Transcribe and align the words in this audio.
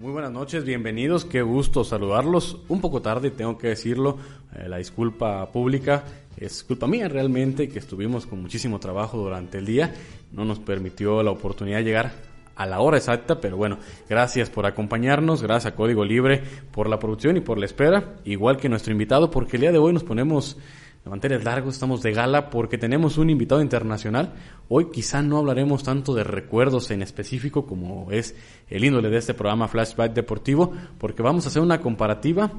Muy 0.00 0.10
buenas 0.10 0.32
noches, 0.32 0.64
bienvenidos, 0.64 1.24
qué 1.24 1.40
gusto 1.40 1.84
saludarlos. 1.84 2.58
Un 2.68 2.80
poco 2.80 3.00
tarde, 3.00 3.30
tengo 3.30 3.58
que 3.58 3.68
decirlo, 3.68 4.18
eh, 4.56 4.68
la 4.68 4.78
disculpa 4.78 5.46
pública 5.52 6.02
es 6.36 6.64
culpa 6.64 6.88
mía 6.88 7.06
realmente, 7.06 7.68
que 7.68 7.78
estuvimos 7.78 8.26
con 8.26 8.42
muchísimo 8.42 8.80
trabajo 8.80 9.18
durante 9.18 9.58
el 9.58 9.66
día, 9.66 9.94
no 10.32 10.44
nos 10.44 10.58
permitió 10.58 11.22
la 11.22 11.30
oportunidad 11.30 11.78
de 11.78 11.84
llegar 11.84 12.12
a 12.56 12.66
la 12.66 12.80
hora 12.80 12.96
exacta, 12.96 13.40
pero 13.40 13.56
bueno, 13.56 13.78
gracias 14.08 14.50
por 14.50 14.66
acompañarnos, 14.66 15.42
gracias 15.42 15.72
a 15.72 15.76
Código 15.76 16.04
Libre 16.04 16.42
por 16.72 16.88
la 16.88 16.98
producción 16.98 17.36
y 17.36 17.40
por 17.40 17.56
la 17.56 17.66
espera, 17.66 18.16
igual 18.24 18.56
que 18.56 18.68
nuestro 18.68 18.90
invitado, 18.90 19.30
porque 19.30 19.58
el 19.58 19.60
día 19.60 19.70
de 19.70 19.78
hoy 19.78 19.92
nos 19.92 20.02
ponemos 20.02 20.56
de 21.04 21.10
manteles 21.10 21.42
largos, 21.42 21.74
estamos 21.74 22.00
de 22.02 22.12
gala 22.12 22.48
porque 22.48 22.78
tenemos 22.78 23.18
un 23.18 23.28
invitado 23.28 23.60
internacional. 23.60 24.34
Hoy 24.68 24.90
quizá 24.92 25.20
no 25.20 25.38
hablaremos 25.38 25.82
tanto 25.82 26.14
de 26.14 26.22
recuerdos 26.22 26.90
en 26.92 27.02
específico 27.02 27.66
como 27.66 28.12
es 28.12 28.36
el 28.68 28.84
índole 28.84 29.10
de 29.10 29.18
este 29.18 29.34
programa 29.34 29.66
Flashback 29.66 30.12
Deportivo, 30.12 30.72
porque 30.98 31.22
vamos 31.22 31.44
a 31.44 31.48
hacer 31.48 31.60
una 31.60 31.80
comparativa, 31.80 32.52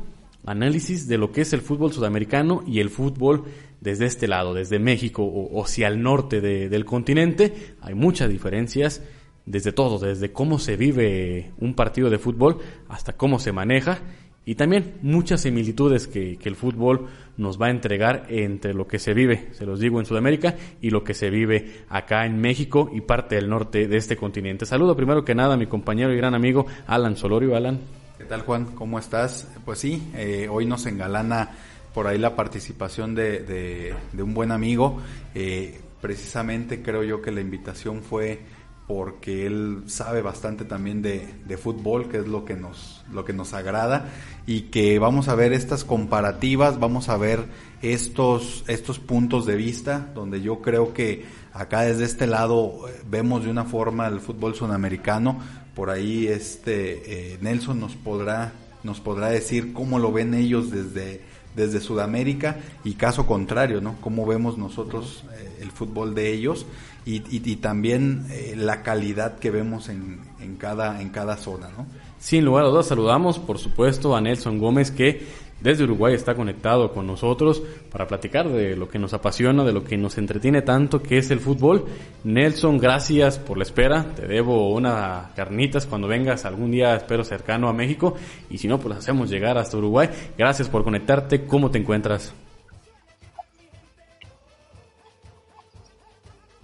análisis 0.45 1.07
de 1.07 1.17
lo 1.17 1.31
que 1.31 1.41
es 1.41 1.53
el 1.53 1.61
fútbol 1.61 1.93
sudamericano 1.93 2.63
y 2.67 2.81
el 2.81 2.89
fútbol 2.89 3.45
desde 3.79 4.07
este 4.07 4.27
lado, 4.27 4.53
desde 4.53 4.77
México 4.77 5.23
o, 5.23 5.63
hacia 5.63 5.87
el 5.87 6.01
norte 6.01 6.41
del 6.41 6.83
continente. 6.83 7.75
Hay 7.79 7.95
muchas 7.95 8.29
diferencias 8.29 9.01
desde 9.45 9.71
todo, 9.71 9.99
desde 9.99 10.33
cómo 10.33 10.59
se 10.59 10.75
vive 10.75 11.53
un 11.59 11.75
partido 11.75 12.09
de 12.09 12.17
fútbol 12.17 12.59
hasta 12.89 13.13
cómo 13.13 13.39
se 13.39 13.53
maneja 13.53 13.99
y 14.45 14.55
también 14.55 14.95
muchas 15.01 15.41
similitudes 15.41 16.07
que, 16.07 16.37
el 16.43 16.55
fútbol 16.55 17.07
nos 17.37 17.59
va 17.61 17.67
a 17.67 17.69
entregar 17.69 18.25
entre 18.29 18.73
lo 18.73 18.87
que 18.87 18.99
se 18.99 19.13
vive, 19.13 19.49
se 19.53 19.65
los 19.65 19.79
digo, 19.79 19.99
en 19.99 20.05
Sudamérica 20.05 20.55
y 20.81 20.89
lo 20.89 21.03
que 21.03 21.13
se 21.13 21.29
vive 21.29 21.83
acá 21.89 22.25
en 22.25 22.39
México 22.39 22.91
y 22.93 23.01
parte 23.01 23.35
del 23.35 23.49
norte 23.49 23.87
de 23.87 23.97
este 23.97 24.17
continente. 24.17 24.65
Saludo 24.65 24.95
primero 24.95 25.23
que 25.23 25.33
nada 25.33 25.53
a 25.53 25.57
mi 25.57 25.67
compañero 25.67 26.13
y 26.13 26.17
gran 26.17 26.35
amigo 26.35 26.65
Alan 26.87 27.15
Solorio. 27.15 27.55
Alan. 27.55 27.79
¿Qué 28.17 28.25
tal 28.25 28.41
Juan? 28.41 28.75
¿Cómo 28.75 28.99
estás? 28.99 29.47
Pues 29.63 29.79
sí, 29.79 30.11
eh, 30.15 30.47
hoy 30.49 30.65
nos 30.65 30.85
engalana 30.85 31.51
por 31.93 32.07
ahí 32.07 32.17
la 32.17 32.35
participación 32.35 33.15
de, 33.15 33.95
un 34.17 34.33
buen 34.33 34.51
amigo. 34.51 35.01
Eh, 35.33 35.79
precisamente 36.01 36.81
creo 36.81 37.03
yo 37.03 37.21
que 37.21 37.31
la 37.31 37.41
invitación 37.41 38.01
fue 38.01 38.41
porque 38.87 39.45
él 39.45 39.83
sabe 39.87 40.21
bastante 40.21 40.65
también 40.65 41.01
de, 41.01 41.33
de, 41.45 41.57
fútbol, 41.57 42.09
que 42.09 42.17
es 42.17 42.27
lo 42.27 42.43
que 42.43 42.55
nos 42.55 43.03
lo 43.13 43.23
que 43.23 43.31
nos 43.31 43.53
agrada 43.53 44.09
y 44.45 44.63
que 44.63 44.99
vamos 44.99 45.29
a 45.29 45.35
ver 45.35 45.53
estas 45.53 45.85
comparativas, 45.85 46.79
vamos 46.79 47.07
a 47.07 47.17
ver 47.17 47.45
estos 47.81 48.65
estos 48.67 48.99
puntos 48.99 49.45
de 49.45 49.55
vista 49.55 50.11
donde 50.13 50.41
yo 50.41 50.61
creo 50.61 50.93
que 50.93 51.25
acá 51.53 51.81
desde 51.81 52.03
este 52.03 52.27
lado 52.27 52.87
eh, 52.89 53.01
vemos 53.09 53.45
de 53.45 53.51
una 53.51 53.63
forma 53.63 54.07
el 54.07 54.19
fútbol 54.19 54.53
sudamericano, 54.55 55.39
por 55.75 55.89
ahí 55.89 56.27
este 56.27 57.33
eh, 57.33 57.37
Nelson 57.41 57.79
nos 57.79 57.95
podrá 57.95 58.51
nos 58.83 58.99
podrá 58.99 59.29
decir 59.29 59.71
cómo 59.71 59.97
lo 59.97 60.11
ven 60.11 60.33
ellos 60.33 60.71
desde 60.71 61.21
desde 61.55 61.79
Sudamérica 61.79 62.57
y 62.83 62.95
caso 62.95 63.27
contrario, 63.27 63.79
¿no? 63.79 63.95
Cómo 64.01 64.25
vemos 64.25 64.57
nosotros 64.57 65.23
eh, 65.35 65.59
el 65.61 65.71
fútbol 65.71 66.15
de 66.15 66.33
ellos 66.33 66.65
y, 67.05 67.55
también 67.57 68.25
eh, 68.29 68.55
la 68.57 68.81
calidad 68.81 69.37
que 69.37 69.51
vemos 69.51 69.89
en, 69.89 70.19
cada, 70.57 71.01
en 71.01 71.09
cada 71.09 71.37
zona, 71.37 71.69
¿no? 71.77 71.85
Sin 72.19 72.45
lugar 72.45 72.65
a 72.65 72.69
dudas, 72.69 72.87
saludamos, 72.87 73.37
por 73.39 73.57
supuesto, 73.57 74.15
a 74.15 74.21
Nelson 74.21 74.57
Gómez, 74.57 74.91
que 74.91 75.27
desde 75.63 75.85
Uruguay 75.85 76.13
está 76.13 76.35
conectado 76.35 76.91
con 76.91 77.07
nosotros 77.07 77.63
para 77.89 78.05
platicar 78.05 78.49
de 78.49 78.75
lo 78.75 78.89
que 78.89 78.99
nos 78.99 79.13
apasiona, 79.13 79.63
de 79.63 79.71
lo 79.71 79.83
que 79.83 79.97
nos 79.97 80.17
entretiene 80.17 80.61
tanto, 80.61 81.01
que 81.01 81.17
es 81.17 81.31
el 81.31 81.39
fútbol. 81.39 81.85
Nelson, 82.25 82.77
gracias 82.77 83.39
por 83.39 83.57
la 83.57 83.63
espera. 83.63 84.05
Te 84.15 84.27
debo 84.27 84.73
una 84.73 85.31
carnitas 85.35 85.85
cuando 85.85 86.07
vengas 86.07 86.43
algún 86.43 86.71
día, 86.71 86.95
espero 86.95 87.23
cercano 87.23 87.69
a 87.69 87.73
México. 87.73 88.15
Y 88.49 88.57
si 88.57 88.67
no, 88.67 88.77
pues 88.77 88.97
hacemos 88.97 89.29
llegar 89.29 89.57
hasta 89.57 89.77
Uruguay. 89.77 90.09
Gracias 90.37 90.67
por 90.67 90.83
conectarte. 90.83 91.45
¿Cómo 91.45 91.71
te 91.71 91.77
encuentras? 91.77 92.33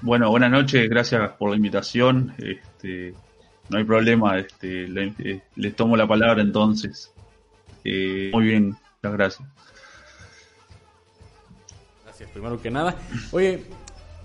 Bueno, 0.01 0.29
buenas 0.29 0.49
noches, 0.49 0.89
gracias 0.89 1.31
por 1.33 1.49
la 1.49 1.57
invitación. 1.57 2.33
Este, 2.37 3.13
no 3.67 3.77
hay 3.77 3.83
problema, 3.83 4.39
este, 4.39 4.85
eh, 4.85 5.41
les 5.57 5.75
tomo 5.75 5.97
la 5.97 6.07
palabra 6.07 6.41
entonces. 6.41 7.13
Eh, 7.83 8.29
muy 8.33 8.45
bien, 8.45 8.67
muchas 8.67 9.17
gracias. 9.17 9.49
Gracias, 12.05 12.29
primero 12.31 12.61
que 12.61 12.71
nada. 12.71 12.95
Oye, 13.31 13.65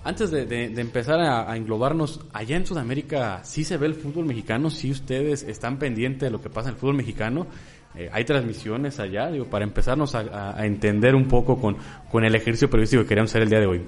antes 0.05 0.31
de, 0.31 0.81
empezar 0.81 1.19
a, 1.19 1.57
englobarnos, 1.57 2.21
allá 2.33 2.57
en 2.57 2.67
Sudamérica 2.67 3.41
sí 3.43 3.65
se 3.65 3.77
ve 3.77 3.87
el 3.87 3.95
fútbol 3.95 4.27
mexicano, 4.27 4.71
sí 4.71 4.93
ustedes 4.93 5.43
están 5.43 5.81
pendientes 5.81 6.21
de 6.21 6.31
lo 6.31 6.41
que 6.41 6.51
pasa 6.51 6.69
en 6.69 6.77
el 6.77 6.81
fútbol 6.81 6.97
mexicano. 6.97 7.49
Eh, 7.97 8.11
hay 8.13 8.25
transmisiones 8.25 9.01
allá, 9.01 9.29
digo, 9.29 9.47
para 9.47 9.65
empezarnos 9.65 10.15
a, 10.15 10.65
entender 10.65 11.17
un 11.17 11.27
poco 11.27 11.61
con, 11.61 11.77
con 12.13 12.25
el 12.25 12.35
ejercicio 12.37 12.71
periodístico 12.71 13.03
que 13.03 13.09
queríamos 13.09 13.33
hacer 13.33 13.43
el 13.43 13.51
día 13.51 13.61
de 13.61 13.67
hoy. 13.67 13.83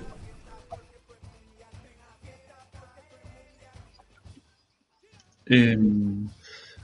Eh, 5.46 5.78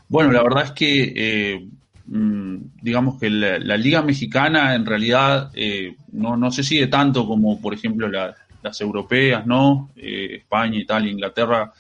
bueno, 0.09 0.31
la 0.31 0.43
verdad 0.43 0.65
es 0.65 0.71
que 0.73 1.13
eh, 1.15 1.69
mm, 2.07 2.57
digamos 2.81 3.19
que 3.19 3.29
la, 3.29 3.77
liga 3.77 4.03
mexicana 4.03 4.75
en 4.75 4.87
realidad 4.87 5.51
eh, 5.55 5.97
no, 6.13 6.37
no, 6.37 6.51
se 6.51 6.63
sigue 6.63 6.87
tanto 6.87 7.27
como 7.27 7.61
por 7.61 7.75
ejemplo 7.75 8.09
las 8.09 8.81
europeas, 8.81 9.47
¿no? 9.47 9.91
España, 9.97 10.79
Italia, 10.79 11.11
Inglaterra 11.11 11.73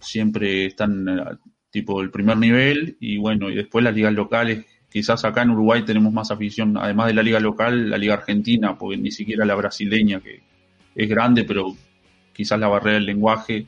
siempre 0.00 0.66
están 0.66 1.38
tipo 1.70 2.00
el 2.00 2.10
primer 2.10 2.36
nivel 2.38 2.96
y 3.00 3.18
bueno, 3.18 3.50
y 3.50 3.54
después 3.54 3.84
las 3.84 3.94
ligas 3.94 4.12
locales, 4.12 4.64
quizás 4.90 5.24
acá 5.24 5.42
en 5.42 5.50
Uruguay 5.50 5.82
tenemos 5.82 6.12
más 6.12 6.30
afición, 6.30 6.76
además 6.76 7.08
de 7.08 7.14
la 7.14 7.22
liga 7.22 7.40
local, 7.40 7.90
la 7.90 7.98
liga 7.98 8.14
argentina, 8.14 8.76
porque 8.78 8.96
ni 8.96 9.10
siquiera 9.10 9.44
la 9.44 9.54
brasileña 9.54 10.20
que 10.20 10.40
es 10.94 11.08
grande, 11.08 11.44
pero 11.44 11.76
quizás 12.32 12.58
la 12.58 12.68
barrera 12.68 12.94
del 12.94 13.06
lenguaje 13.06 13.66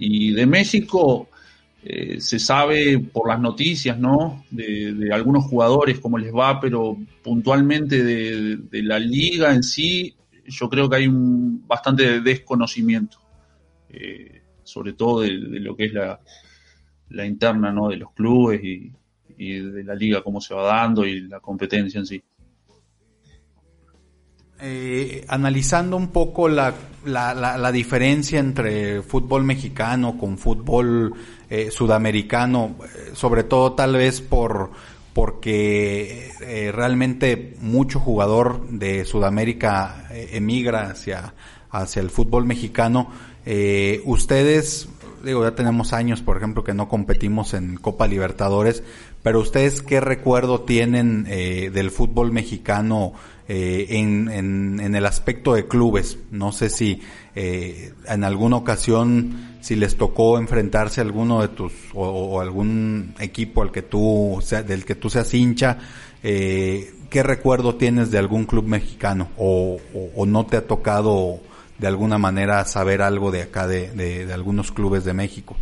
y 0.00 0.32
de 0.32 0.46
México 0.46 1.28
eh, 1.82 2.20
se 2.20 2.38
sabe 2.38 2.98
por 2.98 3.28
las 3.28 3.38
noticias, 3.38 3.98
¿no? 3.98 4.44
De, 4.50 5.10
algunos 5.12 5.44
jugadores 5.44 6.00
cómo 6.00 6.16
les 6.16 6.34
va, 6.34 6.58
pero 6.58 6.96
puntualmente 7.22 8.02
de, 8.02 8.82
la 8.82 8.98
liga 8.98 9.54
en 9.54 9.62
sí, 9.62 10.16
yo 10.46 10.70
creo 10.70 10.88
que 10.88 10.96
hay 10.96 11.06
un 11.06 11.66
bastante 11.66 12.22
desconocimiento, 12.22 13.18
eh, 13.90 14.40
sobre 14.64 14.94
todo 14.94 15.20
de, 15.20 15.32
lo 15.32 15.76
que 15.76 15.84
es 15.84 15.92
la, 15.92 16.18
la, 17.10 17.26
interna, 17.26 17.70
¿no? 17.70 17.90
De 17.90 17.98
los 17.98 18.12
clubes 18.12 18.64
y, 18.64 18.90
y 19.36 19.58
de 19.58 19.84
la 19.84 19.94
liga, 19.94 20.22
cómo 20.22 20.40
se 20.40 20.54
va 20.54 20.64
dando 20.64 21.04
y 21.04 21.20
la 21.28 21.40
competencia 21.40 21.98
en 21.98 22.06
sí. 22.06 22.22
Eh, 24.62 25.24
analizando 25.28 25.96
un 25.96 26.08
poco 26.08 26.46
la, 26.46 26.74
la, 27.06 27.72
diferencia 27.72 28.38
entre 28.38 29.00
fútbol 29.00 29.42
mexicano 29.42 30.18
con 30.18 30.36
fútbol 30.36 31.14
eh, 31.48 31.70
sudamericano, 31.70 32.76
eh, 32.84 33.12
sobre 33.14 33.44
todo 33.44 33.72
tal 33.72 33.94
vez 33.94 34.20
por 34.20 34.70
porque 35.14 36.30
realmente 36.72 37.56
mucho 37.60 37.98
jugador 37.98 38.68
de 38.68 39.04
Sudamérica 39.04 40.06
emigra 40.10 40.90
hacia, 40.90 41.34
hacia 41.70 42.00
el 42.00 42.10
fútbol 42.10 42.46
mexicano. 42.46 43.10
ustedes, 44.04 44.88
digo, 45.24 45.42
ya 45.42 45.56
tenemos 45.56 45.92
años, 45.92 46.22
por 46.22 46.36
ejemplo, 46.36 46.62
que 46.62 46.74
no 46.74 46.88
competimos 46.88 47.54
en 47.54 47.76
Copa 47.76 48.06
Libertadores, 48.06 48.84
pero 49.22 49.40
ustedes 49.40 49.82
qué 49.82 50.00
recuerdo 50.00 50.60
tienen 50.60 51.24
del 51.24 51.90
fútbol 51.90 52.30
mexicano 52.30 53.14
eh, 53.52 53.98
en, 53.98 54.30
en, 54.30 54.94
el 54.94 55.04
aspecto 55.04 55.54
de 55.54 55.66
clubes. 55.66 56.18
No 56.30 56.52
sé 56.52 56.70
si 56.70 57.00
eh, 57.34 57.92
en 58.06 58.22
alguna 58.22 58.54
ocasión, 58.54 59.56
si 59.60 59.74
les 59.74 59.96
tocó 59.96 60.38
enfrentarse 60.38 61.00
a 61.00 61.04
alguno 61.04 61.42
de 61.42 61.48
tus, 61.48 61.72
o, 61.92 62.40
algún 62.40 63.12
equipo 63.18 63.62
al 63.62 63.72
que 63.72 63.82
tú, 63.82 64.38
sea, 64.40 64.62
del 64.62 64.84
que 64.84 64.94
tú 64.94 65.10
seas 65.10 65.34
hincha, 65.34 65.78
eh, 66.22 66.94
¿qué 67.10 67.24
recuerdo 67.24 67.74
tienes 67.74 68.12
de 68.12 68.18
algún 68.18 68.44
club 68.44 68.66
mexicano? 68.66 69.30
O, 69.36 69.80
o, 70.14 70.26
no 70.26 70.46
te 70.46 70.56
ha 70.56 70.68
tocado 70.68 71.40
de 71.76 71.88
alguna 71.88 72.18
manera 72.18 72.64
saber 72.66 73.02
algo 73.02 73.32
de 73.32 73.42
acá, 73.42 73.66
de, 73.66 73.90
de, 73.90 74.26
de 74.26 74.32
algunos 74.32 74.70
clubes 74.70 75.04
de 75.04 75.12
México? 75.12 75.56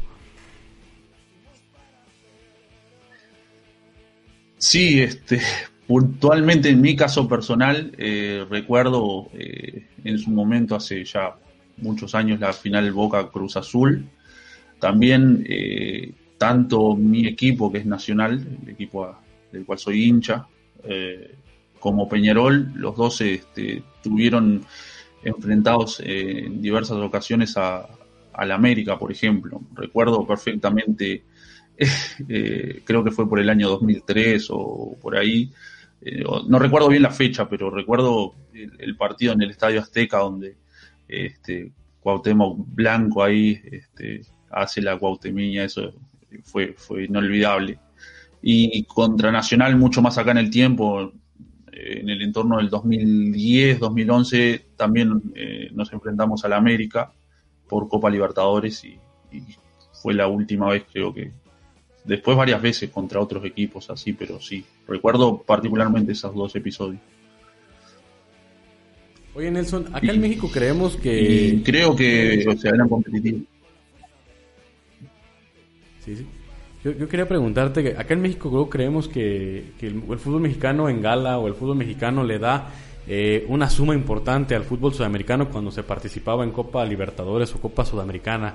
Sí, 4.58 5.00
este, 5.00 5.40
puntualmente 5.88 6.68
en 6.68 6.82
mi 6.82 6.94
caso 6.94 7.26
personal, 7.26 7.92
eh, 7.96 8.44
recuerdo 8.48 9.30
eh, 9.32 9.86
en 10.04 10.18
su 10.18 10.30
momento, 10.30 10.76
hace 10.76 11.02
ya 11.02 11.34
muchos 11.78 12.14
años, 12.14 12.38
la 12.38 12.52
final 12.52 12.92
Boca 12.92 13.28
Cruz 13.30 13.56
Azul. 13.56 14.06
También 14.78 15.46
eh, 15.48 16.12
tanto 16.36 16.94
mi 16.94 17.26
equipo, 17.26 17.72
que 17.72 17.78
es 17.78 17.86
Nacional, 17.86 18.46
el 18.62 18.68
equipo 18.68 19.16
del 19.50 19.64
cual 19.64 19.78
soy 19.78 20.04
hincha, 20.04 20.46
como 21.80 22.08
Peñarol, 22.08 22.70
los 22.74 22.96
dos 22.96 23.20
este, 23.20 23.82
tuvieron 24.02 24.64
enfrentados 25.22 26.00
en 26.04 26.62
diversas 26.62 26.98
ocasiones 26.98 27.56
a, 27.56 27.88
la 28.44 28.54
América, 28.54 28.98
por 28.98 29.10
ejemplo. 29.10 29.60
Recuerdo 29.74 30.24
perfectamente, 30.26 31.24
creo 32.84 33.02
que 33.02 33.10
fue 33.10 33.28
por 33.28 33.40
el 33.40 33.48
año 33.48 33.68
2003 33.68 34.46
o 34.50 34.96
por 35.00 35.16
ahí, 35.16 35.50
eh, 36.00 36.22
no 36.46 36.58
recuerdo 36.58 36.88
bien 36.88 37.02
la 37.02 37.10
fecha, 37.10 37.48
pero 37.48 37.70
recuerdo 37.70 38.34
el, 38.52 38.96
partido 38.96 39.32
en 39.32 39.42
el 39.42 39.50
Estadio 39.50 39.80
Azteca 39.80 40.18
donde 40.18 40.56
este, 41.08 41.72
Cuauhtémoc 42.00 42.66
Blanco 42.74 43.22
ahí 43.22 43.60
este, 43.64 44.22
hace 44.50 44.80
la 44.80 44.98
Cuauhtemiña, 44.98 45.64
eso 45.64 45.92
fue, 46.44 46.74
inolvidable. 47.04 47.78
Y 48.40 48.84
contra 48.84 49.32
Nacional, 49.32 49.76
mucho 49.76 50.00
más 50.00 50.16
acá 50.18 50.30
en 50.30 50.38
el 50.38 50.50
tiempo, 50.50 51.12
en 51.72 52.08
el 52.08 52.22
entorno 52.22 52.58
del 52.58 52.70
2010, 52.70 53.80
2011, 53.80 54.66
también 54.76 55.20
eh, 55.34 55.70
nos 55.72 55.92
enfrentamos 55.92 56.44
a 56.44 56.48
la 56.48 56.56
América 56.56 57.12
por 57.68 57.88
Copa 57.88 58.10
Libertadores 58.10 58.84
y, 58.84 58.98
fue 60.00 60.14
la 60.14 60.28
última 60.28 60.68
vez 60.68 60.84
creo 60.90 61.12
que 61.12 61.32
después 62.08 62.36
varias 62.36 62.60
veces 62.60 62.90
contra 62.90 63.20
otros 63.20 63.44
equipos 63.44 63.88
así, 63.90 64.14
pero 64.14 64.40
sí, 64.40 64.64
recuerdo 64.86 65.42
particularmente 65.42 66.12
esos 66.12 66.34
dos 66.34 66.56
episodios. 66.56 67.00
Oye 69.34 69.50
Nelson, 69.50 69.86
acá 69.92 70.10
en 70.10 70.20
México 70.20 70.50
creemos 70.52 70.96
que... 70.96 71.60
creo 71.64 71.94
que, 71.94 72.44
o 72.48 72.56
sea, 72.56 72.72
eran 72.74 72.88
competitivos. 72.88 73.42
Sí, 76.04 76.16
sí. 76.16 76.26
Yo, 76.82 77.08
quería 77.08 77.28
preguntarte, 77.28 77.82
que 77.82 77.88
acá 77.90 78.14
en 78.14 78.22
México 78.22 78.70
creemos 78.70 79.08
que, 79.08 79.72
el, 79.80 80.18
fútbol 80.18 80.40
mexicano 80.40 80.88
en 80.88 81.02
gala 81.02 81.38
o 81.38 81.46
el 81.46 81.54
fútbol 81.54 81.76
mexicano 81.76 82.24
le 82.24 82.38
da 82.38 82.70
eh, 83.06 83.44
una 83.48 83.68
suma 83.68 83.94
importante 83.94 84.54
al 84.54 84.64
fútbol 84.64 84.94
sudamericano 84.94 85.48
cuando 85.50 85.70
se 85.70 85.82
participaba 85.82 86.44
en 86.44 86.52
Copa 86.52 86.84
Libertadores 86.84 87.54
o 87.54 87.60
Copa 87.60 87.84
Sudamericana. 87.84 88.54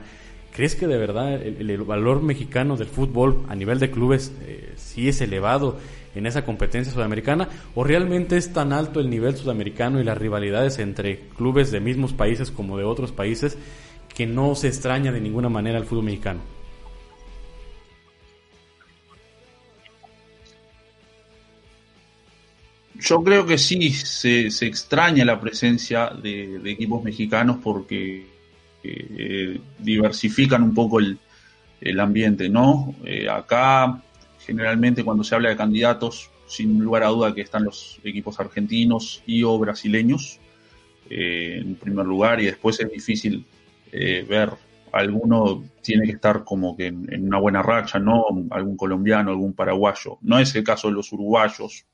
¿Crees 0.54 0.76
que 0.76 0.86
de 0.86 0.98
verdad 0.98 1.34
el, 1.42 1.78
valor 1.80 2.22
mexicano 2.22 2.78
del 2.78 2.88
fútbol 2.88 3.44
a 3.50 3.56
nivel 3.56 3.80
de 3.80 3.90
clubes 3.90 4.32
eh, 4.44 4.74
sí 4.76 5.10
es 5.10 5.20
elevado 5.20 5.80
en 6.14 6.28
esa 6.28 6.46
competencia 6.46 6.94
sudamericana? 6.94 7.50
¿O 7.74 7.84
realmente 7.84 8.38
es 8.38 8.54
tan 8.54 8.72
alto 8.72 9.00
el 9.00 9.10
nivel 9.10 9.36
sudamericano 9.36 10.00
y 10.00 10.04
las 10.04 10.18
rivalidades 10.18 10.78
entre 10.78 11.22
clubes 11.38 11.72
de 11.72 11.80
mismos 11.80 12.14
países 12.14 12.52
como 12.52 12.78
de 12.78 12.84
otros 12.84 13.12
países 13.12 13.58
que 14.14 14.28
no 14.28 14.54
se 14.54 14.68
extraña 14.68 15.12
de 15.12 15.22
ninguna 15.22 15.50
manera 15.50 15.80
al 15.80 15.86
fútbol 15.86 16.06
mexicano? 16.06 16.42
Yo 23.00 23.24
creo 23.24 23.46
que 23.46 23.58
sí, 23.58 23.90
se, 23.90 24.48
extraña 24.48 25.26
la 25.26 25.42
presencia 25.42 26.10
de, 26.10 26.62
equipos 26.72 27.04
mexicanos 27.04 27.58
porque 27.62 28.33
eh, 28.84 29.60
diversifican 29.80 30.64
un 30.64 30.74
poco 30.74 31.00
el, 31.00 31.20
ambiente, 32.00 32.48
¿no? 32.48 32.96
Eh, 33.04 33.28
acá, 33.30 34.02
generalmente, 34.40 35.04
cuando 35.04 35.24
se 35.24 35.36
habla 35.36 35.50
de 35.50 35.58
candidatos, 35.58 36.30
sin 36.48 36.80
lugar 36.80 37.04
a 37.04 37.08
duda 37.08 37.34
que 37.34 37.42
están 37.42 37.66
los 37.66 38.00
equipos 38.04 38.40
argentinos 38.40 39.22
y 39.26 39.44
o 39.44 39.58
brasileños 39.58 40.40
eh, 41.10 41.60
en 41.62 41.76
primer 41.76 42.06
lugar, 42.06 42.40
y 42.42 42.46
después 42.46 42.80
es 42.80 42.90
difícil 42.90 43.46
ver 43.92 44.52
alguno 44.92 45.64
tiene 45.82 46.06
que 46.06 46.14
estar 46.14 46.44
como 46.44 46.76
que 46.76 46.88
en, 46.88 47.12
en, 47.12 47.28
una 47.28 47.40
buena 47.40 47.62
racha, 47.62 48.00
¿no? 48.00 48.26
Algún 48.52 48.78
colombiano, 48.78 49.32
algún 49.32 49.54
paraguayo. 49.54 50.18
No 50.22 50.40
es 50.40 50.56
el 50.56 50.64
caso 50.64 50.88
de 50.88 50.94
los 50.94 51.12
uruguayos, 51.12 51.86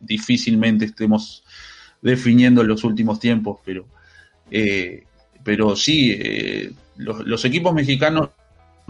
difícilmente 0.00 0.86
estemos 0.86 1.44
definiendo 2.02 2.62
en 2.62 2.68
los 2.68 2.84
últimos 2.84 3.18
tiempos, 3.20 3.60
pero, 3.64 3.86
eh, 4.50 5.04
pero 5.48 5.74
sí, 5.74 6.14
eh, 6.14 6.70
los, 6.98 7.42
equipos 7.46 7.72
mexicanos 7.72 8.28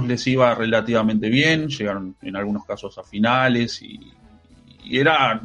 les 0.04 0.26
iba 0.26 0.52
relativamente 0.56 1.28
bien, 1.28 1.68
llegaron 1.68 2.16
en 2.20 2.34
algunos 2.34 2.64
casos 2.64 2.98
a 2.98 3.04
finales 3.04 3.80
y, 3.80 4.12
era, 4.90 5.40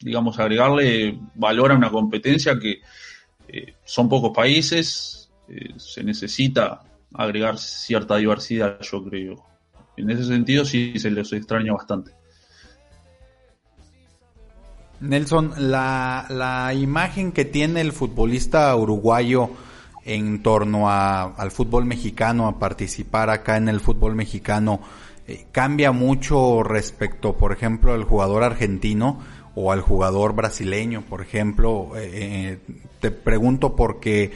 digamos, 0.00 0.38
agregarle 0.38 1.18
valor 1.34 1.72
a 1.72 1.74
una 1.74 1.90
competencia 1.90 2.58
que 2.58 2.80
son 3.84 4.08
pocos 4.08 4.32
países, 4.34 5.30
se 5.76 6.02
necesita 6.02 6.80
agregar 7.12 7.58
cierta 7.58 8.16
diversidad, 8.16 8.80
yo 8.80 9.04
creo. 9.04 9.44
En 9.98 10.08
ese 10.08 10.24
sentido 10.24 10.64
sí 10.64 10.98
se 10.98 11.10
les 11.10 11.34
extraña 11.34 11.74
bastante. 11.74 12.12
Nelson, 15.00 15.52
la, 15.58 16.24
la 16.30 16.72
imagen 16.72 17.32
que 17.32 17.44
tiene 17.44 17.82
el 17.82 17.92
futbolista 17.92 18.74
uruguayo 18.74 19.50
en 20.06 20.42
torno 20.42 20.88
a, 20.88 21.24
al 21.24 21.50
fútbol 21.50 21.84
mexicano, 21.84 22.46
a 22.46 22.58
participar 22.58 23.28
acá 23.28 23.56
en 23.56 23.68
el 23.68 23.80
fútbol 23.80 24.14
mexicano, 24.14 24.80
eh, 25.26 25.46
cambia 25.50 25.90
mucho 25.90 26.62
respecto, 26.62 27.36
por 27.36 27.52
ejemplo, 27.52 27.92
al 27.92 28.04
jugador 28.04 28.44
argentino 28.44 29.18
o 29.56 29.72
al 29.72 29.80
jugador 29.80 30.34
brasileño, 30.34 31.02
por 31.02 31.22
ejemplo. 31.22 31.90
Eh, 31.96 32.10
eh, 32.12 32.58
te 33.00 33.10
pregunto 33.10 33.74
porque, 33.74 34.32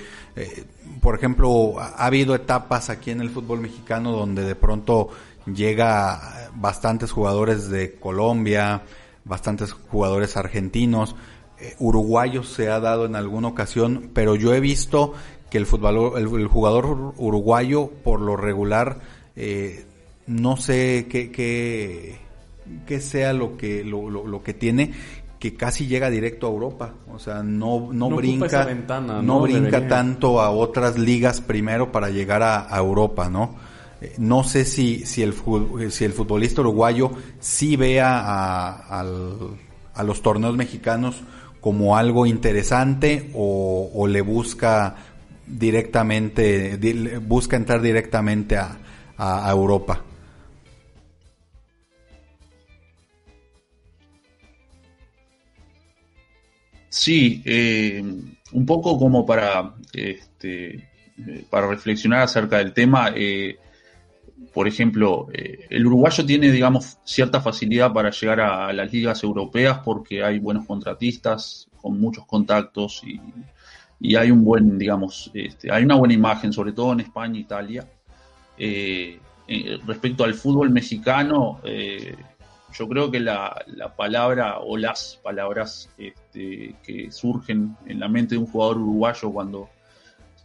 por 1.00 1.14
ejemplo, 1.14 1.78
ha 1.78 2.04
habido 2.06 2.34
etapas 2.34 2.90
aquí 2.90 3.10
en 3.10 3.20
el 3.20 3.30
fútbol 3.30 3.60
mexicano 3.60 4.12
donde 4.12 4.44
de 4.44 4.54
pronto 4.54 5.08
llega 5.46 6.50
bastantes 6.54 7.10
jugadores 7.12 7.70
de 7.70 7.94
Colombia, 7.94 8.82
bastantes 9.24 9.72
jugadores 9.72 10.36
argentinos, 10.36 11.16
eh, 11.60 11.74
uruguayos 11.78 12.48
se 12.48 12.70
ha 12.70 12.80
dado 12.80 13.04
en 13.04 13.16
alguna 13.16 13.48
ocasión, 13.48 14.10
pero 14.14 14.34
yo 14.34 14.54
he 14.54 14.60
visto 14.60 15.12
que 15.50 15.58
el, 15.58 15.66
fútbol, 15.66 16.12
el, 16.16 16.46
jugador 16.46 17.14
uruguayo 17.16 17.90
por 18.04 18.20
lo 18.20 18.36
regular 18.36 18.98
eh, 19.36 19.84
no 20.26 20.56
sé 20.56 21.06
qué, 21.10 21.30
qué, 22.86 23.00
sea 23.00 23.32
lo 23.32 23.56
que, 23.56 23.84
lo, 23.84 24.08
lo, 24.10 24.42
que 24.42 24.54
tiene 24.54 24.92
que 25.38 25.54
casi 25.54 25.86
llega 25.86 26.10
directo 26.10 26.46
a 26.46 26.50
Europa, 26.50 26.94
o 27.10 27.18
sea, 27.18 27.42
no, 27.42 27.88
no, 27.92 28.10
brinca, 28.10 28.68
no, 29.22 29.40
brinca 29.40 29.88
tanto 29.88 30.40
a 30.40 30.50
otras 30.50 30.98
ligas 30.98 31.40
primero 31.40 31.90
para 31.90 32.10
llegar 32.10 32.42
a 32.42 32.76
Europa, 32.76 33.30
¿no? 33.30 33.56
no 34.18 34.44
sé 34.44 34.64
si, 34.64 35.04
si, 35.04 35.22
el, 35.22 35.34
si 35.90 36.04
el 36.04 36.12
futbolista 36.12 36.62
uruguayo 36.62 37.10
sí 37.38 37.76
vea 37.76 38.18
a, 38.18 39.00
a 39.00 40.02
los 40.02 40.22
torneos 40.22 40.56
mexicanos 40.56 41.22
como 41.60 41.96
algo 41.98 42.24
interesante 42.24 43.30
o, 43.34 44.06
le 44.08 44.22
busca 44.22 44.96
directamente, 45.58 46.78
busca 47.20 47.56
entrar 47.56 47.80
directamente 47.80 48.56
a, 48.56 48.78
a, 49.16 49.50
Europa. 49.50 50.02
Sí, 56.88 57.42
eh, 57.44 58.02
un 58.52 58.66
poco 58.66 58.98
como 58.98 59.24
para, 59.24 59.74
este, 59.92 60.74
eh, 60.74 61.44
para 61.48 61.68
reflexionar 61.68 62.22
acerca 62.22 62.58
del 62.58 62.72
tema. 62.72 63.12
Eh, 63.14 63.56
por 64.52 64.66
ejemplo, 64.66 65.28
el 65.32 65.86
uruguayo 65.86 66.26
tiene, 66.26 66.50
digamos, 66.50 66.98
cierta 67.04 67.40
facilidad 67.40 67.92
para 67.92 68.10
llegar 68.10 68.40
a, 68.40 68.72
las 68.72 68.92
ligas 68.92 69.22
europeas 69.22 69.80
porque 69.84 70.24
hay 70.24 70.38
buenos 70.40 70.66
contratistas 70.66 71.68
con 71.80 72.00
muchos 72.00 72.26
contactos 72.26 73.02
y, 73.04 73.20
hay 74.16 74.30
un 74.30 74.44
buen, 74.44 74.78
digamos, 74.78 75.30
este, 75.34 75.72
hay 75.72 75.84
una 75.84 75.96
buena 75.96 76.14
imagen, 76.14 76.52
sobre 76.52 76.72
todo 76.72 76.92
en 76.92 77.00
España 77.00 77.38
Italia. 77.38 77.86
Eh, 78.56 79.18
eh, 79.46 79.78
respecto 79.86 80.24
al 80.24 80.34
fútbol 80.34 80.70
mexicano, 80.70 81.60
yo 82.72 82.88
creo 82.88 83.10
que 83.10 83.20
la, 83.20 83.54
palabra 83.96 84.60
o 84.60 84.76
las 84.76 85.18
palabras 85.22 85.90
este, 85.98 86.76
que 86.82 87.10
surgen 87.10 87.76
en 87.86 87.98
la 87.98 88.08
mente 88.08 88.36
de 88.36 88.38
un 88.38 88.46
jugador 88.46 88.78
uruguayo 88.78 89.30
cuando 89.32 89.68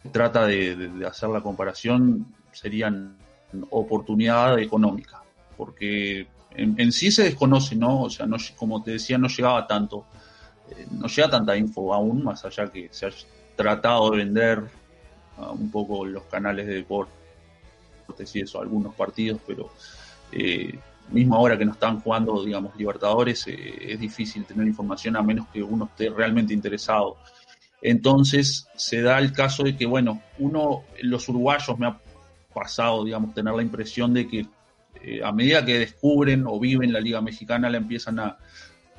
se 0.02 0.10
trata 0.10 0.46
de 0.46 1.06
hacer 1.08 1.30
la 1.30 1.42
comparación 1.42 2.26
serían 2.52 3.16
oportunidad 3.70 4.60
económica, 4.60 5.22
porque 5.58 6.28
en, 6.52 6.92
sí 6.92 7.12
se 7.12 7.24
desconoce, 7.24 7.76
¿no? 7.76 8.04
O 8.04 8.10
sea, 8.10 8.26
no, 8.26 8.38
como 8.56 8.82
te 8.82 8.92
decía, 8.92 9.18
no 9.18 9.28
llegaba 9.28 9.68
tanto, 9.68 10.06
eh, 10.70 10.88
no 10.92 11.08
llega 11.08 11.30
tanta 11.30 11.56
info 11.58 11.94
aún, 11.94 12.24
más 12.24 12.46
allá 12.46 12.68
que 12.68 12.88
se 12.92 13.06
ha 13.06 13.10
tratado 13.56 14.12
de 14.12 14.18
vender 14.18 14.64
uh, 15.38 15.52
un 15.52 15.72
poco 15.72 16.06
los 16.06 16.24
canales 16.24 16.68
de 16.68 16.76
deportes 16.76 18.36
y 18.36 18.42
eso, 18.42 18.62
algunos 18.62 18.94
partidos, 18.96 19.42
pero 19.46 19.72
eh, 20.32 20.78
mismo 21.10 21.36
ahora 21.36 21.58
que 21.58 21.66
no 21.66 21.74
están 21.74 22.00
jugando, 22.00 22.44
digamos, 22.44 22.76
Libertadores, 22.76 23.48
eh, 23.48 23.94
es 23.94 24.00
difícil 24.00 24.46
tener 24.46 24.66
información 24.68 25.16
a 25.16 25.22
menos 25.22 25.48
que 25.50 25.62
uno 25.62 25.86
esté 25.86 26.10
realmente 26.10 26.54
interesado. 26.54 27.18
Entonces 27.82 28.68
se 28.76 29.02
da 29.02 29.20
el 29.20 29.32
caso 29.32 29.64
de 29.64 29.76
que, 29.76 29.86
bueno, 29.86 30.22
uno, 30.40 30.84
los 31.02 31.28
uruguayos 31.30 31.78
me 31.78 31.88
ha 31.88 32.00
pasado, 32.54 33.04
digamos, 33.04 33.34
tener 33.34 33.54
la 33.54 33.62
impresión 33.62 34.14
de 34.14 34.28
que 34.28 34.48
eh, 35.02 35.22
a 35.24 35.32
medida 35.32 35.64
que 35.64 35.80
descubren 35.80 36.46
o 36.48 36.60
viven 36.60 36.92
la 36.92 37.00
Liga 37.00 37.22
Mexicana 37.22 37.70
la 37.70 37.78
empiezan 37.78 38.20
a, 38.20 38.38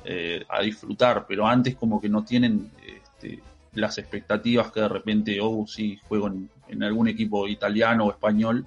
eh, 0.05 0.45
a 0.47 0.61
disfrutar, 0.61 1.25
pero 1.27 1.45
antes 1.45 1.75
como 1.75 1.99
que 1.99 2.07
no 2.07 2.23
tienen 2.23 2.71
este, 2.85 3.41
las 3.79 3.97
expectativas 3.97 4.71
que 4.71 4.81
de 4.81 4.89
repente, 4.89 5.39
oh, 5.41 5.65
sí, 5.67 5.99
juego 6.07 6.27
en, 6.27 6.83
algún 6.83 7.07
equipo 7.07 7.47
italiano 7.47 8.05
o 8.05 8.11
español. 8.11 8.65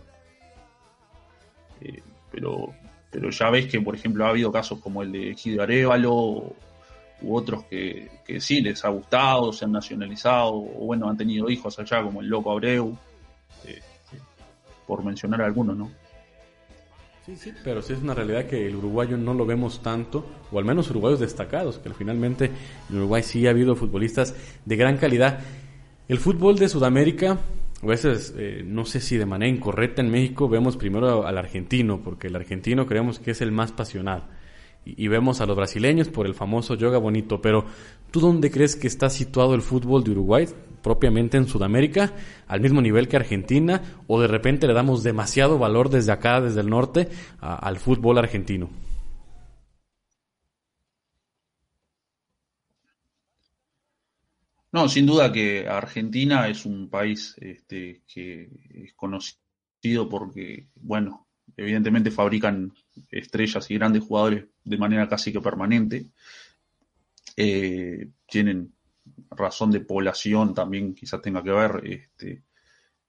pero 2.31 2.75
pero 3.11 3.31
ya 3.31 3.50
ves 3.50 3.67
que, 3.67 3.81
por 3.81 3.95
ejemplo, 3.95 4.25
ha 4.25 4.31
habido 4.31 4.52
casos 4.52 4.79
como 4.79 5.02
el 5.02 5.11
de 5.11 5.33
Egidio 5.33 5.62
Arevalo 5.62 6.55
u 7.23 7.37
otros 7.37 7.64
que, 7.64 8.09
sí 8.38 8.62
les 8.62 8.85
ha 8.85 8.88
gustado, 8.88 9.52
se 9.52 9.64
han 9.64 9.73
nacionalizado, 9.73 10.55
o 10.55 10.87
bueno, 10.87 11.09
han 11.09 11.17
tenido 11.17 11.50
hijos 11.50 11.79
allá, 11.79 12.02
como 12.02 12.21
el 12.21 12.29
Loco 12.29 12.52
Abreu, 12.52 12.97
este, 13.64 14.19
por 14.87 15.05
mencionar 15.05 15.43
algunos, 15.43 15.76
¿no? 15.76 15.90
Pero 17.64 17.82
sí 17.82 17.92
es 17.92 18.02
una 18.02 18.14
realidad 18.14 18.46
que 18.46 18.66
el 18.66 18.76
uruguayo 18.76 19.16
no 19.16 19.34
lo 19.34 19.46
vemos 19.46 19.82
tanto, 19.82 20.26
o 20.50 20.58
al 20.58 20.64
menos 20.64 20.90
uruguayos 20.90 21.20
destacados, 21.20 21.78
que 21.78 21.90
finalmente 21.94 22.50
en 22.90 22.96
Uruguay 22.96 23.22
sí 23.22 23.46
ha 23.46 23.50
habido 23.50 23.76
futbolistas 23.76 24.34
de 24.64 24.76
gran 24.76 24.96
calidad. 24.96 25.40
El 26.08 26.18
fútbol 26.18 26.58
de 26.58 26.68
Sudamérica 26.68 27.38
a 27.82 27.87
veces, 27.87 28.34
eh, 28.37 28.62
no 28.64 28.84
sé 28.84 29.00
si 29.00 29.16
de 29.16 29.25
manera 29.25 29.50
incorrecta 29.50 30.02
en 30.02 30.10
México 30.10 30.49
vemos 30.49 30.76
primero 30.76 31.26
al 31.26 31.38
argentino, 31.38 32.02
porque 32.04 32.26
el 32.26 32.37
argentino 32.37 32.87
creemos 32.87 33.18
que 33.18 33.30
es 33.30 33.40
el 33.40 33.52
más 33.52 33.72
pasional. 33.72 34.25
Y, 34.84 35.08
vemos 35.08 35.40
a 35.40 35.46
los 35.46 35.56
brasileños 35.56 36.08
por 36.08 36.26
el 36.26 36.34
famoso 36.34 36.75
yoga 36.75 36.99
bonito. 36.99 37.40
Pero, 37.42 37.66
¿tú 38.10 38.20
dónde 38.20 38.50
crees 38.50 38.76
que 38.76 38.87
está 38.87 39.10
situado 39.10 39.54
el 39.54 39.62
fútbol 39.62 40.04
de 40.04 40.12
Uruguay? 40.12 40.49
propiamente 40.82 41.37
en 41.37 41.46
Sudamérica, 41.46 42.14
al 42.46 42.60
mismo 42.60 42.80
nivel 42.80 43.06
que 43.06 43.16
Argentina, 43.16 43.82
o 44.06 44.20
de 44.20 44.28
repente 44.28 44.66
le 44.66 44.72
damos 44.72 45.02
demasiado 45.02 45.58
valor 45.58 45.90
desde 45.90 46.12
acá, 46.12 46.40
desde 46.40 46.60
el 46.60 46.70
norte, 46.70 47.08
al 47.40 47.78
fútbol 47.78 48.16
argentino? 48.16 48.70
No, 54.72 54.88
sin 54.88 55.04
duda 55.04 55.32
que 55.32 55.66
Argentina 55.66 56.49
es 56.49 56.64
un 56.64 56.88
país 56.88 57.34
este, 57.40 58.02
que 58.06 58.49
es 58.70 58.94
conocido 58.94 60.08
porque, 60.08 60.68
bueno, 60.76 61.26
evidentemente 61.56 62.12
fabrican 62.12 62.72
estrellas 63.11 63.71
y 63.71 63.75
grandes 63.75 64.04
jugadores 64.04 64.47
de 64.64 64.78
manera 64.78 65.09
casi 65.09 65.33
que 65.33 65.40
permanente. 65.40 66.07
Eh, 67.37 68.09
tienen 68.26 68.73
razón 69.30 69.71
de 69.71 69.80
población 69.80 70.54
también 70.54 70.95
quizás 70.95 71.23
tenga 71.23 71.42
que 71.42 71.50
ver, 71.50 71.80
este, 71.85 72.45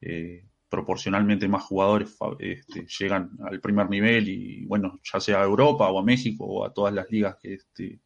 eh, 0.01 0.45
proporcionalmente 0.69 1.47
más 1.47 1.63
jugadores 1.63 2.15
este, 2.39 2.87
llegan 2.87 3.31
al 3.43 3.59
primer 3.59 3.89
nivel 3.89 4.29
y 4.29 4.65
bueno, 4.65 4.99
ya 5.03 5.19
sea 5.19 5.41
a 5.41 5.45
Europa 5.45 5.89
o 5.89 5.99
a 5.99 6.03
México 6.03 6.45
o 6.45 6.65
a 6.65 6.73
todas 6.73 6.93
las 6.93 7.09
ligas 7.11 7.35
que 7.41 7.55
este, 7.55 7.99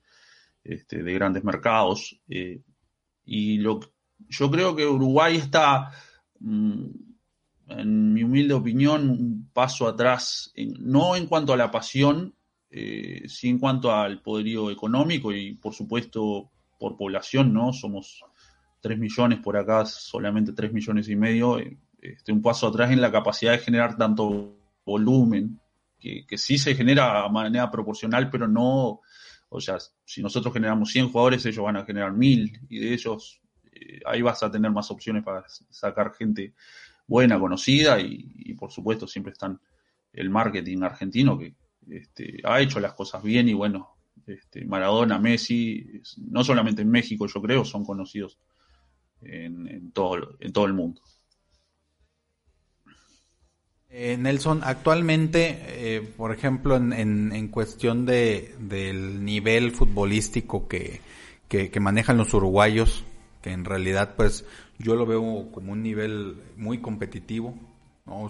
este, 0.63 1.03
de 1.03 1.13
grandes 1.13 1.43
mercados. 1.43 2.19
Eh, 2.27 2.61
y 3.23 3.57
lo, 3.59 3.79
yo 4.27 4.49
creo 4.49 4.75
que 4.75 4.85
Uruguay 4.85 5.37
está, 5.37 5.91
mm, 6.39 6.85
en 7.69 8.13
mi 8.13 8.23
humilde 8.23 8.53
opinión, 8.53 9.09
un 9.09 9.49
paso 9.53 9.87
atrás, 9.87 10.53
no 10.79 11.15
en 11.15 11.27
cuanto 11.27 11.53
a 11.53 11.57
la 11.57 11.71
pasión, 11.71 12.35
eh, 12.69 13.23
sí 13.27 13.49
en 13.49 13.59
cuanto 13.59 13.91
al 13.91 14.21
poderío 14.21 14.69
económico 14.69 15.31
y 15.31 15.53
por 15.53 15.73
supuesto 15.73 16.51
por 16.79 16.97
población, 16.97 17.53
¿no? 17.53 17.73
Somos 17.73 18.23
3 18.81 18.99
millones 18.99 19.39
por 19.39 19.57
acá, 19.57 19.85
solamente 19.85 20.53
3 20.53 20.73
millones 20.73 21.09
y 21.09 21.15
medio, 21.15 21.57
eh, 21.59 21.77
este, 22.01 22.31
un 22.31 22.41
paso 22.41 22.67
atrás 22.67 22.91
en 22.91 23.01
la 23.01 23.11
capacidad 23.11 23.53
de 23.53 23.59
generar 23.59 23.97
tanto 23.97 24.57
volumen, 24.85 25.59
que, 25.99 26.25
que 26.27 26.37
sí 26.37 26.57
se 26.57 26.75
genera 26.75 27.23
de 27.23 27.29
manera 27.29 27.71
proporcional, 27.71 28.29
pero 28.29 28.47
no 28.47 29.01
o 29.49 29.61
sea, 29.61 29.77
si 30.03 30.21
nosotros 30.21 30.53
generamos 30.53 30.91
100 30.91 31.11
jugadores, 31.11 31.45
ellos 31.45 31.63
van 31.63 31.77
a 31.77 31.85
generar 31.85 32.11
1000 32.11 32.61
y 32.69 32.79
de 32.79 32.93
ellos 32.93 33.41
eh, 33.71 34.01
ahí 34.05 34.21
vas 34.21 34.43
a 34.43 34.51
tener 34.51 34.71
más 34.71 34.91
opciones 34.91 35.23
para 35.23 35.45
sacar 35.47 36.13
gente 36.13 36.53
buena, 37.07 37.39
conocida 37.39 37.99
y, 37.99 38.53
por 38.53 38.71
supuesto 38.71 39.07
siempre 39.07 39.33
están 39.33 39.59
el 40.13 40.29
marketing 40.29 40.81
argentino 40.83 41.37
que 41.37 41.55
este, 41.89 42.39
ha 42.43 42.61
hecho 42.61 42.79
las 42.79 42.93
cosas 42.93 43.21
bien 43.21 43.49
y 43.49 43.53
bueno, 43.53 43.97
este, 44.25 44.65
Maradona, 44.65 45.19
Messi, 45.19 46.01
no 46.17 46.43
solamente 46.43 46.81
en 46.81 46.89
México 46.89 47.27
yo 47.27 47.41
creo, 47.41 47.65
son 47.65 47.83
conocidos 47.83 48.39
en, 49.21 49.91
todo, 49.91 50.37
en 50.39 50.53
todo 50.53 50.65
el 50.65 50.73
mundo. 50.73 51.01
Eh, 53.89 54.17
Nelson, 54.17 54.61
actualmente, 54.63 55.57
eh, 55.67 56.01
por 56.01 56.33
ejemplo, 56.33 56.75
en, 56.75 56.91
en, 56.91 57.47
cuestión 57.47 58.05
de, 58.05 58.53
del 58.59 59.23
nivel 59.23 59.71
futbolístico 59.71 60.67
que, 60.67 60.99
que, 61.47 61.79
manejan 61.79 62.17
los 62.17 62.33
uruguayos, 62.33 63.05
que 63.45 63.51
en 63.51 63.63
realidad 63.63 64.15
pues 64.15 64.43
yo 64.79 64.95
lo 64.95 65.05
veo 65.05 65.51
como 65.51 65.73
un 65.73 65.83
nivel 65.83 66.41
muy 66.57 66.79
competitivo, 66.79 67.53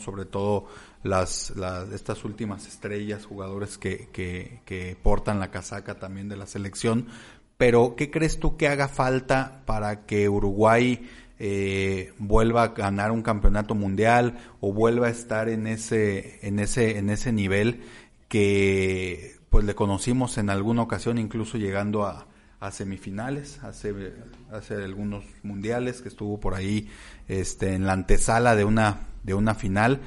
sobre 0.03 0.25
todo 0.25 0.67
las, 1.03 1.53
las 1.55 1.89
estas 1.93 2.25
últimas 2.25 2.67
estrellas, 2.67 3.25
jugadores 3.25 3.77
que, 3.77 4.09
que, 4.11 4.59
que 4.65 4.97
portan 5.01 5.39
la 5.39 5.51
casaca 5.51 5.99
también 5.99 6.27
de 6.27 6.35
la 6.35 6.47
selección, 6.47 7.07
pero 7.55 7.95
¿qué 7.95 8.11
crees 8.11 8.41
tú 8.41 8.57
que 8.57 8.67
haga 8.67 8.89
falta 8.89 9.61
para 9.65 10.05
que 10.05 10.27
Uruguay 10.27 11.09
eh, 11.39 12.11
vuelva 12.17 12.63
a 12.63 12.67
ganar 12.73 13.13
un 13.13 13.21
campeonato 13.21 13.73
mundial 13.73 14.37
o 14.59 14.73
vuelva 14.73 15.07
a 15.07 15.11
estar 15.11 15.47
en 15.47 15.65
ese, 15.65 16.45
en 16.45 16.59
ese, 16.59 16.97
en 16.97 17.09
ese 17.09 17.31
nivel 17.31 17.83
que 18.27 19.37
pues 19.49 19.63
le 19.63 19.75
conocimos 19.75 20.37
en 20.37 20.49
alguna 20.49 20.81
ocasión 20.81 21.19
incluso 21.19 21.57
llegando 21.57 22.05
a, 22.05 22.27
a 22.65 22.71
semifinales 22.71 23.59
hace, 23.63 24.13
hace 24.51 24.75
algunos 24.75 25.23
mundiales 25.43 26.01
que 26.01 26.09
estuvo 26.09 26.39
por 26.39 26.55
ahí 26.55 26.89
este 27.27 27.73
en 27.73 27.85
la 27.85 27.93
antesala 27.93 28.55
de 28.55 28.65
una 28.65 29.07
de 29.23 29.33
una 29.33 29.55
final 29.55 30.01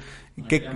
que, 0.47 0.67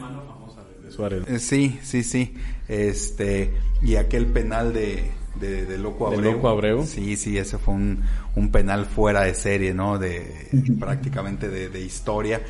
eh, 1.27 1.39
sí 1.39 1.79
sí 1.83 2.03
sí 2.03 2.35
este 2.67 3.53
y 3.81 3.95
aquel 3.95 4.27
penal 4.27 4.73
de 4.73 5.11
de, 5.39 5.77
Loco 5.77 6.07
Abreu. 6.47 6.85
Sí, 6.85 7.17
sí, 7.17 7.37
ese 7.37 7.57
fue 7.57 7.73
un, 7.73 8.03
un 8.35 8.51
penal 8.51 8.85
fuera 8.85 9.23
de 9.23 9.33
serie, 9.33 9.73
¿no? 9.73 9.97
De 9.97 10.47
prácticamente 10.79 11.49
de, 11.49 11.81
historia. 11.81 12.41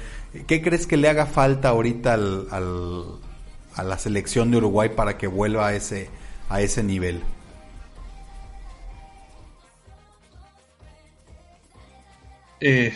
¿Qué 0.48 0.62
crees 0.62 0.86
que 0.86 0.98
le 0.98 1.08
haga 1.08 1.25
falta 1.25 1.70
ahorita 1.70 2.13
al, 2.13 2.48
a 3.75 3.84
la 3.84 3.98
selección 3.98 4.52
de 4.52 4.58
Uruguay 4.58 4.90
para 4.96 5.18
que 5.18 5.28
vuelva 5.28 5.68
a 5.68 5.75
ese, 5.75 6.10
a 6.50 6.62
ese 6.62 6.84
nivel? 6.84 7.24
Eh, 12.65 12.93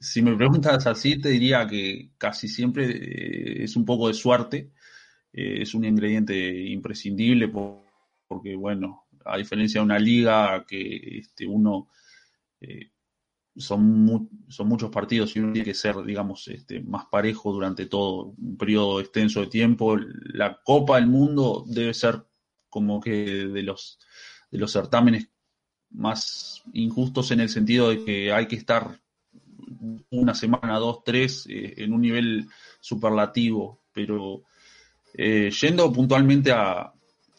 si 0.00 0.22
me 0.22 0.34
preguntas 0.36 0.86
así, 0.86 1.20
te 1.20 1.28
diría 1.28 1.66
que 1.66 2.12
casi 2.16 2.48
siempre 2.48 2.86
eh, 2.86 3.64
es 3.64 3.76
un 3.76 3.84
poco 3.84 4.08
de 4.08 4.14
suerte. 4.14 4.72
Eh, 5.32 5.62
es 5.62 5.74
un 5.74 5.84
ingrediente 5.84 6.34
imprescindible 6.70 7.48
por, 7.48 7.82
porque 8.26 8.56
bueno, 8.56 9.06
a 9.26 9.36
diferencia 9.36 9.80
de 9.80 9.84
una 9.84 9.98
liga 9.98 10.64
que 10.66 11.18
este, 11.18 11.46
uno 11.46 11.88
eh, 12.58 12.92
son, 13.54 14.30
son 14.48 14.68
muchos 14.68 14.90
partidos 14.90 15.36
y 15.36 15.40
uno 15.40 15.52
tiene 15.52 15.66
que 15.66 15.74
ser, 15.74 16.02
digamos, 16.02 16.48
este, 16.48 16.80
más 16.80 17.04
parejo 17.10 17.52
durante 17.52 17.84
todo 17.84 18.34
un 18.38 18.56
periodo 18.56 19.00
extenso 19.00 19.40
de 19.42 19.48
tiempo. 19.48 19.98
La 20.32 20.58
Copa 20.64 20.96
del 20.96 21.06
Mundo 21.06 21.64
debe 21.66 21.92
ser 21.92 22.24
como 22.70 22.98
que 22.98 23.10
de 23.10 23.62
los, 23.62 23.98
de 24.50 24.58
los 24.58 24.72
certámenes 24.72 25.28
más 25.94 26.62
injustos 26.72 27.30
en 27.30 27.40
el 27.40 27.48
sentido 27.48 27.90
de 27.90 28.04
que 28.04 28.32
hay 28.32 28.46
que 28.46 28.56
estar 28.56 29.00
una 30.10 30.34
semana, 30.34 30.78
dos, 30.78 31.04
tres, 31.04 31.46
eh, 31.48 31.74
en 31.78 31.92
un 31.92 32.00
nivel 32.00 32.48
superlativo, 32.80 33.80
pero 33.92 34.42
eh, 35.14 35.50
yendo 35.50 35.92
puntualmente 35.92 36.52
a, 36.52 36.92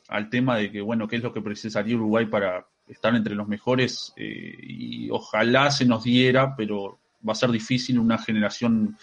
al 0.07 0.29
tema 0.29 0.57
de 0.57 0.71
que, 0.71 0.81
bueno, 0.81 1.07
qué 1.07 1.17
es 1.17 1.23
lo 1.23 1.33
que 1.33 1.41
precisaría 1.41 1.95
Uruguay 1.95 2.25
para 2.25 2.67
estar 2.87 3.15
entre 3.15 3.35
los 3.35 3.47
mejores 3.47 4.13
eh, 4.15 4.55
y 4.61 5.09
ojalá 5.09 5.71
se 5.71 5.85
nos 5.85 6.03
diera, 6.03 6.55
pero 6.55 6.99
va 7.27 7.33
a 7.33 7.35
ser 7.35 7.51
difícil 7.51 7.99
una 7.99 8.17
generación 8.17 8.97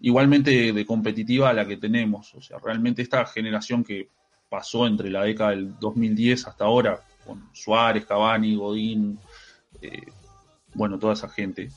igualmente 0.00 0.72
de, 0.72 0.86
competitiva 0.86 1.50
a 1.50 1.52
la 1.52 1.66
que 1.66 1.76
tenemos. 1.76 2.34
O 2.34 2.42
sea, 2.42 2.58
realmente 2.58 3.02
esta 3.02 3.24
generación 3.26 3.84
que 3.84 4.08
pasó 4.48 4.86
entre 4.86 5.10
la 5.10 5.22
década 5.22 5.50
del 5.50 5.78
2010 5.78 6.48
hasta 6.48 6.64
ahora, 6.64 7.00
Suárez, 7.52 8.06
Cavani, 8.06 8.54
Godín, 8.56 9.18
eh, 9.80 10.06
bueno, 10.74 10.98
toda 10.98 11.14
esa 11.14 11.28
gente, 11.28 11.70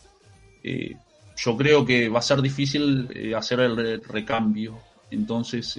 eh, 0.64 0.96
yo 1.36 1.58
creo 1.58 1.86
que 1.86 2.10
va 2.10 2.20
a 2.20 2.24
ser 2.24 2.42
difícil 2.42 3.34
hacer 3.36 3.60
el 3.60 4.04
recambio. 4.04 4.80
Entonces, 5.10 5.78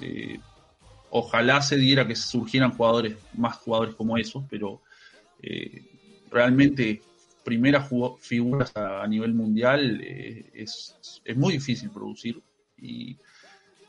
ojalá 1.17 1.61
se 1.61 1.77
diera 1.77 2.05
que 2.05 2.15
surgieran 2.15 2.71
jugadores, 2.71 3.15
más 3.35 3.55
jugadores 3.57 3.95
como 3.95 4.17
esos, 4.17 4.43
pero 4.49 4.81
eh, 5.41 5.81
realmente 6.29 7.01
primeras 7.43 7.87
figuras 8.19 8.75
a, 8.75 9.07
nivel 9.07 9.33
mundial 9.33 10.01
eh, 10.03 10.49
es, 10.53 11.21
es, 11.23 11.37
muy 11.37 11.53
difícil 11.53 11.89
producir. 11.89 12.41
Y, 12.81 13.15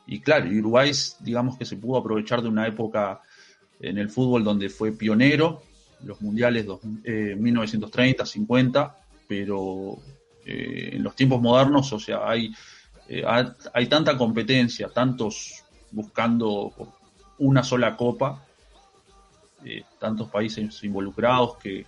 y 0.07 0.21
claro, 0.21 0.49
Uruguay, 0.51 0.93
digamos 1.21 1.59
que 1.59 1.65
se 1.65 1.77
pudo 1.77 1.99
aprovechar 1.99 2.43
de 2.43 2.49
una 2.49 2.67
época 2.67 3.21
en 3.81 3.99
el 3.99 4.09
fútbol 4.09 4.45
donde 4.45 4.69
fue 4.69 4.93
pionero, 4.93 5.63
los 6.05 6.21
mundiales 6.21 6.67
de 7.03 7.37
1930, 7.37 8.27
50, 8.27 8.97
pero 9.27 9.99
eh, 10.45 10.91
en 10.93 11.03
los 11.03 11.17
tiempos 11.17 11.41
modernos, 11.41 11.93
o 11.93 11.99
sea, 11.99 12.29
hay, 12.29 12.55
eh, 13.09 13.25
hay 13.75 13.87
tanta 13.87 14.17
competencia, 14.17 14.89
tantos 14.89 15.65
buscando 15.91 16.73
una 17.39 17.63
sola 17.63 17.97
copa, 17.97 18.45
eh, 19.65 19.83
tantos 19.99 20.29
países 20.29 20.83
involucrados 20.85 21.57
que 21.57 21.85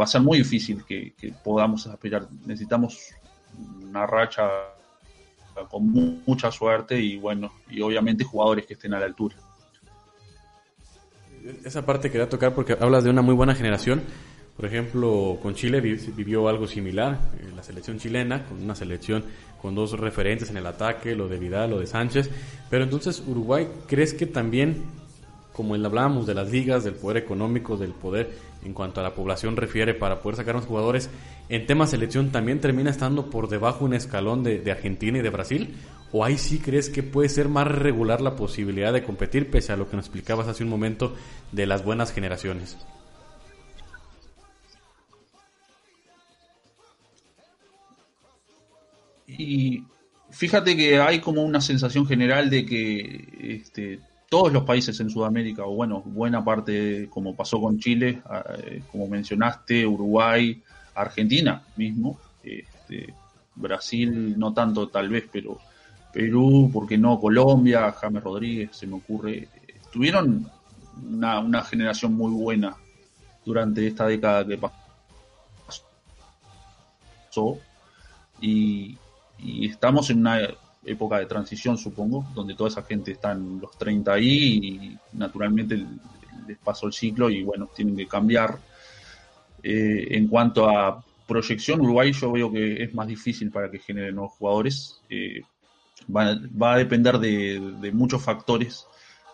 va 0.00 0.04
a 0.04 0.06
ser 0.06 0.22
muy 0.22 0.38
difícil 0.38 0.84
que, 0.86 1.12
podamos 1.44 1.86
aspirar. 1.86 2.26
Necesitamos 2.46 3.10
una 3.82 4.06
racha 4.06 4.48
con 5.70 5.90
mucha 6.26 6.50
suerte 6.50 6.98
y 6.98 7.18
bueno, 7.18 7.52
y 7.68 7.82
obviamente 7.82 8.24
jugadores 8.24 8.64
que 8.64 8.72
estén 8.72 8.94
a 8.94 9.00
la 9.00 9.04
altura. 9.04 9.36
Esa 11.64 11.84
parte 11.84 12.10
quería 12.10 12.28
tocar 12.28 12.54
porque 12.54 12.76
hablas 12.78 13.04
de 13.04 13.10
una 13.10 13.22
muy 13.22 13.34
buena 13.34 13.54
generación 13.54 14.02
por 14.58 14.66
ejemplo, 14.66 15.38
con 15.40 15.54
Chile 15.54 15.80
vivió 15.80 16.48
algo 16.48 16.66
similar, 16.66 17.30
en 17.40 17.54
la 17.54 17.62
selección 17.62 18.00
chilena, 18.00 18.44
con 18.44 18.60
una 18.60 18.74
selección 18.74 19.22
con 19.62 19.76
dos 19.76 19.92
referentes 19.92 20.50
en 20.50 20.56
el 20.56 20.66
ataque, 20.66 21.14
lo 21.14 21.28
de 21.28 21.38
Vidal, 21.38 21.70
lo 21.70 21.78
de 21.78 21.86
Sánchez. 21.86 22.28
Pero 22.68 22.82
entonces, 22.82 23.22
Uruguay, 23.24 23.68
¿crees 23.86 24.14
que 24.14 24.26
también, 24.26 24.82
como 25.52 25.76
hablábamos 25.76 26.26
de 26.26 26.34
las 26.34 26.50
ligas, 26.50 26.82
del 26.82 26.94
poder 26.94 27.18
económico, 27.18 27.76
del 27.76 27.92
poder 27.92 28.32
en 28.64 28.74
cuanto 28.74 28.98
a 28.98 29.04
la 29.04 29.14
población 29.14 29.56
refiere 29.56 29.94
para 29.94 30.20
poder 30.20 30.38
sacar 30.38 30.56
a 30.56 30.58
los 30.58 30.66
jugadores, 30.66 31.08
en 31.48 31.64
tema 31.64 31.86
selección 31.86 32.30
también 32.30 32.60
termina 32.60 32.90
estando 32.90 33.30
por 33.30 33.48
debajo 33.48 33.84
un 33.84 33.94
escalón 33.94 34.42
de 34.42 34.72
Argentina 34.72 35.18
y 35.18 35.22
de 35.22 35.30
Brasil? 35.30 35.72
¿O 36.12 36.24
ahí 36.24 36.38
sí 36.38 36.58
crees 36.58 36.88
que 36.88 37.02
puede 37.02 37.28
ser 37.28 37.48
más 37.48 37.66
regular 37.66 38.20
la 38.20 38.34
posibilidad 38.34 38.92
de 38.92 39.02
competir, 39.04 39.50
pese 39.50 39.72
a 39.72 39.76
lo 39.76 39.90
que 39.90 39.96
nos 39.96 40.06
explicabas 40.06 40.48
hace 40.48 40.64
un 40.64 40.70
momento 40.70 41.14
de 41.52 41.66
las 41.66 41.84
buenas 41.84 42.12
generaciones? 42.12 42.78
Y 49.26 49.84
fíjate 50.30 50.76
que 50.76 50.98
hay 50.98 51.20
como 51.20 51.42
una 51.42 51.60
sensación 51.60 52.06
general 52.06 52.48
de 52.48 52.64
que 52.64 53.60
este, 53.62 54.00
todos 54.28 54.52
los 54.52 54.64
países 54.64 54.98
en 55.00 55.10
Sudamérica, 55.10 55.64
o 55.64 55.74
bueno, 55.74 56.02
buena 56.04 56.44
parte, 56.44 57.08
como 57.10 57.36
pasó 57.36 57.60
con 57.60 57.78
Chile, 57.78 58.22
eh, 58.58 58.82
como 58.90 59.06
mencionaste, 59.06 59.86
Uruguay, 59.86 60.62
Argentina 60.94 61.62
mismo, 61.76 62.18
este, 62.42 63.14
Brasil 63.54 64.38
no 64.38 64.54
tanto 64.54 64.88
tal 64.88 65.08
vez, 65.08 65.24
pero 65.30 65.58
Perú, 66.18 66.68
¿por 66.72 66.88
qué 66.88 66.98
no? 66.98 67.20
Colombia, 67.20 67.92
James 67.92 68.24
Rodríguez, 68.24 68.70
se 68.72 68.88
me 68.88 68.96
ocurre, 68.96 69.46
tuvieron 69.92 70.50
una, 71.08 71.62
generación 71.62 72.12
muy 72.14 72.32
buena 72.32 72.74
durante 73.44 73.86
esta 73.86 74.04
década 74.08 74.44
que 74.44 74.58
pasó. 74.58 74.74
Y, 78.40 78.98
y 79.38 79.66
estamos 79.68 80.10
en 80.10 80.18
una 80.18 80.40
época 80.84 81.20
de 81.20 81.26
transición, 81.26 81.78
supongo, 81.78 82.26
donde 82.34 82.56
toda 82.56 82.70
esa 82.70 82.82
gente 82.82 83.12
está 83.12 83.30
en 83.30 83.60
los 83.60 83.78
30 83.78 84.12
ahí 84.12 84.58
y 84.60 84.98
naturalmente 85.12 85.86
les 86.48 86.58
pasó 86.58 86.88
el 86.88 86.92
ciclo 86.94 87.30
y 87.30 87.44
bueno, 87.44 87.70
tienen 87.72 87.96
que 87.96 88.08
cambiar. 88.08 88.58
Eh, 89.62 90.08
en 90.10 90.26
cuanto 90.26 90.68
a 90.68 91.00
proyección, 91.28 91.80
Uruguay 91.80 92.10
yo 92.10 92.32
veo 92.32 92.50
que 92.50 92.82
es 92.82 92.92
más 92.92 93.06
difícil 93.06 93.52
para 93.52 93.70
que 93.70 93.78
generen 93.78 94.16
nuevos 94.16 94.32
jugadores. 94.32 95.00
Eh, 95.08 95.42
va, 96.06 96.74
a 96.74 96.78
depender 96.78 97.18
de, 97.18 97.90
muchos 97.92 98.22
factores, 98.22 98.86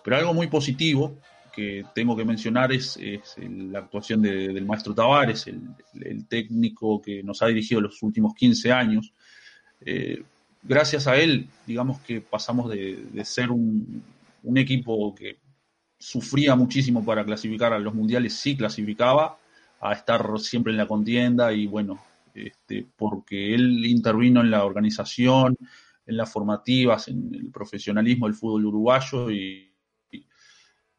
pero 0.02 0.16
algo 0.16 0.34
muy 0.34 0.46
positivo 0.48 1.18
que 1.52 1.84
tengo 1.94 2.16
que 2.16 2.24
mencionar 2.24 2.72
es, 2.72 2.98
la 3.36 3.80
actuación 3.80 4.22
del 4.22 4.64
maestro 4.64 4.94
Tavares, 4.94 5.46
el, 5.46 5.60
el, 6.00 6.26
técnico 6.26 7.00
que 7.00 7.22
nos 7.22 7.42
ha 7.42 7.46
dirigido 7.46 7.80
los 7.80 8.02
últimos 8.02 8.34
15 8.34 8.72
años, 8.72 9.12
eh, 9.84 10.22
gracias 10.62 11.06
a 11.06 11.16
él, 11.16 11.48
digamos 11.66 12.00
que 12.00 12.20
pasamos 12.20 12.70
de, 12.70 13.24
ser 13.24 13.50
un, 13.50 14.02
equipo 14.56 15.14
que 15.14 15.38
sufría 15.98 16.54
muchísimo 16.54 17.04
para 17.04 17.24
clasificar 17.24 17.72
a 17.72 17.78
los 17.78 17.94
mundiales, 17.94 18.34
sí 18.34 18.56
clasificaba, 18.56 19.38
a 19.80 19.92
estar 19.92 20.26
siempre 20.38 20.72
en 20.72 20.78
la 20.78 20.86
contienda 20.86 21.52
y 21.52 21.66
bueno, 21.66 22.02
este, 22.34 22.86
porque 22.96 23.54
él 23.54 23.84
intervino 23.84 24.40
en 24.40 24.50
la 24.50 24.64
organización, 24.64 25.56
en 26.06 26.16
las 26.16 26.32
formativas, 26.32 27.08
en 27.08 27.34
el 27.34 27.50
profesionalismo 27.50 28.26
del 28.26 28.34
fútbol 28.34 28.66
uruguayo 28.66 29.30
y, 29.30 29.72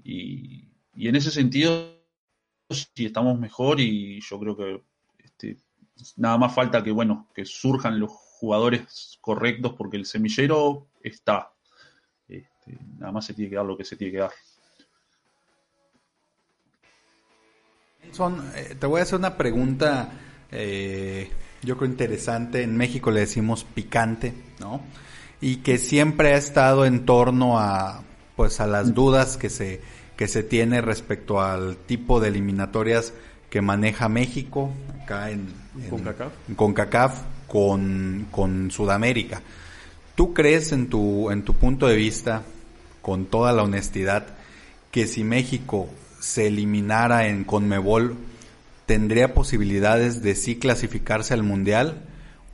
y, 0.03 0.67
en 0.95 1.15
ese 1.15 1.31
sentido 1.31 2.01
sí 2.69 3.05
estamos 3.05 3.39
mejor 3.39 3.79
y 3.79 4.19
yo 4.21 4.39
creo 4.39 4.55
que 4.57 4.83
este, 5.19 5.57
nada 6.15 6.37
más 6.37 6.55
falta 6.55 6.83
que 6.83 6.91
bueno 6.91 7.29
que 7.33 7.45
surjan 7.45 7.99
los 7.99 8.11
jugadores 8.11 9.17
correctos 9.21 9.73
porque 9.73 9.97
el 9.97 10.05
semillero 10.05 10.87
está. 11.01 11.51
Este, 12.27 12.77
nada 12.97 13.11
más 13.11 13.25
se 13.25 13.33
tiene 13.33 13.49
que 13.49 13.55
dar 13.55 13.65
lo 13.65 13.77
que 13.77 13.85
se 13.85 13.95
tiene 13.95 14.13
que 14.13 14.19
dar. 14.19 14.31
Son, 18.11 18.51
eh, 18.55 18.75
te 18.79 18.87
voy 18.87 18.99
a 18.99 19.03
hacer 19.03 19.19
una 19.19 19.35
pregunta, 19.35 20.11
eh, 20.51 21.29
yo 21.63 21.77
creo 21.77 21.89
interesante. 21.89 22.63
En 22.63 22.77
México 22.77 23.11
le 23.11 23.21
decimos 23.21 23.63
picante, 23.63 24.33
¿no? 24.59 24.81
Y 25.41 25.57
que 25.57 25.77
siempre 25.77 26.33
ha 26.33 26.37
estado 26.37 26.85
en 26.85 27.05
torno 27.05 27.59
a, 27.59 28.03
pues, 28.35 28.59
a 28.59 28.67
las 28.67 28.93
dudas 28.93 29.37
que 29.37 29.49
se, 29.49 29.81
que 30.15 30.27
se 30.27 30.43
tiene 30.43 30.81
respecto 30.81 31.41
al 31.41 31.77
tipo 31.77 32.19
de 32.19 32.29
eliminatorias 32.29 33.13
que 33.49 33.61
maneja 33.61 34.09
México 34.09 34.71
acá 35.03 35.29
en, 35.31 35.53
en 36.47 36.55
CONCACAF 36.55 37.21
con, 37.47 38.27
con 38.31 38.71
Sudamérica. 38.71 39.41
¿Tú 40.15 40.33
crees 40.33 40.71
en 40.71 40.89
tu, 40.89 41.29
en 41.31 41.43
tu 41.43 41.53
punto 41.53 41.87
de 41.87 41.95
vista, 41.95 42.43
con 43.01 43.25
toda 43.25 43.51
la 43.53 43.63
honestidad, 43.63 44.27
que 44.91 45.07
si 45.07 45.23
México 45.23 45.89
se 46.19 46.47
eliminara 46.47 47.27
en 47.27 47.43
Conmebol, 47.43 48.15
tendría 48.85 49.33
posibilidades 49.33 50.21
de 50.21 50.35
sí 50.35 50.57
clasificarse 50.57 51.33
al 51.33 51.43
Mundial? 51.43 52.05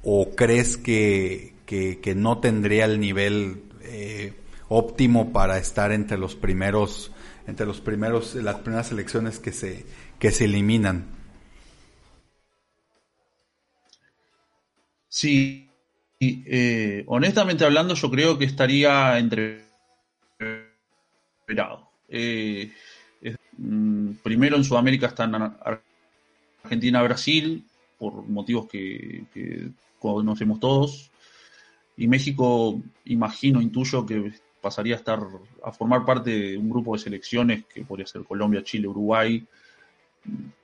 ¿O 0.03 0.35
crees 0.35 0.77
que, 0.77 1.53
que, 1.65 2.15
no 2.15 2.39
tendría 2.39 2.85
el 2.85 2.99
nivel 2.99 3.63
eh, 3.81 4.33
óptimo 4.67 5.31
para 5.31 5.57
estar 5.57 5.91
entre 5.91 6.17
los 6.17 6.35
primeros, 6.35 7.11
entre 7.47 7.65
los 7.65 7.81
primeros, 7.81 8.35
las 8.35 8.55
primeras 8.57 8.87
selecciones 8.87 9.39
que 9.39 9.51
se, 9.51 9.85
que 10.19 10.31
se 10.31 10.45
eliminan? 10.45 11.05
Sí, 15.07 15.69
eh, 16.19 17.03
honestamente 17.07 17.65
hablando, 17.65 17.95
yo 17.95 18.09
creo 18.09 18.37
que 18.37 18.45
estaría 18.45 19.19
entre 19.19 19.65
eh, 22.07 22.71
mm, 23.57 24.11
primero 24.23 24.55
en 24.55 24.63
Sudamérica 24.63 25.07
están 25.07 25.33
Argentina, 26.63 27.01
Brasil, 27.03 27.65
por 27.97 28.27
motivos 28.27 28.67
que, 28.67 29.23
conocemos 29.99 30.59
todos. 30.59 31.11
Y 31.95 32.07
México, 32.07 32.81
imagino, 33.05 33.61
intuyo 33.61 34.05
que 34.05 34.33
pasaría 34.59 34.95
a 34.95 34.97
estar 34.97 35.19
a 35.63 35.71
formar 35.71 36.05
parte 36.05 36.31
de 36.31 36.57
un 36.57 36.69
grupo 36.69 36.93
de 36.93 37.03
selecciones 37.03 37.65
que 37.65 37.83
podría 37.83 38.07
ser 38.07 38.23
Colombia, 38.23 38.63
Chile, 38.63 38.87
Uruguay, 38.87 39.45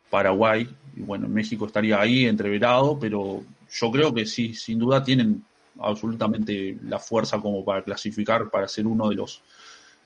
Paraguay. 0.10 0.67
Y 0.95 1.01
bueno, 1.01 1.27
México 1.27 1.67
estaría 1.67 1.99
ahí 2.01 2.25
entreverado, 2.25 2.97
pero 2.99 3.43
yo 3.71 3.91
creo 3.91 4.13
que 4.13 4.25
sí, 4.25 4.55
sin 4.55 4.79
duda 4.79 5.03
tienen 5.03 5.43
absolutamente 5.79 6.77
la 6.83 6.99
fuerza 6.99 7.39
como 7.39 7.63
para 7.63 7.83
clasificar, 7.83 8.49
para 8.49 8.67
ser 8.67 8.88
uno 8.88 9.10
de 9.10 9.15
los 9.15 9.41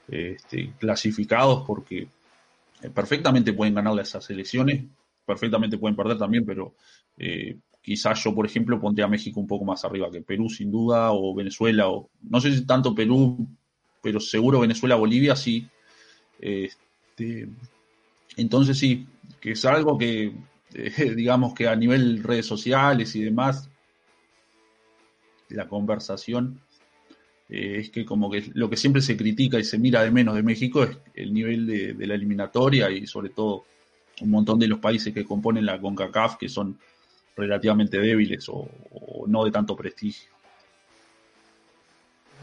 este, 0.10 0.74
clasificados, 0.78 1.64
porque 1.66 2.08
eh, 2.82 2.90
perfectamente 2.90 3.54
pueden 3.54 3.76
ganarle 3.76 4.02
a 4.02 4.04
esas 4.04 4.30
elecciones, 4.30 4.84
perfectamente 5.32 5.78
pueden 5.78 5.96
perder 5.96 6.18
también, 6.18 6.46
pero 6.46 6.76
eh, 7.18 7.58
quizás 7.82 8.24
yo, 8.24 8.36
por 8.36 8.46
ejemplo, 8.46 8.80
pondría 8.80 9.06
a 9.06 9.10
México 9.10 9.40
un 9.40 9.48
poco 9.48 9.66
más 9.66 9.84
arriba 9.86 10.12
que 10.12 10.22
Perú, 10.22 10.50
sin 10.50 10.72
duda, 10.72 11.12
o 11.12 11.34
Venezuela, 11.34 11.90
o 11.90 12.10
no 12.22 12.42
sé 12.42 12.54
si 12.54 12.66
tanto 12.66 12.94
Perú, 12.94 13.48
pero 14.02 14.20
seguro 14.20 14.60
Venezuela, 14.60 14.96
Bolivia, 14.96 15.36
sí. 15.36 15.68
Este, 16.40 17.48
entonces 18.38 18.78
sí, 18.78 19.08
que 19.40 19.52
es 19.52 19.66
algo 19.66 19.98
que 19.98 20.34
digamos 21.16 21.54
que 21.54 21.68
a 21.68 21.76
nivel 21.76 22.24
redes 22.24 22.46
sociales 22.46 23.16
y 23.16 23.24
demás, 23.24 23.70
la 25.50 25.68
conversación 25.68 26.62
eh, 27.50 27.80
es 27.80 27.90
que 27.90 28.06
como 28.06 28.32
que 28.32 28.50
lo 28.54 28.70
que 28.70 28.78
siempre 28.78 29.02
se 29.02 29.18
critica 29.18 29.60
y 29.60 29.64
se 29.64 29.78
mira 29.78 30.04
de 30.04 30.12
menos 30.12 30.36
de 30.36 30.44
México 30.44 30.84
es 30.84 30.98
el 31.14 31.34
nivel 31.34 31.68
de, 31.68 32.08
la 32.08 32.16
eliminatoria 32.16 32.90
y 32.90 33.06
sobre 33.06 33.30
todo 33.30 33.66
un 34.22 34.30
montón 34.30 34.60
de 34.60 34.68
los 34.68 34.80
países 34.80 35.14
que 35.14 35.26
componen 35.26 35.66
la 35.66 35.80
CONCACAF 35.80 36.38
que 36.38 36.50
son 36.50 36.78
relativamente 37.36 38.00
débiles 38.00 38.48
o 38.50 38.68
no 39.28 39.46
de 39.46 39.52
tanto 39.52 39.76
prestigio. 39.76 40.32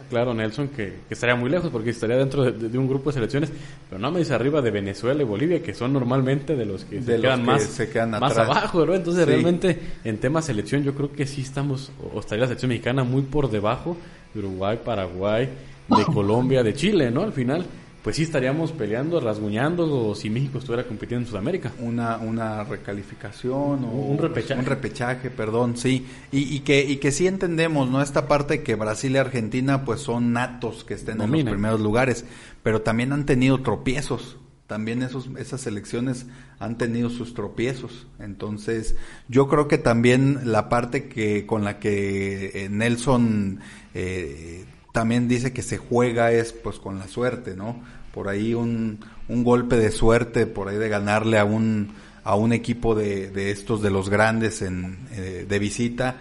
Claro, 0.08 0.32
Nelson, 0.32 0.68
que, 0.68 1.00
estaría 1.10 1.34
muy 1.34 1.50
lejos 1.50 1.70
porque 1.70 1.90
estaría 1.90 2.16
dentro 2.16 2.50
de, 2.50 2.78
un 2.78 2.88
grupo 2.88 3.10
de 3.10 3.14
selecciones, 3.14 3.52
pero 3.90 4.00
no 4.00 4.10
me 4.10 4.20
dice 4.20 4.32
arriba 4.32 4.62
de 4.62 4.70
Venezuela 4.70 5.22
y 5.22 5.26
Bolivia, 5.26 5.62
que 5.62 5.74
son 5.74 5.92
normalmente 5.92 6.56
de 6.56 6.64
los 6.64 6.84
que 6.84 7.02
se 7.02 7.20
quedan 7.20 7.44
más, 7.44 7.62
se 7.64 7.90
quedan 7.90 8.10
más 8.12 8.38
abajo, 8.38 8.86
¿no? 8.86 8.94
Entonces, 8.94 9.26
realmente, 9.26 9.78
en 10.04 10.18
tema 10.18 10.40
selección, 10.40 10.82
yo 10.82 10.94
creo 10.94 11.12
que 11.12 11.26
sí 11.26 11.42
estamos, 11.42 11.92
o 12.14 12.20
estaría 12.20 12.42
la 12.42 12.46
selección 12.46 12.70
mexicana 12.70 13.04
muy 13.04 13.22
por 13.22 13.50
debajo 13.50 13.98
de 14.32 14.40
Uruguay, 14.40 14.78
Paraguay, 14.82 15.48
de 15.88 16.04
Colombia, 16.14 16.62
de 16.62 16.72
Chile, 16.72 17.10
¿no? 17.10 17.22
Al 17.22 17.32
final 17.32 17.66
pues 18.08 18.16
sí 18.16 18.22
estaríamos 18.22 18.72
peleando, 18.72 19.20
rasguñando 19.20 20.14
si 20.14 20.30
México 20.30 20.60
estuviera 20.60 20.88
compitiendo 20.88 21.26
en 21.26 21.30
Sudamérica. 21.30 21.72
Una, 21.78 22.16
una 22.16 22.64
recalificación 22.64 23.84
o 23.84 23.90
un 23.90 24.16
repechaje. 24.16 24.58
Un 24.58 24.64
repechaje, 24.64 25.28
perdón, 25.28 25.76
sí. 25.76 26.06
Y, 26.32 26.56
y, 26.56 26.60
que, 26.60 26.82
y 26.82 26.96
que 26.96 27.12
sí 27.12 27.26
entendemos, 27.26 27.90
¿no? 27.90 28.00
Esta 28.00 28.26
parte 28.26 28.62
que 28.62 28.76
Brasil 28.76 29.12
y 29.12 29.18
Argentina 29.18 29.84
pues 29.84 30.00
son 30.00 30.32
natos 30.32 30.84
que 30.84 30.94
estén 30.94 31.20
en 31.20 31.30
los 31.30 31.42
primeros 31.42 31.80
lugares, 31.80 32.24
pero 32.62 32.80
también 32.80 33.12
han 33.12 33.26
tenido 33.26 33.60
tropiezos. 33.60 34.38
También 34.66 35.02
esos, 35.02 35.28
esas 35.36 35.60
selecciones 35.60 36.24
han 36.58 36.78
tenido 36.78 37.10
sus 37.10 37.34
tropiezos. 37.34 38.06
Entonces, 38.18 38.96
yo 39.28 39.48
creo 39.48 39.68
que 39.68 39.76
también 39.76 40.50
la 40.50 40.70
parte 40.70 41.10
que 41.10 41.44
con 41.44 41.62
la 41.62 41.78
que 41.78 42.52
eh, 42.54 42.68
Nelson 42.70 43.60
eh, 43.92 44.64
también 44.92 45.28
dice 45.28 45.52
que 45.52 45.60
se 45.60 45.76
juega 45.76 46.32
es 46.32 46.54
pues 46.54 46.78
con 46.78 46.98
la 46.98 47.06
suerte, 47.06 47.54
¿no? 47.54 47.97
Por 48.18 48.28
ahí 48.28 48.52
un, 48.52 48.98
un 49.28 49.44
golpe 49.44 49.76
de 49.76 49.92
suerte, 49.92 50.46
por 50.46 50.66
ahí 50.66 50.76
de 50.76 50.88
ganarle 50.88 51.38
a 51.38 51.44
un, 51.44 51.94
a 52.24 52.34
un 52.34 52.52
equipo 52.52 52.96
de, 52.96 53.30
de 53.30 53.52
estos 53.52 53.80
de 53.80 53.92
los 53.92 54.08
grandes 54.08 54.60
en, 54.60 54.98
eh, 55.12 55.46
de 55.48 55.58
visita 55.60 56.16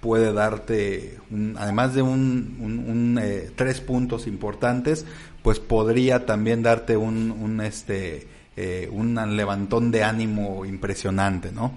puede 0.00 0.32
darte, 0.32 1.18
además 1.56 1.94
de 1.94 2.02
un, 2.02 2.56
un, 2.60 3.20
eh, 3.22 3.52
tres 3.54 3.80
puntos 3.80 4.26
importantes, 4.26 5.06
pues 5.44 5.60
podría 5.60 6.26
también 6.26 6.64
darte 6.64 6.96
un, 6.96 7.30
un 7.30 7.60
este, 7.60 8.26
eh, 8.56 8.88
un 8.90 9.14
levantón 9.36 9.92
de 9.92 10.02
ánimo 10.02 10.66
impresionante, 10.66 11.52
¿no? 11.52 11.72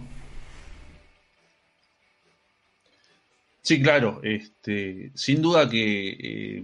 Sí, 3.62 3.80
claro. 3.80 4.20
Este, 4.24 5.12
sin 5.14 5.44
duda 5.44 5.70
que 5.70 6.60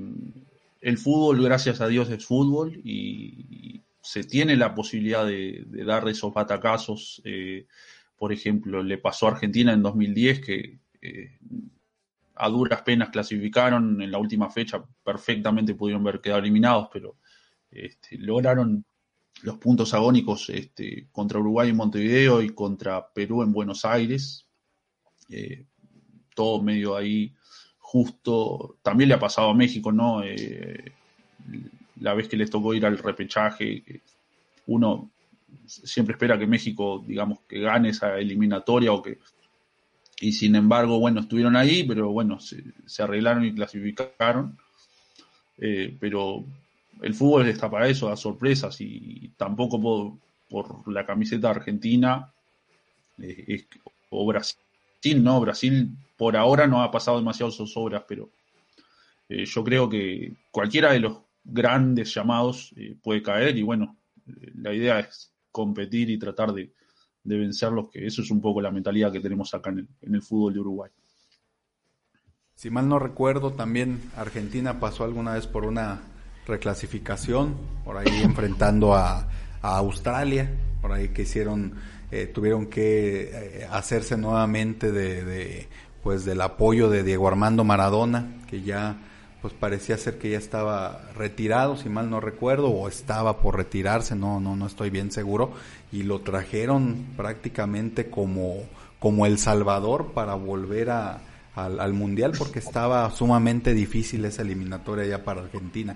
el 0.85 0.99
fútbol, 0.99 1.41
gracias 1.41 1.81
a 1.81 1.87
Dios, 1.87 2.11
es 2.11 2.23
fútbol 2.23 2.79
y, 2.83 3.81
se 4.01 4.23
tiene 4.23 4.55
la 4.55 4.75
posibilidad 4.75 5.25
de, 5.25 5.65
dar 5.83 6.07
esos 6.07 6.31
batacazos. 6.31 7.23
Eh, 7.25 7.65
por 8.15 8.31
ejemplo, 8.31 8.83
le 8.83 8.99
pasó 8.99 9.25
a 9.25 9.31
Argentina 9.31 9.73
en 9.73 9.81
2010 9.81 10.41
que 10.41 10.79
eh, 11.01 11.39
a 12.35 12.47
duras 12.49 12.83
penas 12.83 13.09
clasificaron 13.09 13.99
en 13.99 14.11
la 14.11 14.19
última 14.19 14.51
fecha, 14.51 14.85
perfectamente 15.03 15.73
pudieron 15.73 16.03
ver 16.03 16.21
quedado 16.21 16.41
eliminados, 16.41 16.87
pero 16.93 17.17
este, 17.71 18.19
lograron 18.19 18.85
los 19.41 19.57
puntos 19.57 19.91
agónicos 19.95 20.51
este, 20.51 21.07
contra 21.11 21.39
Uruguay 21.39 21.69
en 21.69 21.77
Montevideo 21.77 22.43
y 22.43 22.49
contra 22.49 23.11
Perú 23.11 23.41
en 23.41 23.51
Buenos 23.51 23.85
Aires 23.85 24.47
todo 26.35 26.61
medio 26.61 26.95
ahí 26.95 27.33
justo. 27.85 28.77
También 28.81 29.09
le 29.09 29.15
ha 29.15 29.19
pasado 29.19 29.51
a 29.51 29.53
México, 29.53 29.91
¿no? 29.91 30.23
Eh, 30.23 30.91
la 32.01 32.15
vez 32.15 32.27
que 32.27 32.35
les 32.35 32.49
tocó 32.49 32.73
ir 32.73 32.85
al 32.85 32.97
repechaje, 32.97 33.83
uno 34.65 35.11
siempre 35.67 36.13
espera 36.13 36.37
que 36.37 36.47
México, 36.47 37.03
digamos, 37.05 37.39
que 37.47 37.59
gane 37.59 37.89
esa 37.89 38.17
eliminatoria 38.17 38.91
o 38.91 39.01
que... 39.01 39.19
Y 40.19 40.31
sin 40.31 40.55
embargo, 40.55 40.99
bueno, 40.99 41.21
estuvieron 41.21 41.55
ahí, 41.55 41.83
pero 41.83 42.09
bueno, 42.09 42.39
se, 42.39 42.63
arreglaron 43.03 43.45
y 43.45 43.53
clasificaron. 43.53 44.57
Eh, 45.59 45.95
pero 45.99 46.43
el 47.01 47.13
fútbol 47.13 47.47
está 47.47 47.69
para 47.69 47.87
eso, 47.87 48.09
da 48.09 48.15
sorpresas 48.15 48.81
y, 48.81 49.31
tampoco 49.37 50.19
por, 50.49 50.91
la 50.91 51.05
camiseta 51.05 51.49
argentina 51.49 52.33
eh, 53.19 53.65
o 54.09 54.25
Brasil 54.25 54.64
no, 55.13 55.39
Brasil 55.39 55.95
por 56.17 56.35
ahora 56.37 56.65
no 56.67 56.81
ha 56.81 56.91
pasado 56.91 57.17
demasiado 57.17 57.51
sus 57.51 57.75
obras, 57.77 58.03
pero 58.07 58.29
eh, 59.29 59.45
yo 59.45 59.63
creo 59.63 59.89
que 59.89 60.33
cualquiera 60.51 60.93
de 60.93 60.99
los 60.99 61.17
grandes 61.43 62.13
llamados 62.13 62.73
eh, 62.75 62.95
puede 63.01 63.21
caer 63.21 63.57
y 63.57 63.63
bueno, 63.63 63.97
la 64.55 64.73
idea 64.73 64.99
es 64.99 65.31
competir 65.51 66.09
y 66.09 66.17
tratar 66.17 66.51
de, 66.53 66.73
vencerlos, 67.23 67.89
que 67.89 68.05
eso 68.05 68.21
es 68.21 68.31
un 68.31 68.41
poco 68.41 68.61
la 68.61 68.71
mentalidad 68.71 69.11
que 69.11 69.19
tenemos 69.19 69.53
acá 69.53 69.71
en 69.71 69.87
el, 70.13 70.21
fútbol 70.21 70.53
de 70.53 70.59
Uruguay. 70.59 70.91
Si 72.55 72.69
mal 72.69 72.87
no 72.87 72.99
recuerdo, 72.99 73.51
también 73.51 73.99
Argentina 74.15 74.79
pasó 74.79 75.03
alguna 75.03 75.33
vez 75.33 75.47
por 75.47 75.65
una 75.65 76.01
reclasificación, 76.47 77.55
por 77.83 77.97
ahí 77.97 78.07
enfrentando 78.23 78.95
a 78.95 79.27
Australia, 79.61 80.51
por 80.81 80.91
ahí 80.91 81.09
que 81.09 81.23
hicieron 81.23 81.73
eh, 82.21 82.27
tuvieron 82.27 82.67
que 82.67 83.31
eh, 83.33 83.67
hacerse 83.69 84.15
nuevamente 84.15 84.91
de, 84.91 85.67
pues 86.01 86.23
del 86.23 86.39
apoyo 86.39 86.89
de 86.89 87.03
Diego 87.03 87.27
Armando 87.27 87.63
Maradona, 87.63 88.37
que 88.49 88.61
ya 88.61 88.97
pues 89.41 89.53
parecía 89.53 89.97
ser 89.97 90.17
que 90.17 90.29
ya 90.31 90.37
estaba 90.37 91.09
retirado, 91.15 91.75
si 91.77 91.89
mal 91.89 92.09
no 92.09 92.19
recuerdo, 92.19 92.69
o 92.69 92.87
estaba 92.87 93.41
por 93.41 93.57
retirarse, 93.57 94.15
no, 94.15 94.39
no, 94.39 94.55
no 94.55 94.65
estoy 94.65 94.89
bien 94.89 95.11
seguro, 95.11 95.51
y 95.91 96.03
lo 96.03 96.21
trajeron 96.21 97.05
prácticamente 97.17 98.09
como, 98.09 98.63
como 98.97 99.25
el 99.25 99.37
Salvador 99.37 100.13
para 100.13 100.35
volver 100.35 100.91
a, 100.91 101.21
al, 101.53 101.79
al 101.79 101.93
Mundial, 101.93 102.31
porque 102.37 102.59
estaba 102.59 103.11
sumamente 103.11 103.73
difícil 103.73 104.25
esa 104.25 104.41
eliminatoria 104.41 105.05
ya 105.05 105.23
para 105.23 105.41
Argentina. 105.41 105.95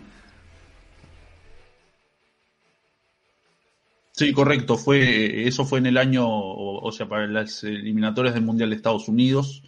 Sí, 4.20 4.34
correcto. 4.34 4.76
Fue, 4.76 5.48
eso 5.48 5.64
fue 5.64 5.80
en 5.80 5.86
el 5.86 5.98
año, 5.98 6.28
o, 6.28 6.92
sea, 6.92 7.08
para 7.08 7.26
las 7.26 7.64
eliminatorias 7.64 8.36
del 8.36 8.44
Mundial 8.44 8.70
de 8.70 8.76
Estados 8.76 9.08
Unidos, 9.08 9.64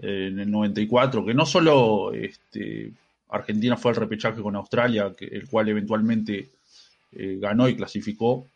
eh, 0.00 0.26
en 0.32 0.40
el 0.40 0.50
94, 0.50 1.24
que 1.24 1.34
no 1.34 1.46
solo 1.46 2.12
este, 2.12 2.92
Argentina 3.28 3.76
fue 3.76 3.92
al 3.92 3.96
repechaje 3.98 4.42
con 4.42 4.56
Australia, 4.56 5.12
que, 5.16 5.26
el 5.26 5.48
cual 5.48 5.68
eventualmente 5.68 6.50
eh, 7.12 7.38
ganó 7.40 7.68
y 7.68 7.76
clasificó, 7.76 8.48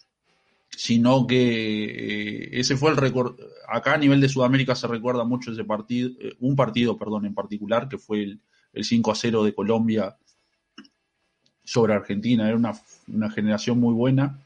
sino 0.69 1.29
que 1.29 1.85
eh, 1.85 2.49
ese 2.59 2.77
fue 2.77 2.91
el 2.91 2.97
récord. 2.97 3.39
Acá 3.69 3.95
a 3.95 3.99
nivel 3.99 4.21
de 4.21 4.29
Sudamérica 4.29 4.75
se 4.75 4.89
recuerda 4.89 5.23
mucho 5.23 5.53
ese 5.53 5.63
partido, 5.63 6.11
un 6.41 6.57
partido, 6.57 6.99
perdón, 6.99 7.25
en 7.27 7.35
particular, 7.35 7.89
que 7.89 7.99
fue 7.99 8.25
el, 8.25 8.41
el 8.73 8.83
5 8.83 9.13
a 9.13 9.15
0 9.15 9.45
de 9.45 9.55
Colombia 9.55 10.17
sobre 11.63 11.95
Argentina. 11.95 12.49
Era 12.49 12.57
una, 12.57 12.73
una 13.07 13.31
generación 13.31 13.79
muy 13.79 13.95
buena 13.95 14.41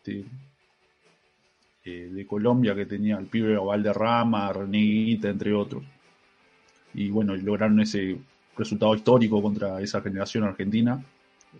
este, 0.00 0.24
eh, 1.84 2.08
de 2.10 2.26
Colombia 2.26 2.74
que 2.74 2.86
tenía 2.86 3.18
el 3.18 3.26
pibe 3.26 3.56
Valderrama, 3.56 4.52
Reneguita, 4.52 5.28
entre 5.28 5.52
otros. 5.52 5.82
Y 6.94 7.10
bueno, 7.10 7.36
lograron 7.36 7.80
ese 7.80 8.16
resultado 8.56 8.94
histórico 8.94 9.40
contra 9.40 9.80
esa 9.80 10.00
generación 10.00 10.44
argentina, 10.44 11.02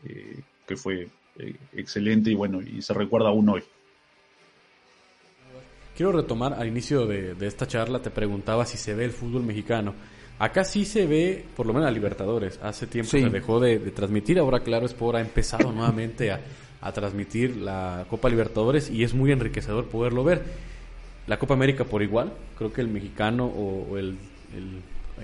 eh, 0.04 0.40
que 0.66 0.76
fue 0.76 1.08
eh, 1.38 1.54
excelente 1.74 2.30
y 2.30 2.34
bueno, 2.34 2.60
y 2.60 2.82
se 2.82 2.94
recuerda 2.94 3.28
aún 3.28 3.48
hoy. 3.48 3.62
Quiero 5.96 6.12
retomar 6.12 6.54
al 6.54 6.66
inicio 6.66 7.06
de, 7.06 7.36
esta 7.46 7.66
charla, 7.66 8.00
te 8.00 8.10
preguntaba 8.10 8.64
si 8.64 8.78
se 8.78 8.94
ve 8.94 9.04
el 9.04 9.10
fútbol 9.10 9.42
mexicano. 9.42 9.94
Acá 10.38 10.64
sí 10.64 10.86
se 10.86 11.06
ve, 11.06 11.44
por 11.54 11.66
lo 11.66 11.74
menos 11.74 11.86
a 11.88 11.90
Libertadores. 11.90 12.58
Hace 12.62 12.86
tiempo 12.86 13.10
se 13.10 13.28
dejó 13.28 13.60
de, 13.60 13.78
de, 13.78 13.90
transmitir, 13.90 14.38
ahora 14.38 14.60
claro, 14.60 14.86
Sport 14.86 15.16
ha 15.18 15.20
empezado 15.20 15.70
nuevamente 15.70 16.30
a, 16.32 16.40
a 16.80 16.92
transmitir 16.92 17.56
la 17.56 18.06
Copa 18.08 18.28
Libertadores 18.28 18.90
y 18.90 19.04
es 19.04 19.14
muy 19.14 19.32
enriquecedor 19.32 19.86
poderlo 19.86 20.24
ver. 20.24 20.42
La 21.26 21.38
Copa 21.38 21.54
América 21.54 21.84
por 21.84 22.02
igual, 22.02 22.32
creo 22.56 22.72
que 22.72 22.80
el 22.80 22.88
mexicano 22.88 23.46
o, 23.46 23.98
el, 23.98 24.16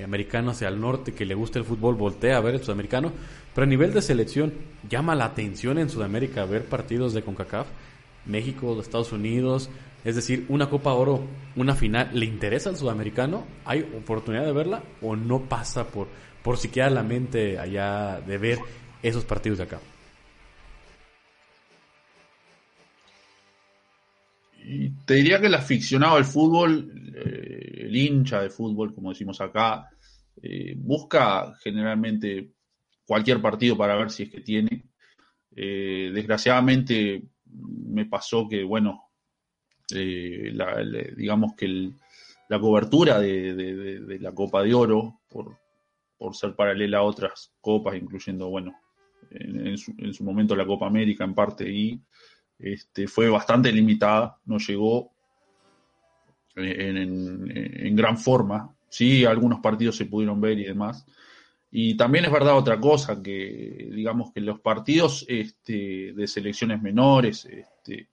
americano 0.04 0.50
hacia 0.50 0.68
el 0.68 0.78
norte 0.78 1.14
que 1.14 1.24
le 1.24 1.34
gusta 1.34 1.58
el 1.58 1.64
fútbol 1.64 1.94
voltea 1.94 2.36
a 2.36 2.40
ver 2.40 2.56
el 2.56 2.62
sudamericano, 2.62 3.12
pero 3.54 3.64
a 3.64 3.68
nivel 3.68 3.94
de 3.94 4.02
selección 4.02 4.52
llama 4.88 5.14
la 5.14 5.24
atención 5.24 5.78
en 5.78 5.88
Sudamérica 5.88 6.44
ver 6.44 6.66
partidos 6.66 7.14
de 7.14 7.22
CONCACAF, 7.22 7.66
México, 8.26 8.78
Estados 8.78 9.12
Unidos, 9.12 9.70
es 10.04 10.14
decir, 10.14 10.44
una 10.50 10.68
Copa 10.68 10.92
Oro, 10.92 11.22
una 11.56 11.74
final, 11.74 12.10
¿le 12.12 12.26
interesa 12.26 12.68
al 12.68 12.76
sudamericano? 12.76 13.44
¿Hay 13.64 13.80
oportunidad 13.96 14.44
de 14.44 14.52
verla 14.52 14.82
o 15.00 15.16
no 15.16 15.40
pasa 15.40 15.86
por, 15.86 16.08
por 16.42 16.58
siquiera 16.58 16.90
la 16.90 17.02
mente 17.02 17.58
allá 17.58 18.20
de 18.20 18.36
ver 18.36 18.58
esos 19.02 19.24
partidos 19.24 19.58
de 19.58 19.64
acá? 19.64 19.80
Y 24.68 24.90
te 25.04 25.14
diría 25.14 25.40
que 25.40 25.46
el 25.46 25.54
aficionado 25.54 26.16
al 26.16 26.24
fútbol, 26.24 26.92
eh, 27.14 27.82
el 27.82 27.96
hincha 27.96 28.42
de 28.42 28.50
fútbol, 28.50 28.92
como 28.92 29.10
decimos 29.10 29.40
acá, 29.40 29.88
eh, 30.42 30.74
busca 30.76 31.54
generalmente 31.62 32.50
cualquier 33.06 33.40
partido 33.40 33.76
para 33.76 33.96
ver 33.96 34.10
si 34.10 34.24
es 34.24 34.30
que 34.30 34.40
tiene. 34.40 34.84
Eh, 35.54 36.10
desgraciadamente 36.12 37.22
me 37.46 38.06
pasó 38.06 38.48
que, 38.48 38.62
bueno, 38.64 39.10
eh, 39.94 40.52
digamos 41.16 41.54
que 41.56 41.92
la 42.48 42.60
cobertura 42.60 43.20
de, 43.20 44.18
la 44.20 44.32
Copa 44.32 44.62
de 44.62 44.74
Oro, 44.74 45.20
por, 45.28 45.56
ser 46.34 46.54
paralela 46.54 46.98
a 46.98 47.02
otras 47.02 47.52
copas, 47.60 47.96
incluyendo, 47.96 48.48
bueno, 48.48 48.74
en, 49.30 49.76
su, 49.78 50.24
momento 50.24 50.56
la 50.56 50.66
Copa 50.66 50.86
América 50.86 51.24
en 51.24 51.34
parte, 51.34 51.70
y 51.70 52.00
este, 52.58 53.06
fue 53.06 53.28
bastante 53.28 53.72
limitada, 53.72 54.38
no 54.46 54.58
llegó 54.58 55.12
en, 56.56 57.96
gran 57.96 58.18
forma. 58.18 58.74
Sí, 58.88 59.24
algunos 59.24 59.60
partidos 59.60 59.96
se 59.96 60.06
pudieron 60.06 60.40
ver 60.40 60.58
y 60.58 60.64
demás. 60.64 61.04
Y 61.70 61.96
también 61.96 62.24
es 62.24 62.32
verdad 62.32 62.56
otra 62.56 62.80
cosa, 62.80 63.22
que 63.22 63.88
digamos 63.92 64.32
que 64.32 64.40
los 64.40 64.60
partidos 64.60 65.26
este, 65.28 66.12
de 66.14 66.26
selecciones 66.26 66.80
menores 66.80 67.44
este, 67.44 68.08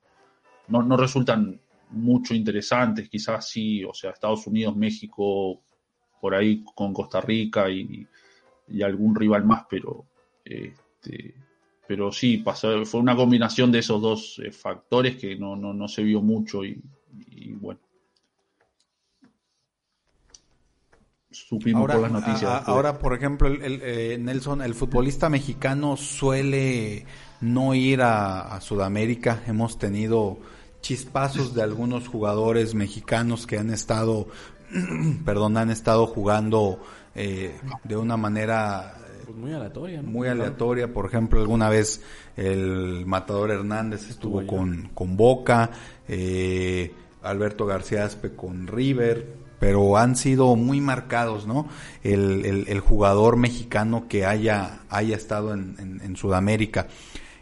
no, 0.68 0.84
no, 0.84 0.98
resultan 0.98 1.62
mucho 1.92 2.34
interesantes, 2.34 3.08
quizás 3.08 3.48
sí, 3.48 3.84
o 3.84 3.94
sea, 3.94 4.12
Estados 4.12 4.48
Unidos, 4.48 4.76
México, 4.76 5.62
por 6.20 6.36
ahí 6.36 6.64
con 6.76 6.94
Costa 6.94 7.22
Rica 7.22 7.70
y, 7.70 8.08
algún 8.82 9.14
rival 9.14 9.46
más, 9.46 9.66
pero 9.70 10.06
este, 10.44 11.36
pero 11.88 12.12
sí, 12.12 12.38
pasó, 12.38 12.86
fue 12.86 13.00
una 13.00 13.16
combinación 13.16 13.72
de 13.72 13.80
esos 13.80 14.02
dos 14.02 14.42
eh, 14.44 14.52
factores 14.52 15.18
que 15.18 15.36
no, 15.36 15.56
no, 15.56 15.74
no, 15.74 15.88
se 15.88 16.04
vio 16.04 16.22
mucho 16.22 16.64
y 16.64 16.82
bueno, 17.60 17.80
supimos 21.34 21.82
ahora, 21.82 21.94
por 21.94 22.04
las 22.04 22.12
noticias. 22.12 22.68
ahora, 22.68 23.00
por 23.00 23.14
ejemplo, 23.14 23.48
el, 23.48 23.82
eh, 23.84 24.18
Nelson, 24.20 24.62
el 24.62 24.76
futbolista 24.76 25.30
mexicano 25.30 25.98
suele 25.98 27.06
no 27.42 27.74
ir 27.74 28.02
a, 28.02 28.60
Sudamérica. 28.62 29.42
Hemos 29.48 29.78
tenido 29.78 30.38
chispazos 30.82 31.54
de 31.54 31.64
algunos 31.64 32.08
jugadores 32.08 32.76
mexicanos 32.76 33.48
que 33.48 33.58
han 33.58 33.72
estado, 33.72 34.28
perdón, 35.26 35.58
han 35.58 35.70
estado 35.70 36.08
jugando 36.08 36.80
eh, 37.16 37.60
de 37.84 37.98
una 37.98 38.18
manera 38.18 38.98
pues 39.26 39.38
muy 39.38 39.54
aleatoria. 39.54 40.02
Muy 40.02 40.28
aleatoria. 40.28 40.94
Por 40.94 41.06
ejemplo, 41.06 41.40
alguna 41.40 41.70
vez 41.70 42.02
el 42.38 43.06
Matador 43.06 43.52
Hernández 43.52 44.10
estuvo, 44.10 44.46
con, 44.46 44.90
con 44.94 45.18
Boca, 45.18 45.72
eh, 46.08 46.94
Alberto 47.24 47.66
García 47.66 48.06
Aspe 48.06 48.36
con 48.36 48.68
River, 48.68 49.44
pero 49.60 49.98
han 49.98 50.18
sido 50.18 50.58
muy 50.58 50.82
marcados, 50.82 51.48
¿no? 51.48 51.70
El, 52.04 52.80
jugador 52.82 53.38
mexicano 53.38 54.08
que 54.10 54.26
haya, 54.26 54.82
haya 54.90 55.16
estado 55.16 55.54
en, 55.54 56.16
Sudamérica. 56.18 56.88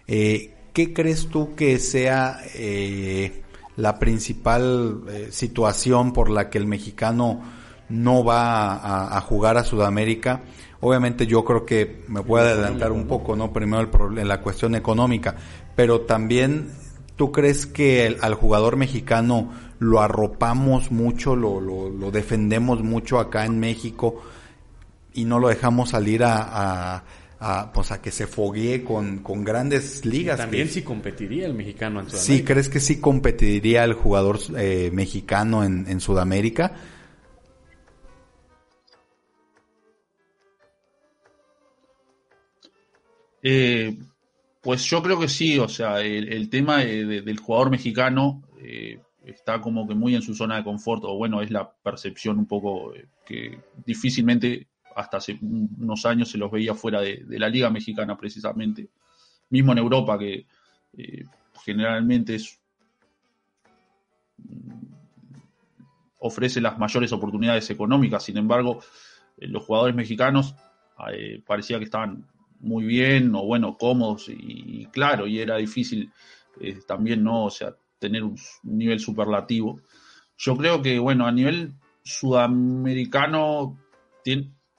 Eh, 0.05 0.53
¿Qué 0.71 0.93
crees 0.93 1.29
tú 1.29 1.55
que 1.55 1.79
sea 1.79 2.39
eh, 2.53 3.41
la 3.75 3.97
principal 3.97 5.01
eh, 5.09 5.29
situación 5.31 6.13
por 6.13 6.29
la 6.29 6.49
que 6.49 6.59
el 6.59 6.67
mexicano 6.67 7.41
no 7.89 8.23
va 8.23 9.17
a, 9.17 9.19
jugar 9.21 9.57
a 9.57 9.63
Sudamérica? 9.63 10.41
Obviamente 10.81 11.27
yo 11.27 11.45
creo 11.45 11.65
que 11.65 12.03
me 12.07 12.23
puedo 12.23 12.43
adelantar 12.43 12.91
un 12.91 13.07
poco, 13.07 13.35
¿no? 13.35 13.53
Primero 13.53 14.09
el, 14.09 14.17
en 14.17 14.27
la 14.27 14.41
cuestión 14.41 14.75
económica, 14.75 15.35
pero 15.75 16.01
también 16.01 16.71
tú 17.15 17.31
crees 17.31 17.67
que 17.67 18.17
al 18.19 18.33
jugador 18.33 18.77
mexicano 18.77 19.51
lo 19.77 20.01
arropamos 20.01 20.91
mucho, 20.91 21.35
lo, 21.35 21.61
lo, 21.61 22.11
defendemos 22.11 22.83
mucho 22.83 23.19
acá 23.19 23.45
en 23.45 23.59
México 23.59 24.21
y 25.13 25.25
no 25.25 25.37
lo 25.39 25.49
dejamos 25.49 25.89
salir 25.89 26.23
a, 26.23 27.03
a, 27.39 27.73
pues 27.73 27.91
a 27.91 28.01
que 28.01 28.09
se 28.09 28.25
foguee 28.25 28.83
con, 28.83 29.19
con 29.19 29.43
grandes 29.43 30.03
ligas. 30.05 30.37
También 30.37 30.67
sí 30.67 30.81
competiría 30.81 31.45
el 31.45 31.53
mexicano 31.53 31.99
en 31.99 32.09
Sudamérica. 32.09 32.37
Sí, 32.37 32.43
¿crees 32.43 32.69
que 32.69 32.79
sí 32.79 32.99
competiría 32.99 33.83
el 33.83 33.93
jugador 33.93 34.39
eh, 34.57 34.89
mexicano 34.93 35.63
en, 35.63 35.85
en 35.87 35.99
Sudamérica? 35.99 36.73
Eh, 43.41 43.97
pues 44.61 44.83
yo 44.85 45.01
creo 45.01 45.19
que 45.19 45.27
sí, 45.27 45.57
o 45.57 45.67
sea, 45.67 46.01
el, 46.01 46.49
tema 46.49 46.79
del 46.79 47.39
jugador 47.39 47.71
mexicano 47.71 48.43
eh, 48.59 48.99
está 49.25 49.59
como 49.59 49.87
que 49.87 49.95
muy 49.95 50.15
en 50.15 50.21
su 50.21 50.35
zona 50.35 50.57
de 50.57 50.63
confort, 50.63 51.03
o 51.05 51.15
bueno, 51.17 51.41
es 51.41 51.49
la 51.49 51.71
percepción 51.71 52.37
un 52.37 52.45
poco 52.45 52.93
eh, 52.93 53.07
que 53.25 53.59
difícilmente 53.83 54.67
hasta 54.95 55.17
hace 55.17 55.39
unos 55.41 56.05
años 56.05 56.29
se 56.29 56.37
los 56.37 56.51
veía 56.51 56.75
fuera 56.75 57.01
de, 57.01 57.23
la 57.27 57.49
Liga 57.49 57.71
Mexicana 57.71 58.15
precisamente, 58.15 58.89
mismo 59.49 59.71
en 59.71 59.77
Europa 59.79 60.19
que 60.19 60.45
generalmente 61.63 62.37
mm, 64.37 64.71
ofrece 66.19 66.61
las 66.61 66.77
mayores 66.77 67.11
oportunidades 67.13 67.67
económicas, 67.71 68.23
sin 68.23 68.37
embargo, 68.37 68.83
los 69.37 69.63
jugadores 69.63 69.95
mexicanos 69.95 70.53
parecía 71.47 71.79
que 71.79 71.85
estaban 71.85 72.27
muy 72.61 72.85
bien 72.85 73.35
o 73.35 73.43
bueno, 73.45 73.77
cómodos 73.77 74.29
y, 74.29 74.85
claro, 74.91 75.27
y 75.27 75.39
era 75.39 75.57
difícil 75.57 76.11
también, 76.87 77.23
¿no? 77.23 77.45
O 77.45 77.49
sea, 77.49 77.75
tener 77.99 78.23
un, 78.23 78.35
nivel 78.63 78.99
superlativo. 78.99 79.81
Yo 80.37 80.55
creo 80.57 80.81
que, 80.81 80.99
bueno, 80.99 81.27
a 81.27 81.31
nivel 81.31 81.73
sudamericano 82.03 83.77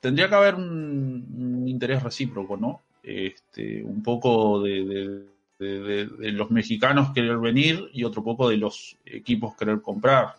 tendría 0.00 0.28
que 0.28 0.34
haber 0.34 0.54
un, 0.56 1.64
interés 1.66 2.02
recíproco, 2.02 2.56
¿no? 2.56 2.82
Este, 3.02 3.82
un 3.82 4.02
poco 4.02 4.60
de, 4.62 5.26
los 5.58 6.50
mexicanos 6.50 7.12
querer 7.14 7.38
venir 7.38 7.88
y 7.92 8.02
otro 8.02 8.24
poco 8.24 8.48
de 8.48 8.56
los 8.56 8.96
equipos 9.04 9.56
querer 9.56 9.80
comprar. 9.80 10.34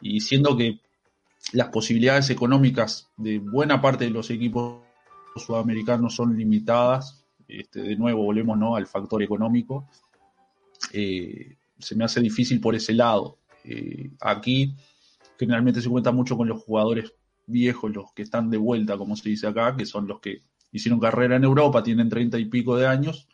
Y 0.00 0.20
siendo 0.20 0.56
que 0.56 0.78
las 1.52 1.68
posibilidades 1.68 2.30
económicas 2.30 3.10
de 3.16 3.38
buena 3.38 3.82
parte 3.82 4.04
de 4.04 4.10
los 4.10 4.30
equipos 4.30 4.83
sudamericanos 5.36 6.14
son 6.14 6.36
limitadas, 6.36 7.24
este, 7.48 7.82
de 7.82 7.96
nuevo 7.96 8.24
volvemos 8.24 8.58
¿no? 8.58 8.76
al 8.76 8.86
factor 8.86 9.22
económico, 9.22 9.88
eh, 10.92 11.56
se 11.78 11.94
me 11.94 12.04
hace 12.04 12.20
difícil 12.20 12.60
por 12.60 12.74
ese 12.74 12.92
lado. 12.92 13.38
Eh, 13.64 14.10
aquí 14.20 14.74
generalmente 15.38 15.80
se 15.80 15.88
cuenta 15.88 16.12
mucho 16.12 16.36
con 16.36 16.48
los 16.48 16.62
jugadores 16.62 17.12
viejos, 17.46 17.94
los 17.94 18.12
que 18.12 18.22
están 18.22 18.50
de 18.50 18.56
vuelta, 18.56 18.96
como 18.96 19.16
se 19.16 19.28
dice 19.28 19.46
acá, 19.46 19.76
que 19.76 19.86
son 19.86 20.06
los 20.06 20.20
que 20.20 20.42
hicieron 20.72 21.00
carrera 21.00 21.36
en 21.36 21.44
Europa, 21.44 21.82
tienen 21.82 22.08
treinta 22.08 22.38
y 22.38 22.46
pico 22.46 22.76
de 22.76 22.86
años 22.86 23.28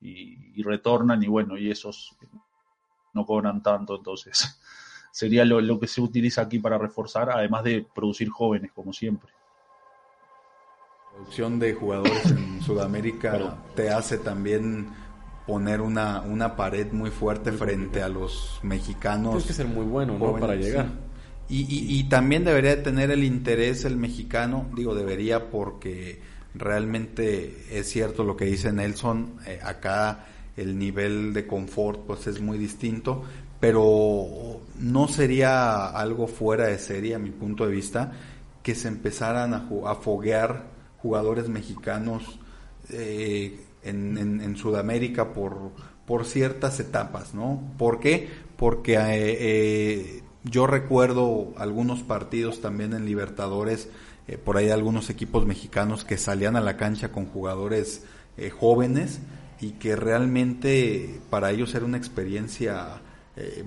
y, 0.00 0.62
retornan 0.62 1.22
y 1.22 1.28
bueno, 1.28 1.56
y 1.56 1.70
esos 1.70 2.16
no 3.14 3.24
cobran 3.24 3.62
tanto, 3.62 3.96
entonces 3.96 4.60
sería 5.12 5.44
lo, 5.44 5.78
que 5.80 5.86
se 5.86 6.00
utiliza 6.00 6.42
aquí 6.42 6.58
para 6.58 6.78
reforzar, 6.78 7.30
además 7.30 7.64
de 7.64 7.86
producir 7.94 8.28
jóvenes, 8.28 8.72
como 8.72 8.92
siempre. 8.92 9.32
La 11.18 11.24
producción 11.24 11.58
de 11.58 11.74
jugadores 11.74 12.30
en 12.30 12.62
Sudamérica 12.62 13.58
te 13.74 13.90
hace 13.90 14.18
también 14.18 14.86
poner 15.48 15.80
una, 15.80 16.20
una 16.20 16.54
pared 16.54 16.92
muy 16.92 17.10
fuerte 17.10 17.50
frente 17.50 18.02
a 18.02 18.08
los 18.08 18.60
mexicanos. 18.62 19.32
Tienes 19.32 19.46
que 19.48 19.52
ser 19.52 19.66
muy 19.66 19.84
bueno, 19.84 20.16
¿no? 20.16 20.36
Para 20.38 20.54
llegar. 20.54 20.86
Y, 21.48 21.66
y, 21.68 22.04
también 22.04 22.44
debería 22.44 22.82
tener 22.84 23.10
el 23.10 23.24
interés 23.24 23.84
el 23.84 23.96
mexicano, 23.96 24.66
digo 24.76 24.94
debería 24.94 25.50
porque 25.50 26.20
realmente 26.54 27.64
es 27.72 27.88
cierto 27.88 28.22
lo 28.22 28.36
que 28.36 28.44
dice 28.44 28.70
Nelson, 28.70 29.40
eh, 29.46 29.58
acá 29.62 30.26
el 30.56 30.78
nivel 30.78 31.32
de 31.32 31.46
confort 31.48 32.00
pues 32.06 32.26
es 32.28 32.40
muy 32.40 32.58
distinto, 32.58 33.24
pero 33.58 34.60
no 34.78 35.08
sería 35.08 35.86
algo 35.86 36.28
fuera 36.28 36.66
de 36.66 36.78
serie 36.78 37.14
a 37.14 37.18
mi 37.18 37.30
punto 37.30 37.66
de 37.66 37.72
vista 37.72 38.12
que 38.62 38.74
se 38.74 38.86
empezaran 38.88 39.54
a, 39.54 39.68
a 39.86 39.94
foguear 39.96 40.77
jugadores 41.02 41.48
mexicanos 41.48 42.38
eh, 42.90 43.64
en, 43.84 44.56
Sudamérica 44.56 45.32
por, 45.32 45.70
por 46.06 46.26
ciertas 46.26 46.80
etapas, 46.80 47.34
¿no? 47.34 47.62
¿Por 47.78 48.00
qué? 48.00 48.28
Porque 48.56 48.94
eh, 48.94 48.98
eh, 49.14 50.22
yo 50.44 50.66
recuerdo 50.66 51.52
algunos 51.56 52.02
partidos 52.02 52.60
también 52.60 52.92
en 52.92 53.06
Libertadores, 53.06 53.88
por 54.44 54.58
ahí 54.58 54.68
algunos 54.68 55.08
equipos 55.08 55.46
mexicanos 55.46 56.04
que 56.04 56.18
salían 56.18 56.56
a 56.56 56.60
la 56.60 56.76
cancha 56.76 57.12
con 57.12 57.26
jugadores 57.26 58.04
jóvenes 58.58 59.20
y 59.58 59.72
que 59.72 59.96
realmente 59.96 61.20
para 61.30 61.50
ellos 61.50 61.74
era 61.74 61.86
una 61.86 61.96
experiencia 61.96 63.00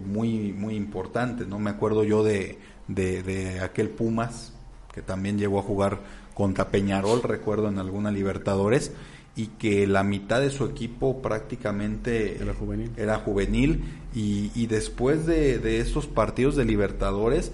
muy, 0.06 0.54
muy 0.54 0.76
importante, 0.76 1.46
¿no? 1.48 1.58
Me 1.58 1.72
acuerdo 1.72 2.04
yo 2.04 2.24
de, 2.24 2.60
de 2.88 3.60
aquel 3.62 3.90
Pumas, 3.90 4.54
que 4.94 5.02
también 5.02 5.40
llegó 5.40 5.60
a 5.60 5.64
jugar 5.64 6.00
contra 6.34 6.70
Peñarol, 6.70 7.24
recuerdo 7.24 7.70
en 7.70 7.80
alguna 7.80 8.12
Libertadores, 8.12 8.92
y 9.36 9.48
que 9.48 9.88
la 9.88 10.04
mitad 10.04 10.42
de 10.42 10.50
su 10.50 10.66
equipo 10.66 11.22
prácticamente 11.22 12.38
era 12.98 13.18
juvenil, 13.20 13.84
y, 14.14 14.68
después 14.68 15.26
de, 15.26 15.80
estos 15.80 16.08
partidos 16.08 16.56
de 16.56 16.66
Libertadores 16.66 17.52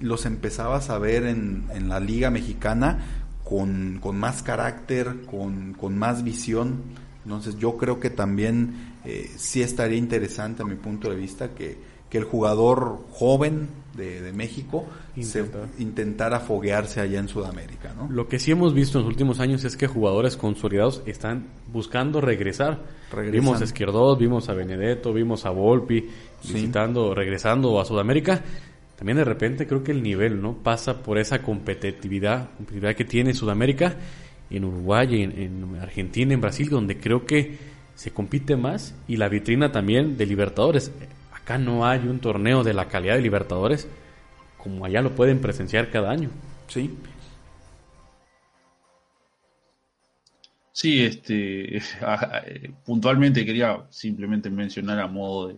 los 0.00 0.26
empezabas 0.26 0.90
a 0.90 0.98
ver 0.98 1.24
en, 1.24 1.66
la 1.88 2.00
Liga 2.00 2.30
Mexicana 2.30 2.98
con, 3.44 3.98
con 4.00 4.18
más 4.18 4.42
carácter, 4.42 5.22
con, 5.26 5.74
con, 5.74 5.98
más 5.98 6.22
visión. 6.22 6.82
Entonces 7.24 7.58
yo 7.58 7.76
creo 7.76 7.98
que 7.98 8.08
también 8.08 8.94
eh, 9.04 9.30
sí 9.36 9.60
estaría 9.60 9.98
interesante 9.98 10.62
a 10.62 10.66
mi 10.66 10.76
punto 10.76 11.10
de 11.10 11.16
vista 11.16 11.50
que, 11.54 11.78
que 12.08 12.18
el 12.18 12.24
jugador 12.24 13.04
joven 13.10 13.68
de, 13.98 14.22
de 14.22 14.32
México 14.32 14.86
se 15.20 15.44
intentara 15.78 16.40
foguearse 16.40 17.00
allá 17.00 17.18
en 17.18 17.28
Sudamérica. 17.28 17.92
¿no? 17.94 18.08
Lo 18.10 18.28
que 18.28 18.38
sí 18.38 18.52
hemos 18.52 18.72
visto 18.72 18.98
en 18.98 19.04
los 19.04 19.10
últimos 19.10 19.40
años 19.40 19.64
es 19.64 19.76
que 19.76 19.86
jugadores 19.86 20.36
consolidados 20.36 21.02
están 21.04 21.48
buscando 21.70 22.20
regresar. 22.20 22.82
Vimos 23.30 23.60
a 23.60 23.64
Izquierdos, 23.64 24.18
vimos 24.18 24.48
a 24.48 24.54
Benedetto, 24.54 25.12
vimos 25.12 25.44
a 25.44 25.50
Volpi 25.50 26.08
visitando, 26.42 27.14
regresando 27.14 27.78
a 27.80 27.84
Sudamérica. 27.84 28.42
También 28.96 29.18
de 29.18 29.24
repente 29.24 29.66
creo 29.66 29.82
que 29.82 29.92
el 29.92 30.02
nivel 30.02 30.40
no 30.40 30.54
pasa 30.54 31.02
por 31.02 31.18
esa 31.18 31.42
competitividad, 31.42 32.50
competitividad 32.56 32.94
que 32.94 33.04
tiene 33.04 33.34
Sudamérica 33.34 33.96
en 34.50 34.64
Uruguay, 34.64 35.22
en, 35.22 35.38
en 35.38 35.78
Argentina, 35.80 36.32
en 36.32 36.40
Brasil, 36.40 36.68
donde 36.70 36.98
creo 36.98 37.26
que 37.26 37.58
se 37.94 38.12
compite 38.12 38.56
más 38.56 38.94
y 39.08 39.16
la 39.16 39.28
vitrina 39.28 39.72
también 39.72 40.16
de 40.16 40.24
Libertadores 40.24 40.92
Acá 41.48 41.56
no 41.56 41.86
hay 41.86 42.00
un 42.00 42.18
torneo 42.18 42.62
de 42.62 42.74
la 42.74 42.88
calidad 42.88 43.14
de 43.14 43.22
Libertadores 43.22 43.88
como 44.58 44.84
allá 44.84 45.00
lo 45.00 45.14
pueden 45.14 45.40
presenciar 45.40 45.90
cada 45.90 46.10
año. 46.10 46.28
Sí. 46.66 46.94
Sí, 50.72 51.02
este, 51.06 51.80
puntualmente 52.84 53.46
quería 53.46 53.82
simplemente 53.88 54.50
mencionar 54.50 55.00
a 55.00 55.06
modo 55.06 55.48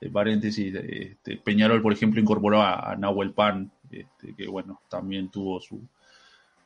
de, 0.00 0.10
paréntesis, 0.10 0.74
este, 0.76 1.36
Peñarol, 1.36 1.82
por 1.82 1.92
ejemplo, 1.92 2.22
incorporó 2.22 2.62
a, 2.62 2.96
Nahuel 2.96 3.32
Pan, 3.32 3.70
este, 3.90 4.34
que 4.34 4.48
bueno, 4.48 4.80
también 4.88 5.28
tuvo 5.28 5.60
su, 5.60 5.86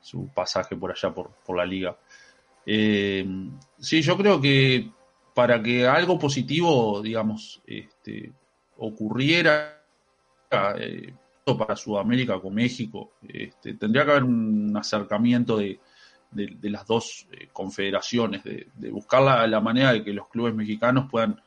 su 0.01 0.29
pasaje 0.29 0.77
por 0.77 0.93
allá 0.93 1.13
por, 1.13 1.33
por 1.45 1.57
la 1.57 1.67
liga. 1.67 1.99
Eh, 2.65 3.27
sí, 3.81 4.03
yo 4.03 4.17
creo 4.17 4.41
que 4.41 4.89
para 5.35 5.61
que 5.61 5.85
algo 5.85 6.17
positivo, 6.17 7.03
digamos, 7.03 7.61
este, 7.67 8.31
ocurriera 8.79 9.83
eh, 10.51 11.13
para 11.57 11.77
Sudamérica 11.77 12.41
con 12.41 12.55
México, 12.55 13.13
este, 13.27 13.75
tendría 13.75 14.05
que 14.05 14.11
haber 14.11 14.25
un 14.25 14.77
acercamiento 14.77 15.57
de, 15.57 15.81
las 16.63 16.87
dos 16.87 17.27
eh, 17.33 17.49
confederaciones, 17.53 18.43
de, 18.45 18.91
buscar 18.91 19.49
la, 19.49 19.61
manera 19.61 19.93
de 19.93 20.05
que 20.05 20.13
los 20.13 20.29
clubes 20.29 20.55
mexicanos 20.55 21.09
puedan 21.11 21.41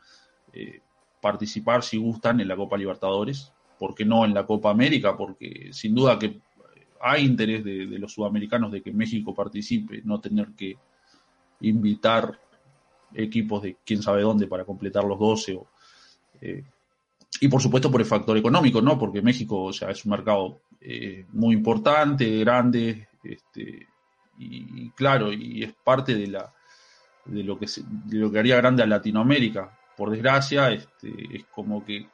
eh, 0.53 0.81
participar 1.21 1.83
si 1.83 1.97
gustan 1.97 2.39
en 2.39 2.47
la 2.47 2.55
Copa 2.55 2.77
Libertadores, 2.77 3.53
¿por 3.77 3.93
qué 3.93 4.05
no 4.05 4.25
en 4.25 4.33
la 4.33 4.45
Copa 4.45 4.71
América? 4.71 5.15
Porque 5.15 5.69
sin 5.71 5.93
duda 5.93 6.17
que 6.17 6.39
hay 6.99 7.25
interés 7.25 7.63
de, 7.63 7.85
los 7.99 8.13
sudamericanos 8.13 8.71
de 8.71 8.81
que 8.81 8.91
México 8.91 9.33
participe, 9.33 10.01
no 10.03 10.19
tener 10.19 10.49
que 10.57 10.77
invitar 11.61 12.39
equipos 13.13 13.61
de 13.61 13.77
quién 13.85 14.01
sabe 14.01 14.21
dónde 14.21 14.47
para 14.47 14.65
completar 14.65 15.03
los 15.03 15.19
12 15.19 15.55
o, 15.55 15.67
y 17.39 17.47
por 17.47 17.61
supuesto 17.61 17.89
por 17.89 18.01
el 18.01 18.07
factor 18.07 18.37
económico, 18.37 18.81
¿no? 18.81 18.97
Porque 18.99 19.21
México, 19.21 19.63
o 19.63 19.73
sea, 19.73 19.89
es 19.91 20.03
un 20.05 20.11
mercado 20.11 20.61
eh, 20.79 21.25
muy 21.31 21.55
importante, 21.55 22.39
grande, 22.39 23.07
este, 23.23 23.87
y, 24.37 24.89
claro, 24.91 25.31
y 25.31 25.63
es 25.63 25.73
parte 25.83 26.15
de 26.15 26.27
la 26.27 26.53
de 27.25 27.43
lo 27.43 27.59
que 27.59 27.67
de 27.67 28.17
lo 28.17 28.31
que 28.31 28.39
haría 28.39 28.57
grande 28.57 28.83
a 28.83 28.87
Latinoamérica. 28.87 29.77
Por 29.95 30.09
desgracia, 30.09 30.71
este, 30.71 31.13
es 31.31 31.45
como 31.45 31.85
que 31.85 32.07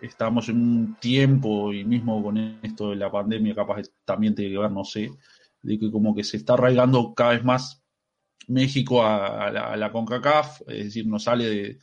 estamos 0.00 0.48
en 0.48 0.56
un 0.56 0.96
tiempo, 1.00 1.72
y 1.72 1.84
mismo 1.84 2.22
con 2.22 2.38
esto 2.62 2.90
de 2.90 2.96
la 2.96 3.10
pandemia, 3.10 3.54
capaz 3.54 3.82
también 4.04 4.34
tiene 4.34 4.52
que 4.52 4.58
ver, 4.58 4.70
no 4.70 4.84
sé, 4.84 5.10
de 5.62 5.78
que 5.78 5.90
como 5.90 6.14
que 6.14 6.24
se 6.24 6.38
está 6.38 6.54
arraigando 6.54 7.14
cada 7.14 7.32
vez 7.32 7.44
más 7.44 7.82
México 8.48 9.04
a, 9.04 9.50
la, 9.50 9.72
a 9.72 9.76
la 9.76 9.92
CONCACAF, 9.92 10.62
es 10.68 10.84
decir, 10.84 11.06
no 11.06 11.18
sale 11.18 11.44
de 11.48 11.78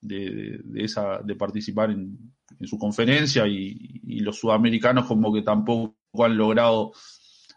de, 0.00 0.60
esa, 0.76 1.18
de 1.18 1.34
participar 1.34 1.90
en, 1.90 2.34
su 2.64 2.78
conferencia 2.78 3.46
y, 3.46 4.20
los 4.20 4.38
sudamericanos 4.38 5.06
como 5.06 5.32
que 5.32 5.42
tampoco 5.42 6.24
han 6.24 6.36
logrado 6.36 6.92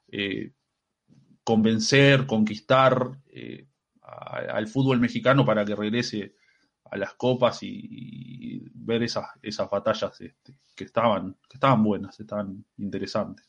eh, 0.08 0.54
convencer, 1.44 2.28
conquistar 2.28 3.18
eh, 3.34 3.68
al 4.02 4.68
fútbol 4.68 5.00
mexicano 5.00 5.46
para 5.46 5.66
que 5.66 5.76
regrese 5.76 6.36
a 6.92 6.98
las 6.98 7.14
copas 7.14 7.60
y, 7.64 8.64
ver 8.74 9.04
esas, 9.04 9.26
esas 9.42 9.70
batallas 9.70 10.20
este, 10.20 10.60
que, 10.76 10.84
estaban, 10.84 11.38
que 11.50 11.56
estaban 11.56 11.84
buenas, 11.84 12.20
estaban 12.20 12.66
interesantes. 12.78 13.48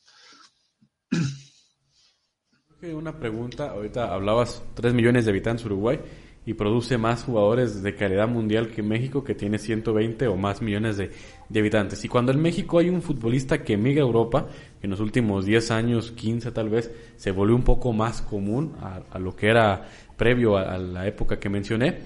Una 2.81 3.17
pregunta, 3.17 3.69
ahorita 3.69 4.13
hablabas 4.13 4.63
3 4.73 4.93
millones 4.93 5.25
de 5.25 5.31
habitantes 5.31 5.65
Uruguay 5.65 5.99
y 6.45 6.53
produce 6.53 6.97
más 6.97 7.23
jugadores 7.23 7.81
de 7.83 7.95
calidad 7.95 8.27
mundial 8.27 8.69
que 8.69 8.83
México, 8.83 9.23
que 9.23 9.33
tiene 9.33 9.57
120 9.57 10.27
o 10.27 10.35
más 10.35 10.61
millones 10.61 10.97
de, 10.97 11.11
habitantes. 11.55 12.03
Y 12.03 12.09
cuando 12.09 12.31
en 12.31 12.41
México 12.41 12.79
hay 12.79 12.89
un 12.89 13.01
futbolista 13.01 13.63
que 13.63 13.73
emigra 13.73 14.03
a 14.03 14.07
Europa, 14.07 14.47
en 14.81 14.89
los 14.89 14.99
últimos 14.99 15.45
10 15.45 15.71
años, 15.71 16.11
15 16.11 16.51
tal 16.51 16.69
vez, 16.69 16.91
se 17.15 17.31
volvió 17.31 17.55
un 17.55 17.63
poco 17.63 17.93
más 17.93 18.21
común 18.21 18.73
a, 18.81 19.19
lo 19.19 19.35
que 19.35 19.47
era 19.47 19.87
previo 20.17 20.57
a, 20.57 20.77
la 20.77 21.07
época 21.07 21.39
que 21.39 21.49
mencioné, 21.49 21.99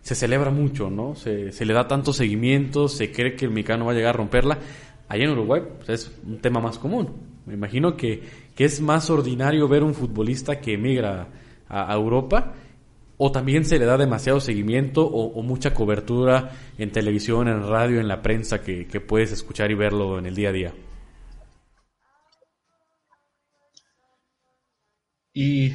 se 0.00 0.14
celebra 0.14 0.50
mucho, 0.50 0.90
¿no? 0.90 1.14
Se, 1.14 1.52
se, 1.52 1.64
le 1.64 1.72
da 1.72 1.86
tanto 1.86 2.12
seguimiento, 2.12 2.88
se 2.88 3.12
cree 3.12 3.36
que 3.36 3.44
el 3.44 3.52
mexicano 3.52 3.86
va 3.86 3.92
a 3.92 3.94
llegar 3.94 4.14
a 4.14 4.18
romperla. 4.18 4.58
Allá 5.08 5.24
en 5.24 5.30
Uruguay 5.30 5.62
pues, 5.76 5.88
es 5.88 6.12
un 6.26 6.38
tema 6.38 6.60
más 6.60 6.78
común. 6.78 7.10
Me 7.46 7.54
imagino 7.54 7.96
que, 7.96 8.22
que 8.54 8.64
es 8.64 8.80
más 8.80 9.08
ordinario 9.10 9.68
ver 9.68 9.82
un 9.82 9.94
futbolista 9.94 10.60
que 10.60 10.74
emigra 10.74 11.28
a, 11.68 11.92
a 11.92 11.94
Europa 11.94 12.54
o 13.16 13.30
también 13.30 13.64
se 13.64 13.78
le 13.78 13.84
da 13.84 13.96
demasiado 13.96 14.40
seguimiento 14.40 15.06
o, 15.06 15.42
mucha 15.42 15.72
cobertura 15.72 16.50
en 16.78 16.90
televisión, 16.90 17.48
en 17.48 17.62
radio, 17.62 18.00
en 18.00 18.08
la 18.08 18.22
prensa 18.22 18.62
que, 18.62 18.84
puedes 19.00 19.32
escuchar 19.32 19.70
y 19.70 19.74
verlo 19.74 20.18
en 20.18 20.26
el 20.26 20.34
día 20.34 20.48
a 20.48 20.52
día. 20.52 20.74
Y 25.32 25.72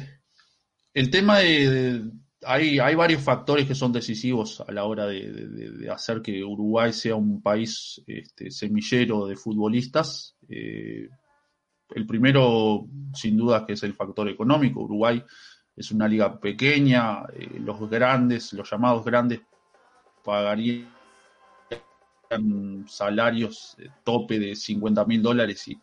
el 0.94 1.10
tema 1.10 1.38
de, 1.38 2.02
hay, 2.44 2.78
hay, 2.78 2.94
varios 2.94 3.22
factores 3.22 3.66
que 3.66 3.74
son 3.74 3.92
decisivos 3.92 4.62
a 4.66 4.72
la 4.72 4.84
hora 4.84 5.06
de, 5.06 5.88
hacer 5.90 6.22
que 6.22 6.42
Uruguay 6.42 6.92
sea 6.92 7.14
un 7.14 7.42
país 7.42 8.02
este, 8.06 8.50
semillero 8.50 9.26
de 9.26 9.36
futbolistas. 9.36 10.36
Eh, 10.48 11.08
el 11.94 12.06
primero, 12.06 12.86
sin 13.14 13.36
duda, 13.36 13.66
que 13.66 13.74
es 13.74 13.82
el 13.82 13.94
factor 13.94 14.28
económico. 14.28 14.82
Uruguay 14.82 15.22
es 15.80 15.90
una 15.92 16.06
liga 16.06 16.38
pequeña, 16.38 17.22
eh, 17.32 17.58
los 17.58 17.88
grandes, 17.88 18.52
los 18.52 18.70
llamados 18.70 19.02
grandes, 19.02 19.40
pagarían 20.22 20.92
salarios 22.86 23.78
tope 24.04 24.38
de 24.38 24.54
50 24.54 25.04
mil 25.06 25.22
dólares 25.22 25.66
y, 25.68 25.78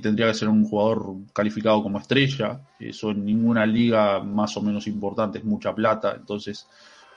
tendría 0.00 0.26
que 0.26 0.34
ser 0.34 0.48
un 0.48 0.64
jugador 0.64 1.14
calificado 1.32 1.82
como 1.82 1.98
estrella. 1.98 2.60
Eso 2.80 3.10
en 3.10 3.24
ninguna 3.24 3.66
liga 3.66 4.20
más 4.20 4.56
o 4.56 4.62
menos 4.62 4.86
importante 4.86 5.38
es 5.38 5.44
mucha 5.44 5.74
plata. 5.74 6.14
Entonces, 6.16 6.66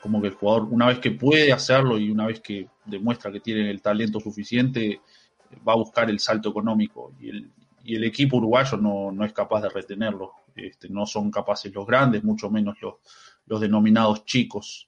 como 0.01 0.21
que 0.21 0.27
el 0.27 0.33
jugador, 0.33 0.67
una 0.69 0.87
vez 0.87 0.99
que 0.99 1.11
puede 1.11 1.53
hacerlo 1.53 1.97
y 1.97 2.11
una 2.11 2.27
vez 2.27 2.41
que 2.41 2.67
demuestra 2.83 3.31
que 3.31 3.39
tiene 3.39 3.71
el 3.71 3.81
talento 3.81 4.19
suficiente, 4.19 4.99
va 5.67 5.73
a 5.73 5.77
buscar 5.77 6.09
el 6.09 6.19
salto 6.19 6.49
económico. 6.49 7.13
Y 7.19 7.29
el, 7.95 8.03
equipo 8.03 8.37
uruguayo 8.37 8.77
no 8.77 9.23
es 9.23 9.33
capaz 9.33 9.61
de 9.61 9.69
retenerlo. 9.69 10.33
Este, 10.55 10.89
no 10.89 11.05
son 11.05 11.29
capaces 11.29 11.73
los 11.73 11.85
grandes, 11.85 12.23
mucho 12.23 12.49
menos 12.49 12.81
los, 12.81 12.95
los 13.45 13.59
denominados 13.59 14.25
chicos. 14.25 14.87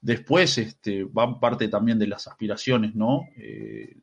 Después 0.00 0.58
este, 0.58 1.04
va 1.04 1.38
parte 1.38 1.68
también 1.68 1.98
de 1.98 2.08
las 2.08 2.26
aspiraciones, 2.26 2.94
¿no? 2.94 3.22
Eh, 3.36 3.96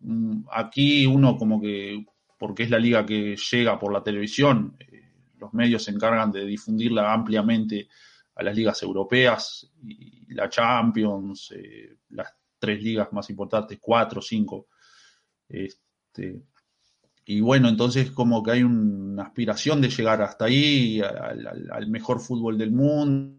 mm, 0.00 0.44
aquí 0.52 1.04
uno 1.04 1.36
como 1.36 1.60
que, 1.60 2.06
porque 2.38 2.62
es 2.62 2.70
la 2.70 2.78
liga 2.78 3.04
que 3.04 3.36
llega 3.36 3.78
por 3.78 3.92
la 3.92 4.02
televisión, 4.02 4.76
eh, 4.78 5.10
los 5.38 5.52
medios 5.52 5.84
se 5.84 5.90
encargan 5.90 6.30
de 6.32 6.46
difundirla 6.46 7.12
ampliamente 7.12 7.88
a 8.36 8.42
las 8.42 8.56
ligas 8.56 8.82
europeas 8.82 9.70
y 9.82 10.32
la 10.32 10.48
Champions, 10.48 11.52
eh, 11.54 11.98
las 12.10 12.32
tres 12.58 12.82
ligas 12.82 13.12
más 13.12 13.28
importantes, 13.30 13.78
cuatro, 13.80 14.22
cinco. 14.22 14.68
Este, 15.48 16.42
y 17.26 17.40
bueno, 17.40 17.68
entonces 17.68 18.10
como 18.10 18.42
que 18.42 18.50
hay 18.52 18.62
una 18.62 19.22
aspiración 19.22 19.80
de 19.80 19.88
llegar 19.88 20.20
hasta 20.20 20.44
ahí, 20.44 21.00
al, 21.00 21.86
mejor 21.88 22.20
fútbol 22.20 22.58
del 22.58 22.70
mundo, 22.70 23.38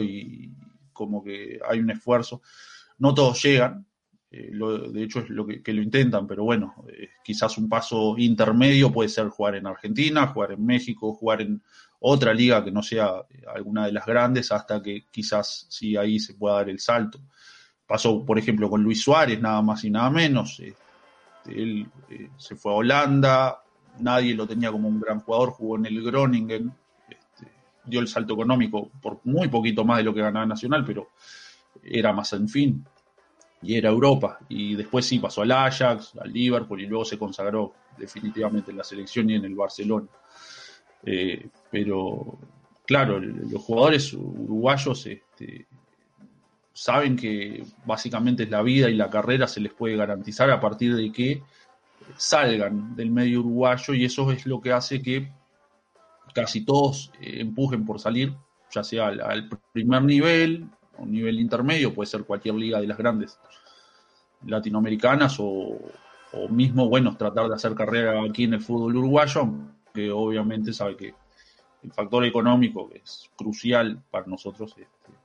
y 0.00 0.54
como 0.92 1.22
que 1.24 1.58
hay 1.68 1.80
un 1.80 1.90
esfuerzo. 1.90 2.42
No 2.98 3.12
todos 3.12 3.42
llegan, 3.42 3.84
eh, 4.30 4.52
de 4.92 5.02
hecho 5.02 5.20
es 5.20 5.30
lo 5.30 5.44
que, 5.46 5.60
lo 5.72 5.82
intentan, 5.82 6.28
pero 6.28 6.44
bueno, 6.44 6.74
eh, 6.88 7.08
quizás 7.24 7.58
un 7.58 7.68
paso 7.68 8.14
intermedio 8.18 8.92
puede 8.92 9.08
ser 9.08 9.28
jugar 9.28 9.56
en 9.56 9.66
Argentina, 9.66 10.28
jugar 10.28 10.52
en 10.52 10.64
México, 10.64 11.12
jugar 11.12 11.42
en 11.42 11.60
otra 11.98 12.32
liga 12.32 12.64
que 12.64 12.70
no 12.70 12.82
sea 12.82 13.26
eh, 13.30 13.42
alguna 13.52 13.86
de 13.86 13.92
las 13.92 14.06
grandes, 14.06 14.52
hasta 14.52 14.80
que 14.80 15.06
quizás 15.10 15.66
sí 15.68 15.96
ahí 15.96 16.20
se 16.20 16.34
pueda 16.34 16.56
dar 16.56 16.70
el 16.70 16.78
salto. 16.78 17.20
Pasó, 17.84 18.24
por 18.24 18.38
ejemplo, 18.38 18.70
con 18.70 18.82
Luis 18.82 19.02
Suárez, 19.02 19.40
nada 19.40 19.60
más 19.60 19.82
y 19.84 19.90
nada 19.90 20.08
menos. 20.08 20.62
Él 21.46 21.88
eh, 22.10 22.30
se 22.36 22.56
fue 22.56 22.72
a 22.72 22.76
Holanda, 22.76 23.62
nadie 23.98 24.34
lo 24.34 24.46
tenía 24.46 24.70
como 24.70 24.88
un 24.88 25.00
gran 25.00 25.20
jugador, 25.20 25.50
jugó 25.50 25.76
en 25.76 25.86
el 25.86 26.02
Groningen, 26.02 26.72
este, 27.08 27.52
dio 27.84 28.00
el 28.00 28.08
salto 28.08 28.34
económico 28.34 28.90
por 29.00 29.20
muy 29.24 29.48
poquito 29.48 29.84
más 29.84 29.98
de 29.98 30.04
lo 30.04 30.14
que 30.14 30.20
ganaba 30.20 30.46
Nacional, 30.46 30.84
pero 30.84 31.08
era 31.82 32.12
más 32.12 32.32
en 32.32 32.48
fin, 32.48 32.84
y 33.62 33.76
era 33.76 33.90
Europa. 33.90 34.38
Y 34.48 34.74
después 34.74 35.06
sí 35.06 35.18
pasó 35.18 35.42
al 35.42 35.52
Ajax, 35.52 36.14
al 36.20 36.32
Liverpool, 36.32 36.80
y 36.80 36.86
luego 36.86 37.04
se 37.04 37.18
consagró 37.18 37.72
definitivamente 37.96 38.70
en 38.70 38.78
la 38.78 38.84
selección 38.84 39.30
y 39.30 39.34
en 39.34 39.44
el 39.44 39.54
Barcelona. 39.54 40.06
Eh, 41.04 41.48
pero 41.70 42.38
claro, 42.86 43.18
los 43.18 43.62
jugadores 43.62 44.12
uruguayos 44.12 45.06
este, 45.06 45.66
saben 46.72 47.16
que 47.16 47.64
básicamente 47.84 48.46
la 48.46 48.62
vida 48.62 48.88
y 48.88 48.94
la 48.94 49.10
carrera 49.10 49.46
se 49.46 49.60
les 49.60 49.72
puede 49.72 49.96
garantizar 49.96 50.50
a 50.50 50.60
partir 50.60 50.96
de 50.96 51.12
que 51.12 51.42
salgan 52.16 52.96
del 52.96 53.10
medio 53.10 53.40
uruguayo 53.40 53.94
y 53.94 54.04
eso 54.04 54.30
es 54.32 54.46
lo 54.46 54.60
que 54.60 54.72
hace 54.72 55.02
que 55.02 55.30
casi 56.34 56.64
todos 56.64 57.12
eh, 57.20 57.40
empujen 57.40 57.84
por 57.84 58.00
salir, 58.00 58.34
ya 58.70 58.82
sea 58.82 59.08
al, 59.08 59.48
primer 59.72 60.02
nivel, 60.02 60.66
un 60.98 61.12
nivel 61.12 61.38
intermedio, 61.38 61.94
puede 61.94 62.06
ser 62.06 62.24
cualquier 62.24 62.54
liga 62.54 62.80
de 62.80 62.86
las 62.86 62.98
grandes 62.98 63.38
latinoamericanas 64.46 65.36
o, 65.38 65.78
mismo, 66.48 66.88
bueno, 66.88 67.14
tratar 67.16 67.48
de 67.48 67.54
hacer 67.54 67.74
carrera 67.74 68.22
aquí 68.24 68.44
en 68.44 68.54
el 68.54 68.62
fútbol 68.62 68.96
uruguayo, 68.96 69.50
que 69.92 70.10
obviamente 70.10 70.72
sabe 70.72 70.96
que 70.96 71.14
el 71.82 71.92
factor 71.92 72.24
económico 72.24 72.90
es 72.94 73.30
crucial 73.36 74.02
para 74.10 74.26
nosotros. 74.26 74.74
Este. 74.78 75.21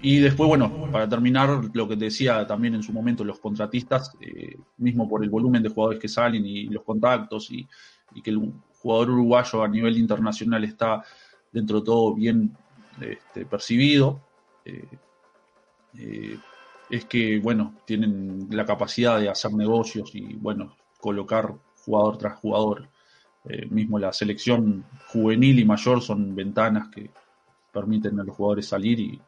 Y 0.00 0.20
después, 0.20 0.48
bueno, 0.48 0.88
para 0.92 1.08
terminar, 1.08 1.70
lo 1.72 1.88
que 1.88 1.96
decía 1.96 2.46
también 2.46 2.74
en 2.74 2.82
su 2.82 2.92
momento, 2.92 3.24
los 3.24 3.40
contratistas, 3.40 4.12
eh, 4.20 4.56
mismo 4.78 5.08
por 5.08 5.22
el 5.22 5.30
volumen 5.30 5.62
de 5.62 5.68
jugadores 5.68 6.00
que 6.00 6.08
salen 6.08 6.44
y 6.46 6.66
los 6.66 6.84
contactos 6.84 7.50
y, 7.50 7.66
que 8.22 8.30
el 8.30 8.52
jugador 8.78 9.10
uruguayo 9.10 9.62
a 9.62 9.68
nivel 9.68 9.98
internacional 9.98 10.64
está 10.64 11.02
dentro 11.52 11.80
de 11.80 11.84
todo 11.84 12.14
bien 12.14 12.56
este, 13.00 13.44
percibido, 13.44 14.20
eh, 14.64 14.88
eh, 15.98 16.38
es 16.88 17.04
que, 17.06 17.40
bueno, 17.40 17.74
tienen 17.84 18.46
la 18.50 18.64
capacidad 18.64 19.18
de 19.18 19.28
hacer 19.28 19.52
negocios 19.52 20.14
y, 20.14 20.34
bueno, 20.34 20.76
colocar 21.00 21.52
jugador 21.84 22.16
tras 22.18 22.38
jugador. 22.38 22.88
Mismo 23.70 23.98
la 24.00 24.12
selección 24.12 24.84
juvenil 25.06 25.60
y 25.60 25.64
mayor 25.64 26.02
son 26.02 26.34
ventanas 26.34 26.88
que 26.88 27.10
permiten 27.72 28.18
a 28.18 28.24
los 28.24 28.34
jugadores 28.34 28.66
salir 28.66 28.98
y, 28.98 29.20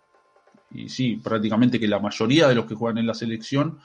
y 0.70 0.88
sí, 0.88 1.16
prácticamente 1.16 1.80
que 1.80 1.88
la 1.88 1.98
mayoría 1.98 2.48
de 2.48 2.54
los 2.54 2.66
que 2.66 2.74
juegan 2.74 2.98
en 2.98 3.06
la 3.06 3.14
selección 3.14 3.78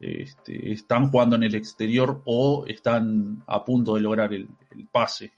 este, 0.00 0.72
están 0.72 1.10
jugando 1.10 1.36
en 1.36 1.44
el 1.44 1.54
exterior 1.54 2.22
o 2.24 2.64
están 2.66 3.42
a 3.46 3.64
punto 3.64 3.94
de 3.94 4.00
lograr 4.00 4.32
el, 4.32 4.48
pase. 4.90 5.32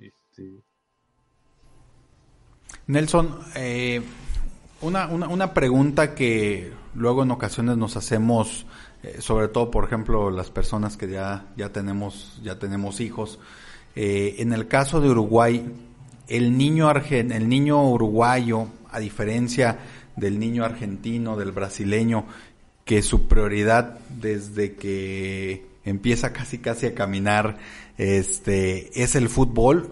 Este... 0.00 0.62
Nelson, 2.86 3.38
eh, 3.56 4.02
una, 4.82 5.06
una, 5.08 5.54
pregunta 5.54 6.14
que 6.14 6.72
luego 6.94 7.22
en 7.22 7.30
ocasiones 7.30 7.76
nos 7.76 7.96
hacemos 7.96 8.66
eh, 9.02 9.20
sobre 9.20 9.48
todo 9.48 9.70
por 9.70 9.84
ejemplo 9.84 10.30
las 10.30 10.50
personas 10.50 10.96
que 10.96 11.08
ya, 11.08 11.46
ya 11.56 11.70
tenemos, 11.70 12.40
ya 12.42 12.58
tenemos 12.58 13.00
hijos. 13.00 13.38
Eh, 13.96 14.36
en 14.38 14.52
el 14.52 14.68
caso 14.68 15.00
de 15.00 15.10
Uruguay, 15.10 15.70
el 16.28 16.56
niño, 16.56 16.88
argen, 16.88 17.32
el 17.32 17.48
niño 17.48 17.82
uruguayo, 17.90 18.68
a 18.90 19.00
diferencia 19.00 19.78
del 20.16 20.38
niño 20.38 20.64
argentino, 20.64 21.36
del 21.36 21.52
brasileño, 21.52 22.26
que 22.84 23.02
su 23.02 23.28
prioridad 23.28 23.98
desde 24.20 24.74
que 24.74 25.66
empieza 25.84 26.32
casi 26.32 26.58
casi 26.58 26.86
a 26.86 26.94
caminar 26.94 27.58
este 27.98 29.02
es 29.02 29.14
el 29.14 29.28
fútbol 29.28 29.88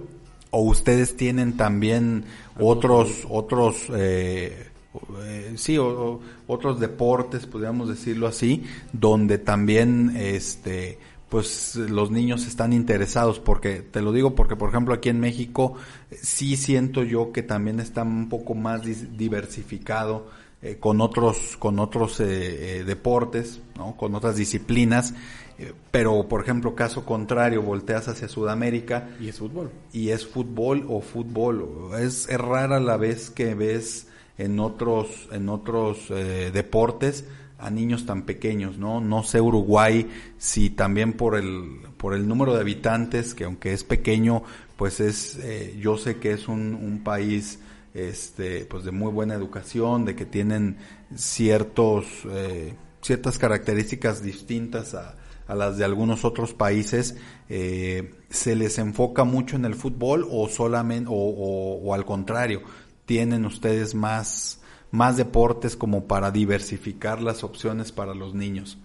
o 0.50 0.62
ustedes 0.62 1.16
tienen 1.16 1.56
también 1.56 2.24
otros 2.58 3.26
otros 3.28 3.86
eh, 3.94 4.70
eh, 5.24 5.52
sí, 5.56 5.78
o, 5.78 6.20
otros 6.46 6.80
deportes, 6.80 7.46
podríamos 7.46 7.88
decirlo 7.88 8.26
así, 8.26 8.64
donde 8.92 9.38
también 9.38 10.16
este 10.16 10.98
pues 11.30 11.76
los 11.76 12.10
niños 12.10 12.46
están 12.46 12.72
interesados 12.72 13.38
porque 13.38 13.80
te 13.80 14.02
lo 14.02 14.12
digo 14.12 14.34
porque 14.34 14.56
por 14.56 14.68
ejemplo 14.68 14.92
aquí 14.92 15.08
en 15.08 15.20
México 15.20 15.74
sí 16.10 16.56
siento 16.56 17.02
yo 17.02 17.32
que 17.32 17.42
también 17.42 17.80
está 17.80 18.02
un 18.02 18.28
poco 18.28 18.54
más 18.54 18.82
diversificado 19.16 20.28
eh, 20.60 20.76
con 20.78 21.00
otros 21.00 21.56
con 21.56 21.78
otros 21.78 22.20
eh, 22.20 22.84
deportes 22.84 23.60
¿no? 23.76 23.96
con 23.96 24.14
otras 24.14 24.36
disciplinas 24.36 25.14
pero 25.90 26.26
por 26.26 26.42
ejemplo 26.42 26.74
caso 26.74 27.04
contrario 27.04 27.62
volteas 27.62 28.08
hacia 28.08 28.28
Sudamérica 28.28 29.10
y 29.20 29.28
es 29.28 29.38
fútbol 29.38 29.70
y 29.92 30.08
es 30.08 30.26
fútbol 30.26 30.86
o 30.88 31.00
fútbol 31.00 31.90
es, 31.98 32.28
es 32.28 32.38
rara 32.38 32.80
la 32.80 32.96
vez 32.96 33.30
que 33.30 33.54
ves 33.54 34.06
en 34.40 34.58
otros, 34.58 35.28
en 35.32 35.50
otros 35.50 36.10
eh, 36.10 36.50
deportes 36.52 37.26
a 37.60 37.70
niños 37.70 38.06
tan 38.06 38.22
pequeños, 38.22 38.78
¿no? 38.78 39.00
No 39.00 39.22
sé 39.22 39.40
Uruguay 39.40 40.08
si 40.38 40.70
también 40.70 41.12
por 41.12 41.36
el, 41.36 41.80
por 41.96 42.14
el 42.14 42.26
número 42.26 42.54
de 42.54 42.60
habitantes, 42.60 43.34
que 43.34 43.44
aunque 43.44 43.72
es 43.72 43.84
pequeño, 43.84 44.42
pues 44.76 45.00
es, 45.00 45.38
eh, 45.42 45.76
yo 45.80 45.98
sé 45.98 46.16
que 46.16 46.32
es 46.32 46.48
un, 46.48 46.74
un 46.74 47.04
país, 47.04 47.60
este, 47.94 48.64
pues 48.64 48.84
de 48.84 48.92
muy 48.92 49.12
buena 49.12 49.34
educación, 49.34 50.04
de 50.04 50.16
que 50.16 50.24
tienen 50.24 50.78
ciertos, 51.14 52.06
eh, 52.30 52.74
ciertas 53.02 53.38
características 53.38 54.22
distintas 54.22 54.94
a, 54.94 55.16
a 55.46 55.54
las 55.54 55.76
de 55.76 55.84
algunos 55.84 56.24
otros 56.24 56.54
países, 56.54 57.16
se 57.48 58.54
les 58.54 58.78
enfoca 58.78 59.24
mucho 59.24 59.56
en 59.56 59.64
el 59.64 59.74
fútbol 59.74 60.24
o 60.30 60.48
solamente, 60.48 61.10
o, 61.10 61.14
o 61.82 61.92
al 61.92 62.04
contrario, 62.04 62.62
tienen 63.10 63.44
ustedes 63.44 63.92
más, 63.96 64.59
más 64.90 65.16
deportes 65.16 65.76
como 65.76 66.06
para 66.06 66.30
diversificar 66.30 67.22
las 67.22 67.44
opciones 67.44 67.92
para 67.92 68.14
los 68.14 68.34
niños? 68.34 68.78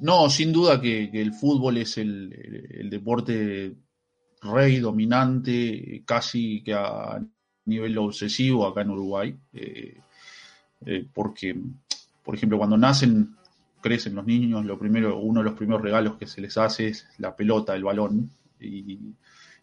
No, 0.00 0.28
sin 0.28 0.52
duda 0.52 0.80
que, 0.80 1.10
el 1.12 1.32
fútbol 1.32 1.78
es 1.78 1.96
el, 1.96 2.88
deporte 2.90 3.74
rey, 4.42 4.78
dominante, 4.78 6.02
casi 6.04 6.62
que 6.62 6.74
a 6.74 7.22
nivel 7.64 7.96
obsesivo 7.98 8.66
acá 8.66 8.82
en 8.82 8.90
Uruguay, 8.90 9.36
eh, 9.54 9.96
eh, 10.84 11.06
porque, 11.12 11.56
por 12.22 12.34
ejemplo, 12.34 12.58
cuando 12.58 12.76
nacen, 12.76 13.36
crecen 13.80 14.14
los 14.14 14.26
niños, 14.26 14.64
lo 14.66 14.78
primero, 14.78 15.18
uno 15.18 15.40
de 15.40 15.44
los 15.44 15.54
primeros 15.54 15.82
regalos 15.82 16.16
que 16.16 16.26
se 16.26 16.42
les 16.42 16.58
hace 16.58 16.88
es 16.88 17.06
la 17.18 17.34
pelota, 17.34 17.74
el 17.74 17.84
balón, 17.84 18.30
y 18.60 18.98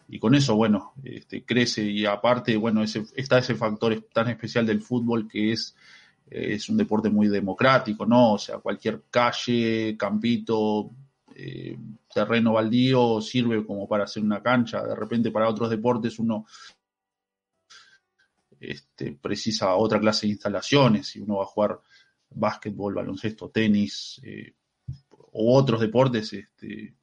y 0.08 0.20
con 0.20 0.36
eso, 0.36 0.56
bueno, 0.56 0.93
este, 1.04 1.43
crece 1.43 1.84
y 1.84 2.06
aparte, 2.06 2.56
bueno, 2.58 2.84
ese, 2.84 3.06
está 3.16 3.39
ese 3.39 3.56
factor 3.56 4.08
tan 4.14 4.30
especial 4.30 4.66
del 4.66 4.82
fútbol 4.82 5.28
que 5.28 5.54
es, 5.54 5.76
es 6.30 6.70
un 6.70 6.78
deporte 6.78 7.10
muy 7.10 7.28
democrático, 7.28 8.06
¿no? 8.06 8.34
O 8.34 8.38
sea, 8.38 8.58
cualquier 8.58 9.04
calle, 9.10 9.95
campito, 9.97 10.91
eh, 11.36 11.78
terreno 12.14 12.54
baldío 12.54 13.20
sirve 13.22 13.66
como 13.66 13.88
para 13.88 14.04
hacer 14.04 14.24
una 14.24 14.41
cancha. 14.41 14.84
De 14.84 14.95
repente 14.95 15.32
para 15.32 15.49
otros 15.49 15.70
deportes 15.70 16.20
uno 16.20 16.45
este, 18.60 19.14
precisa 19.14 19.76
otra 19.76 19.99
clase 19.99 20.28
de 20.28 20.34
instalaciones. 20.34 21.08
Si 21.08 21.20
uno 21.20 21.38
va 21.38 21.43
a 21.43 21.47
jugar 21.47 21.80
básquetbol, 22.30 22.93
baloncesto, 22.93 23.49
tenis 23.49 24.22
eh, 24.24 24.54
o 25.10 25.58
otros 25.58 25.82
deportes, 25.82 26.34
este, 26.34 26.93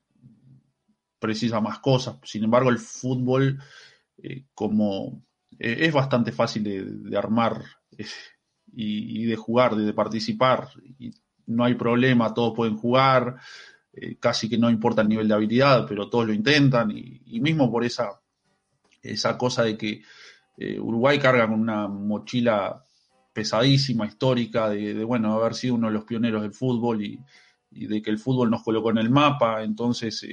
precisa 1.20 1.60
más 1.60 1.78
cosas. 1.78 2.16
Sin 2.24 2.42
embargo, 2.42 2.70
el 2.70 2.78
fútbol, 2.78 3.60
eh, 4.18 4.46
como 4.54 5.22
eh, 5.58 5.76
es 5.80 5.92
bastante 5.92 6.32
fácil 6.32 6.64
de, 6.64 7.16
armar 7.16 7.62
eh, 7.96 8.06
y, 8.72 9.26
de 9.26 9.36
jugar, 9.36 9.76
de, 9.76 9.92
participar, 9.92 10.68
y 10.98 11.12
no 11.46 11.64
hay 11.64 11.74
problema, 11.74 12.34
todos 12.34 12.54
pueden 12.56 12.76
jugar, 12.76 13.36
casi 14.20 14.48
que 14.48 14.56
no 14.56 14.70
importa 14.70 15.02
el 15.02 15.08
nivel 15.08 15.28
de 15.28 15.34
habilidad, 15.34 15.84
pero 15.86 16.08
todos 16.08 16.26
lo 16.26 16.32
intentan, 16.32 16.90
y, 16.92 17.40
mismo 17.40 17.70
por 17.70 17.84
esa, 17.84 18.20
esa 19.02 19.36
cosa 19.36 19.64
de 19.64 19.76
que 19.76 20.02
Uruguay 20.78 21.18
carga 21.18 21.48
con 21.48 21.60
una 21.60 21.88
mochila 21.88 22.84
pesadísima, 23.32 24.06
histórica, 24.06 24.68
de, 24.68 25.02
bueno, 25.04 25.34
haber 25.34 25.54
sido 25.54 25.74
uno 25.74 25.88
de 25.88 25.94
los 25.94 26.04
pioneros 26.04 26.42
del 26.42 26.52
fútbol 26.52 27.04
y, 27.04 27.18
de 27.70 28.00
que 28.00 28.10
el 28.10 28.18
fútbol 28.18 28.48
nos 28.48 28.62
colocó 28.62 28.90
en 28.90 28.98
el 28.98 29.10
mapa, 29.10 29.62
entonces 29.64 30.24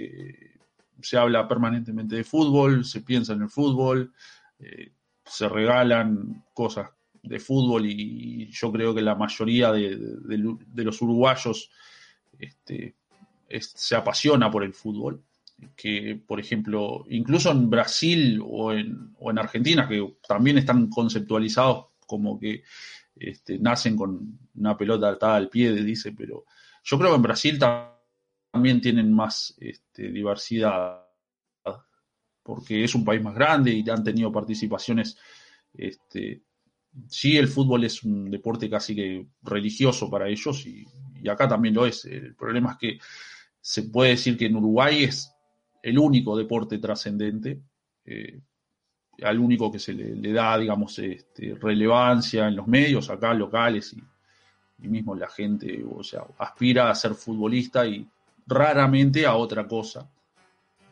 se 1.01 1.17
habla 1.17 1.47
permanentemente 1.47 2.15
de 2.15 2.23
fútbol, 2.23 2.85
se 2.85 3.01
piensa 3.01 3.33
en 3.33 3.43
el 3.43 3.49
fútbol, 3.49 4.13
eh, 4.59 4.91
se 5.25 5.47
regalan 5.49 6.45
cosas 6.53 6.89
de 7.21 7.39
fútbol 7.39 7.85
y 7.85 8.49
yo 8.51 8.71
creo 8.71 8.95
que 8.95 9.01
la 9.01 9.15
mayoría 9.15 9.71
de, 9.71 9.97
los 10.75 11.01
uruguayos 11.01 11.69
este, 12.39 12.95
se 13.59 13.95
apasiona 13.95 14.49
por 14.49 14.63
el 14.63 14.73
fútbol. 14.73 15.23
Que, 15.75 16.21
por 16.27 16.39
ejemplo, 16.39 17.03
incluso 17.09 17.49
en 17.51 17.67
Brasil 17.67 18.39
o 18.47 18.71
en, 18.71 19.15
o 19.19 19.31
en 19.31 19.39
Argentina, 19.39 19.87
que 19.87 20.17
también 20.27 20.59
están 20.59 20.87
conceptualizados 20.87 21.87
como 22.05 22.39
que 22.39 22.61
este, 23.15 23.57
nacen 23.57 23.95
con 23.95 24.37
una 24.55 24.77
pelota 24.77 25.09
atada 25.09 25.35
al 25.35 25.49
pie, 25.49 25.73
dice, 25.73 26.11
pero 26.11 26.45
yo 26.83 26.97
creo 26.99 27.09
que 27.09 27.15
en 27.15 27.21
Brasil 27.23 27.57
también 27.57 27.96
tienen 28.81 29.13
más 29.13 29.55
este, 29.59 30.11
diversidad, 30.11 31.05
porque 32.43 32.83
es 32.83 32.95
un 32.95 33.03
país 33.03 33.21
más 33.21 33.35
grande 33.35 33.71
y 33.71 33.89
han 33.89 34.03
tenido 34.03 34.31
participaciones. 34.31 35.17
Este, 35.73 36.41
sí, 37.09 37.37
el 37.37 37.47
fútbol 37.47 37.83
es 37.83 38.03
un 38.03 38.31
deporte 38.31 38.69
casi 38.69 38.95
que 38.95 39.27
religioso 39.43 40.09
para 40.09 40.27
ellos 40.27 40.65
y, 40.65 40.85
acá 41.29 41.47
también 41.47 41.73
lo 41.73 41.85
es. 41.85 42.05
El 42.05 42.35
problema 42.35 42.71
es 42.71 42.77
que 42.77 42.99
se 43.59 43.83
puede 43.83 44.11
decir 44.11 44.37
que 44.37 44.45
en 44.45 44.55
Uruguay 44.55 45.03
es 45.03 45.29
el 45.83 45.99
único 45.99 46.37
deporte 46.37 46.77
trascendente. 46.77 47.59
Eh, 48.05 48.39
al 49.23 49.39
único 49.39 49.71
que 49.71 49.79
se 49.79 49.93
le, 49.93 50.31
da, 50.31 50.57
digamos, 50.57 50.99
este, 50.99 51.55
relevancia 51.55 52.47
en 52.47 52.55
los 52.55 52.67
medios, 52.67 53.09
acá 53.09 53.33
locales 53.33 53.93
y, 53.93 54.87
mismo 54.87 55.15
la 55.15 55.27
gente, 55.27 55.83
o 55.89 56.03
sea, 56.03 56.21
aspira 56.37 56.89
a 56.89 56.95
ser 56.95 57.15
futbolista 57.15 57.85
y 57.87 58.07
raramente 58.47 59.25
a 59.25 59.35
otra 59.35 59.67
cosa. 59.67 60.09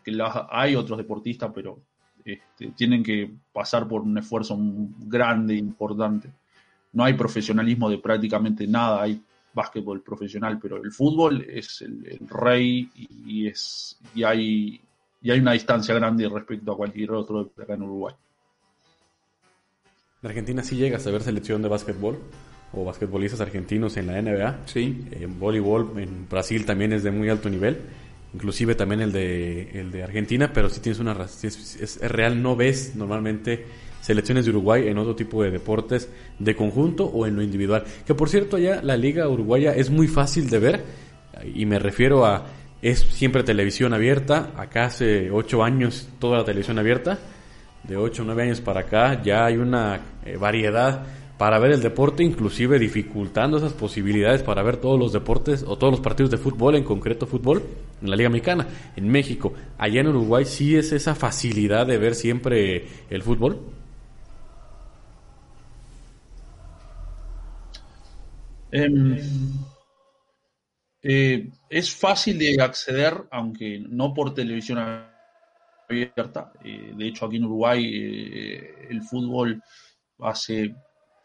Que 0.04 0.16
hay 0.52 0.76
otros 0.76 1.00
deportistas, 1.00 1.52
pero 1.54 1.80
este, 2.24 2.68
tienen 2.76 3.02
que 3.02 3.32
pasar 3.52 3.88
por 3.88 4.02
un 4.02 4.18
esfuerzo 4.18 4.56
grande, 4.60 5.56
importante. 5.56 6.30
No 6.94 7.04
hay 7.04 7.14
profesionalismo 7.14 7.90
de 7.90 7.98
prácticamente 7.98 8.68
nada, 8.68 9.02
hay 9.02 9.22
básquetbol 9.54 10.02
profesional, 10.02 10.60
pero 10.60 10.84
el 10.84 10.92
fútbol 10.92 11.46
es 11.50 11.82
el, 11.82 12.20
rey 12.30 12.90
y, 13.26 13.48
es, 13.48 13.98
y 14.14 14.24
hay 14.24 14.82
y 15.26 15.32
hay 15.32 15.40
una 15.40 15.54
distancia 15.54 15.96
grande 15.96 16.30
respecto 16.30 16.72
a 16.72 16.78
cualquier 16.78 17.12
otro 17.14 17.46
de 17.46 17.64
acá 17.64 17.74
en 17.74 17.82
Uruguay. 17.82 18.14
En 20.22 20.30
Argentina 20.30 20.62
sí 20.62 20.76
llegas 20.76 21.08
a 21.08 21.12
ver 21.12 21.24
selección 21.24 21.64
de 21.64 21.68
básquetbol 21.68 22.20
o 22.76 22.84
basquetbolistas 22.86 23.42
argentinos 23.42 23.98
en 23.98 24.08
la 24.08 24.22
NBA. 24.22 24.60
Sí. 24.66 25.06
En 25.12 25.40
voleibol 25.40 25.94
en 25.98 26.28
Brasil 26.30 26.66
también 26.66 26.94
es 26.94 27.04
de 27.04 27.12
muy 27.12 27.30
alto 27.30 27.50
nivel. 27.50 27.80
Inclusive 28.34 28.76
también 28.76 29.02
el 29.02 29.12
de, 29.12 29.80
el 29.80 29.92
de 29.92 30.04
Argentina, 30.04 30.52
pero 30.54 30.70
si 30.70 30.82
tienes 30.82 31.00
una... 31.00 31.14
Es, 31.24 31.78
es, 31.80 32.00
real, 32.02 32.42
no 32.42 32.56
ves 32.56 32.96
normalmente 32.96 33.66
selecciones 34.02 34.46
de 34.46 34.52
Uruguay 34.52 34.88
en 34.88 34.98
otro 34.98 35.16
tipo 35.16 35.42
de 35.42 35.50
deportes 35.50 36.10
de 36.38 36.56
conjunto 36.56 37.06
o 37.06 37.26
en 37.26 37.36
lo 37.36 37.42
individual. 37.42 37.86
Que 38.06 38.14
por 38.14 38.30
cierto, 38.30 38.58
allá 38.58 38.82
la 38.84 38.98
liga 38.98 39.28
uruguaya 39.30 39.74
es 39.74 39.90
muy 39.90 40.08
fácil 40.08 40.50
de 40.50 40.60
ver 40.60 40.84
y 41.54 41.66
me 41.66 41.80
refiero 41.80 42.26
a 42.26 42.46
es 42.82 43.00
siempre 43.00 43.44
televisión 43.44 43.94
abierta. 43.94 44.52
Acá 44.58 44.86
hace 44.86 45.32
ocho 45.32 45.64
años 45.64 46.08
toda 46.20 46.38
la 46.38 46.46
televisión 46.46 46.78
abierta. 46.78 47.18
De 47.84 47.98
ocho 47.98 48.22
o 48.22 48.26
nueve 48.26 48.44
años 48.44 48.62
para 48.62 48.82
acá 48.82 49.24
ya 49.24 49.46
hay 49.46 49.58
una 49.58 50.00
eh, 50.26 50.38
variedad 50.38 51.04
para 51.38 51.60
ver 51.60 51.72
el 51.72 51.82
deporte, 51.82 52.24
inclusive 52.24 52.80
dificultando 52.80 53.58
esas 53.58 53.74
posibilidades 53.74 54.44
para 54.44 54.64
ver 54.64 54.78
todos 54.78 55.00
los 55.00 55.12
deportes 55.12 55.64
o 55.68 55.78
todos 55.78 55.92
los 55.92 56.00
partidos 56.00 56.32
de 56.32 56.38
fútbol, 56.38 56.76
en 56.76 56.84
concreto 56.84 57.28
fútbol, 57.28 57.64
en 58.02 58.10
la 58.10 58.16
Liga 58.16 58.30
Mexicana, 58.30 58.68
en 58.96 59.10
México. 59.10 59.54
Allá 59.78 60.02
en 60.02 60.08
Uruguay 60.08 60.46
sí 60.46 60.76
es 60.76 60.92
esa 60.92 61.16
facilidad 61.16 61.88
de 61.88 61.98
ver 61.98 62.16
siempre 62.16 62.88
el 63.10 63.22
fútbol. 63.22 63.60
Em, 68.72 69.18
eh, 71.02 71.50
es 71.70 71.96
fácil 71.96 72.40
de 72.40 72.62
acceder, 72.62 73.14
aunque 73.32 73.80
no 73.80 74.14
por 74.14 74.34
televisión 74.34 74.80
abierta. 75.88 76.52
Eh, 76.64 76.94
de 76.96 77.08
hecho, 77.08 77.26
aquí 77.26 77.38
en 77.38 77.46
Uruguay 77.46 77.86
eh, 77.86 78.88
el 78.90 79.02
fútbol 79.04 79.62
hace, 80.20 80.76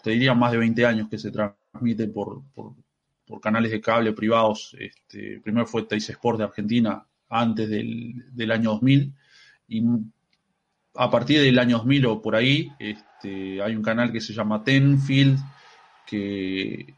te 0.03 0.11
diría, 0.11 0.35
más 0.35 0.53
de 0.53 0.59
20 0.59 0.87
años 0.87 1.09
que 1.09 1.19
se 1.19 1.31
transmite 1.31 2.09
por, 2.09 2.43
canales 3.41 3.71
de 3.71 3.81
cable 3.81 4.13
privados. 4.13 4.77
Este, 4.79 5.41
primero 5.41 5.67
fue 5.67 5.85
Teis 5.85 6.09
Sport 6.11 6.39
de 6.39 6.45
Argentina 6.45 7.07
antes 7.29 7.69
del, 7.69 8.51
año 8.51 8.71
2000 8.73 9.15
y 9.69 9.83
a 10.95 11.09
partir 11.09 11.41
del 11.41 11.59
año 11.59 11.79
2000 11.79 12.07
o 12.07 12.23
por 12.23 12.35
ahí 12.35 12.73
este, 12.79 13.63
hay 13.63 13.77
un 13.77 13.83
canal 13.83 14.11
que 14.11 14.21
se 14.21 14.33
llama 14.33 14.65
Tenfield 14.65 15.39
que 16.05 16.93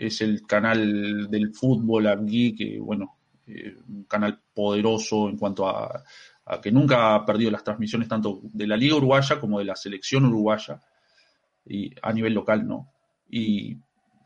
es 0.00 0.20
el 0.22 0.46
canal 0.46 1.28
del 1.30 1.54
fútbol 1.54 2.06
aquí, 2.06 2.54
que 2.54 2.78
bueno, 2.80 3.18
eh, 3.46 3.76
un 3.88 4.04
canal 4.04 4.40
poderoso 4.54 5.28
en 5.28 5.36
cuanto 5.36 5.68
a, 5.68 6.02
que 6.62 6.72
nunca 6.72 7.14
ha 7.14 7.24
perdido 7.24 7.50
las 7.50 7.62
transmisiones 7.62 8.08
tanto 8.08 8.40
de 8.42 8.66
la 8.66 8.76
Liga 8.76 8.96
Uruguaya 8.96 9.38
como 9.38 9.58
de 9.58 9.66
la 9.66 9.76
selección 9.76 10.24
uruguaya, 10.24 10.80
y 11.64 11.92
a 12.02 12.12
nivel 12.12 12.34
local, 12.34 12.66
¿no? 12.66 12.92
Y 13.28 13.78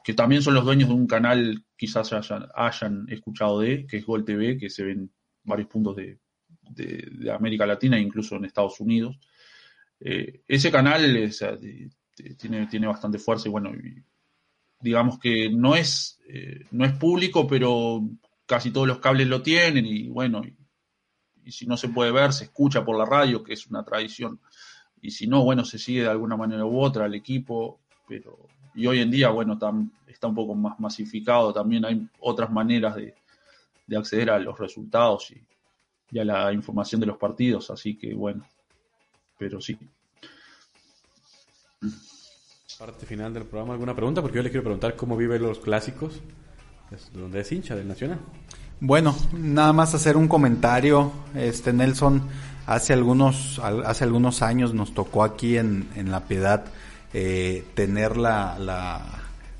que 0.03 0.14
también 0.14 0.43
son 0.43 0.55
los 0.55 0.64
dueños 0.64 0.89
de 0.89 0.95
un 0.95 1.07
canal, 1.07 1.64
quizás 1.76 2.12
hayan, 2.12 3.07
escuchado 3.09 3.61
de, 3.61 3.87
que 3.87 3.99
es 3.99 4.07
Gol 4.07 4.24
TV, 4.24 4.59
que 4.59 4.70
se 4.70 4.85
ven 4.85 5.11
varios 5.43 5.68
puntos 5.68 5.97
de, 5.97 6.18
América 7.30 7.66
Latina 7.66 7.97
e 7.97 8.01
incluso 8.01 8.37
en 8.37 8.45
Estados 8.45 8.80
Unidos. 8.80 9.18
Eh, 10.01 10.43
ese 10.49 10.70
canal 10.70 11.03
tiene, 12.39 12.66
tiene 12.66 12.87
bastante 12.87 13.18
fuerza 13.18 13.49
y 13.49 13.51
bueno, 13.51 13.72
digamos 14.85 15.18
que 15.18 15.49
no 15.51 15.74
es, 15.74 16.20
eh, 16.28 16.66
no 16.70 16.85
es 16.85 16.93
público, 16.93 17.47
pero 17.47 18.03
casi 18.47 18.70
todos 18.70 18.87
los 18.87 18.99
cables 18.99 19.26
lo 19.26 19.41
tienen 19.41 19.87
y 19.87 20.09
bueno, 20.09 20.43
y, 20.45 21.51
si 21.51 21.66
no 21.66 21.76
se 21.76 21.89
puede 21.89 22.12
ver, 22.12 22.32
se 22.32 22.45
escucha 22.45 22.85
por 22.85 22.97
la 22.99 23.05
radio, 23.05 23.43
que 23.43 23.55
es 23.55 23.66
una 23.66 23.85
tradición. 23.85 24.41
Y 25.05 25.11
si 25.11 25.26
no, 25.26 25.44
bueno, 25.44 25.64
se 25.64 25.78
sigue 25.78 26.00
de 26.02 26.09
alguna 26.09 26.34
manera 26.34 26.64
u 26.64 26.80
otra 26.80 27.05
al 27.05 27.14
equipo, 27.14 27.78
pero 28.09 28.38
y 28.74 28.86
hoy 28.86 29.00
en 29.00 29.11
día, 29.11 29.28
bueno, 29.28 29.59
está 30.07 30.26
un 30.26 30.34
poco 30.34 30.55
más 30.55 30.80
masificado, 30.80 31.52
también 31.52 31.84
hay 31.84 32.09
otras 32.20 32.50
maneras 32.50 32.96
de, 32.96 33.14
acceder 33.96 34.30
a 34.30 34.38
los 34.38 34.59
resultados 34.59 35.30
y, 35.30 35.40
y, 36.11 36.18
a 36.18 36.24
la 36.24 36.52
información 36.52 37.00
de 37.02 37.07
los 37.07 37.18
partidos, 37.18 37.70
así 37.70 37.96
que 37.96 38.14
bueno, 38.14 38.44
pero 39.38 39.61
sí 39.61 39.78
parte 42.78 43.07
final 43.07 43.32
del 43.32 43.44
programa, 43.44 43.74
¿alguna 43.74 43.94
pregunta? 43.94 44.20
Porque 44.20 44.36
yo 44.36 44.42
le 44.42 44.50
quiero 44.50 44.64
preguntar 44.64 44.96
cómo 44.96 45.16
vive 45.16 45.38
los 45.38 45.59
clásicos, 45.59 46.20
donde 47.12 47.40
es 47.40 47.52
hincha 47.52 47.76
del 47.76 47.86
Nacional. 47.86 48.18
Bueno, 48.80 49.14
nada 49.32 49.72
más 49.72 49.94
hacer 49.94 50.16
un 50.16 50.28
comentario. 50.28 51.12
Este 51.34 51.72
Nelson, 51.72 52.22
hace 52.67 52.93
algunos, 52.93 53.61
hace 53.61 54.05
algunos 54.05 54.43
años 54.43 54.75
nos 54.75 54.95
tocó 54.95 55.25
aquí 55.25 55.57
en, 55.57 55.89
en 55.97 56.11
La 56.11 56.21
Piedad 56.21 56.65
eh, 57.12 57.65
tener 57.75 58.17
la, 58.17 58.59
la, 58.59 59.03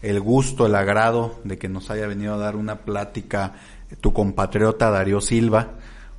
el 0.03 0.21
gusto, 0.21 0.67
el 0.67 0.75
agrado 0.75 1.41
de 1.45 1.59
que 1.59 1.69
nos 1.69 1.91
haya 1.91 2.07
venido 2.07 2.35
a 2.35 2.39
dar 2.39 2.57
una 2.57 2.77
plática 2.81 3.55
tu 4.01 4.13
compatriota 4.13 4.91
Darío 4.91 5.21
Silva. 5.21 5.73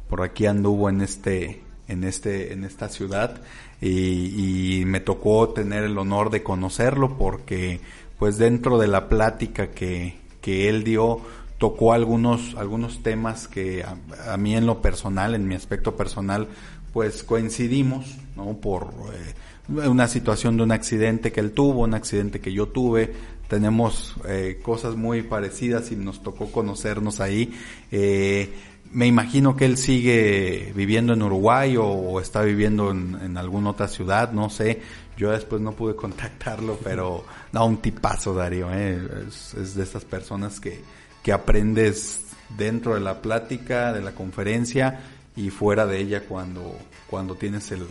Por 0.10 0.22
aquí 0.22 0.46
anduvo 0.46 0.90
en 0.90 1.02
este, 1.02 1.62
en 1.88 2.04
este, 2.04 2.54
en 2.54 2.64
esta 2.64 2.90
ciudad 2.90 3.42
y, 3.82 4.84
me 4.86 5.00
tocó 5.00 5.50
tener 5.50 5.84
el 5.84 5.98
honor 5.98 6.30
de 6.30 6.44
conocerlo 6.44 7.18
porque 7.18 7.82
pues 8.18 8.38
dentro 8.38 8.78
de 8.78 8.88
la 8.88 9.10
plática 9.10 9.72
que, 9.72 10.16
que 10.42 10.70
él 10.70 10.84
dio 10.84 11.22
tocó 11.58 11.94
algunos, 11.94 12.56
algunos 12.56 13.02
temas 13.02 13.48
que 13.48 13.84
a, 13.84 14.38
mí 14.38 14.56
en 14.56 14.66
lo 14.66 14.82
personal, 14.82 15.36
en 15.36 15.48
mi 15.48 15.56
aspecto 15.56 15.96
personal, 15.96 16.48
pues 16.96 17.24
coincidimos, 17.24 18.06
¿no? 18.38 18.54
Por 18.54 18.94
eh, 19.12 19.86
una 19.86 20.08
situación 20.08 20.56
de 20.56 20.64
un 20.64 20.72
accidente 20.72 21.34
que 21.34 21.42
él 21.42 21.52
tuvo, 21.52 21.82
un 21.82 21.94
accidente 21.94 22.40
que 22.40 22.54
yo 22.54 22.70
tuve, 22.70 23.12
tenemos 23.50 24.16
eh, 24.26 24.62
cosas 24.64 24.96
muy 24.96 25.22
parecidas 25.22 25.92
y 25.92 25.98
nos 25.98 26.24
tocó 26.24 26.50
conocernos 26.54 27.20
ahí. 27.20 27.54
Eh, 27.92 28.50
me 28.94 29.08
imagino 29.08 29.58
que 29.58 29.66
él 29.66 29.76
sigue 29.76 30.72
viviendo 30.74 31.12
en 31.12 31.24
Uruguay 31.24 31.76
o, 31.78 32.22
está 32.22 32.44
viviendo 32.44 32.92
en, 32.92 33.38
alguna 33.38 33.72
otra 33.72 33.90
ciudad, 33.90 34.32
no 34.32 34.50
sé. 34.50 34.80
Yo 35.18 35.32
después 35.32 35.62
no 35.62 35.74
pude 35.74 35.96
contactarlo, 35.98 36.80
pero 36.82 37.26
da 37.52 37.62
un 37.66 37.76
tipazo, 37.82 38.34
Darío. 38.34 38.70
¿eh? 38.72 38.98
Es, 39.28 39.76
de 39.76 39.84
estas 39.84 40.06
personas 40.06 40.62
que, 40.62 40.80
que 41.22 41.34
aprendes 41.34 42.22
dentro 42.58 42.94
de 42.94 43.02
la 43.02 43.22
plática, 43.22 43.92
de 43.92 44.02
la 44.02 44.14
conferencia 44.14 44.98
y 45.36 45.50
fuera 45.50 45.86
de 45.86 46.00
ella 46.00 46.22
cuando, 46.22 46.78
cuando 47.08 47.36
tienes 47.36 47.72
el, 47.72 47.86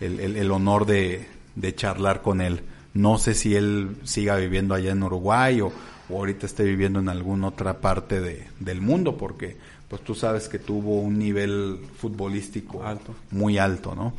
el, 0.00 0.36
el, 0.36 0.50
honor 0.50 0.86
de, 0.86 1.26
de 1.56 1.74
charlar 1.74 2.22
con 2.22 2.40
él. 2.40 2.60
No 2.92 3.18
sé 3.18 3.34
si 3.34 3.56
él 3.56 3.96
siga 4.04 4.36
viviendo 4.36 4.74
allá 4.74 4.92
en 4.92 5.02
Uruguay 5.02 5.60
o, 5.60 5.72
o 6.08 6.16
ahorita 6.18 6.46
esté 6.46 6.64
viviendo 6.64 7.00
en 7.00 7.08
alguna 7.08 7.48
otra 7.48 7.80
parte 7.80 8.20
de, 8.20 8.46
del 8.60 8.80
mundo, 8.80 9.16
porque 9.16 9.56
pues 9.88 10.02
tú 10.02 10.14
sabes 10.14 10.48
que 10.48 10.58
tuvo 10.58 11.00
un 11.00 11.18
nivel 11.18 11.80
futbolístico 11.96 12.84
alto. 12.84 13.14
muy 13.30 13.58
alto, 13.58 13.94
¿no? 13.94 14.14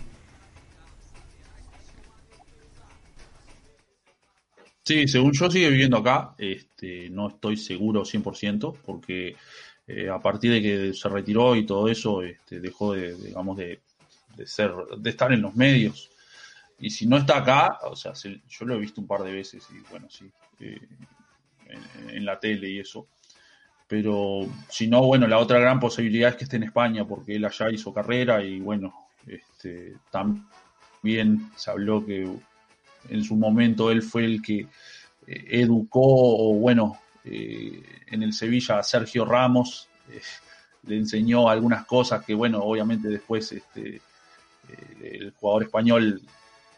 Sí, 4.83 5.07
según 5.07 5.31
yo 5.33 5.49
sigue 5.49 5.69
viviendo 5.69 5.97
acá, 5.97 6.35
este, 6.37 7.09
no 7.09 7.29
estoy 7.29 7.57
seguro 7.57 8.03
100% 8.05 8.77
porque 8.85 9.35
eh, 9.87 10.09
a 10.09 10.19
partir 10.19 10.51
de 10.51 10.61
que 10.61 10.93
se 10.93 11.09
retiró 11.09 11.55
y 11.55 11.65
todo 11.65 11.87
eso, 11.87 12.23
este, 12.23 12.59
dejó 12.59 12.93
de, 12.93 13.15
digamos, 13.15 13.57
de, 13.57 13.79
ser, 14.45 14.71
de 14.97 15.09
estar 15.09 15.31
en 15.31 15.41
los 15.41 15.55
medios. 15.55 16.09
Y 16.79 16.89
si 16.89 17.05
no 17.05 17.17
está 17.17 17.37
acá, 17.37 17.79
o 17.83 17.95
sea, 17.95 18.13
yo 18.13 18.65
lo 18.65 18.75
he 18.75 18.79
visto 18.79 18.99
un 18.99 19.07
par 19.07 19.23
de 19.23 19.31
veces 19.31 19.65
y 19.71 19.79
bueno, 19.89 20.07
sí. 20.09 20.29
Eh, 20.59 20.79
en, 22.09 22.25
la 22.25 22.39
tele 22.39 22.69
y 22.69 22.79
eso. 22.79 23.07
Pero 23.87 24.47
si 24.69 24.87
no, 24.87 25.03
bueno, 25.03 25.27
la 25.27 25.37
otra 25.37 25.59
gran 25.59 25.79
posibilidad 25.79 26.31
es 26.31 26.35
que 26.35 26.43
esté 26.45 26.57
en 26.57 26.63
España, 26.63 27.05
porque 27.05 27.35
él 27.35 27.45
allá 27.45 27.69
hizo 27.69 27.93
carrera 27.93 28.43
y 28.43 28.59
bueno, 28.59 28.93
este, 29.27 29.95
también 30.11 31.51
se 31.55 31.71
habló 31.71 32.05
que 32.05 32.27
en 33.09 33.23
su 33.23 33.35
momento 33.35 33.91
él 33.91 34.01
fue 34.01 34.25
el 34.25 34.41
que 34.41 34.67
eh, 35.27 35.45
educó, 35.49 36.01
o 36.03 36.55
bueno, 36.55 36.97
eh, 37.25 37.83
en 38.07 38.23
el 38.23 38.33
Sevilla 38.33 38.81
Sergio 38.83 39.25
Ramos, 39.25 39.87
eh, 40.09 40.21
le 40.87 40.97
enseñó 40.97 41.49
algunas 41.49 41.85
cosas 41.85 42.23
que, 42.23 42.33
bueno, 42.33 42.59
obviamente 42.59 43.07
después 43.07 43.51
este, 43.51 44.01
el 45.01 45.31
jugador 45.31 45.63
español 45.63 46.21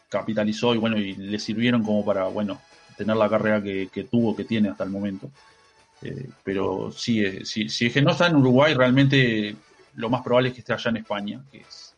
capitalizó 0.08 0.74
y 0.74 0.78
bueno, 0.78 0.98
y 0.98 1.14
le 1.14 1.38
sirvieron 1.38 1.82
como 1.82 2.04
para, 2.04 2.24
bueno, 2.24 2.60
tener 2.96 3.16
la 3.16 3.28
carrera 3.28 3.62
que, 3.62 4.08
tuvo, 4.10 4.34
que 4.34 4.44
tiene 4.44 4.70
hasta 4.70 4.84
el 4.84 4.90
momento. 4.90 5.30
pero 6.42 6.90
sí, 6.90 7.44
si, 7.44 7.68
si 7.68 7.86
es 7.86 7.92
que 7.92 8.02
no 8.02 8.12
está 8.12 8.28
en 8.28 8.36
Uruguay, 8.36 8.72
realmente 8.74 9.54
lo 9.96 10.08
más 10.08 10.22
probable 10.22 10.48
es 10.48 10.54
que 10.54 10.60
esté 10.60 10.72
allá 10.72 10.90
en 10.90 10.96
España, 10.96 11.42
que 11.52 11.58
es 11.58 11.94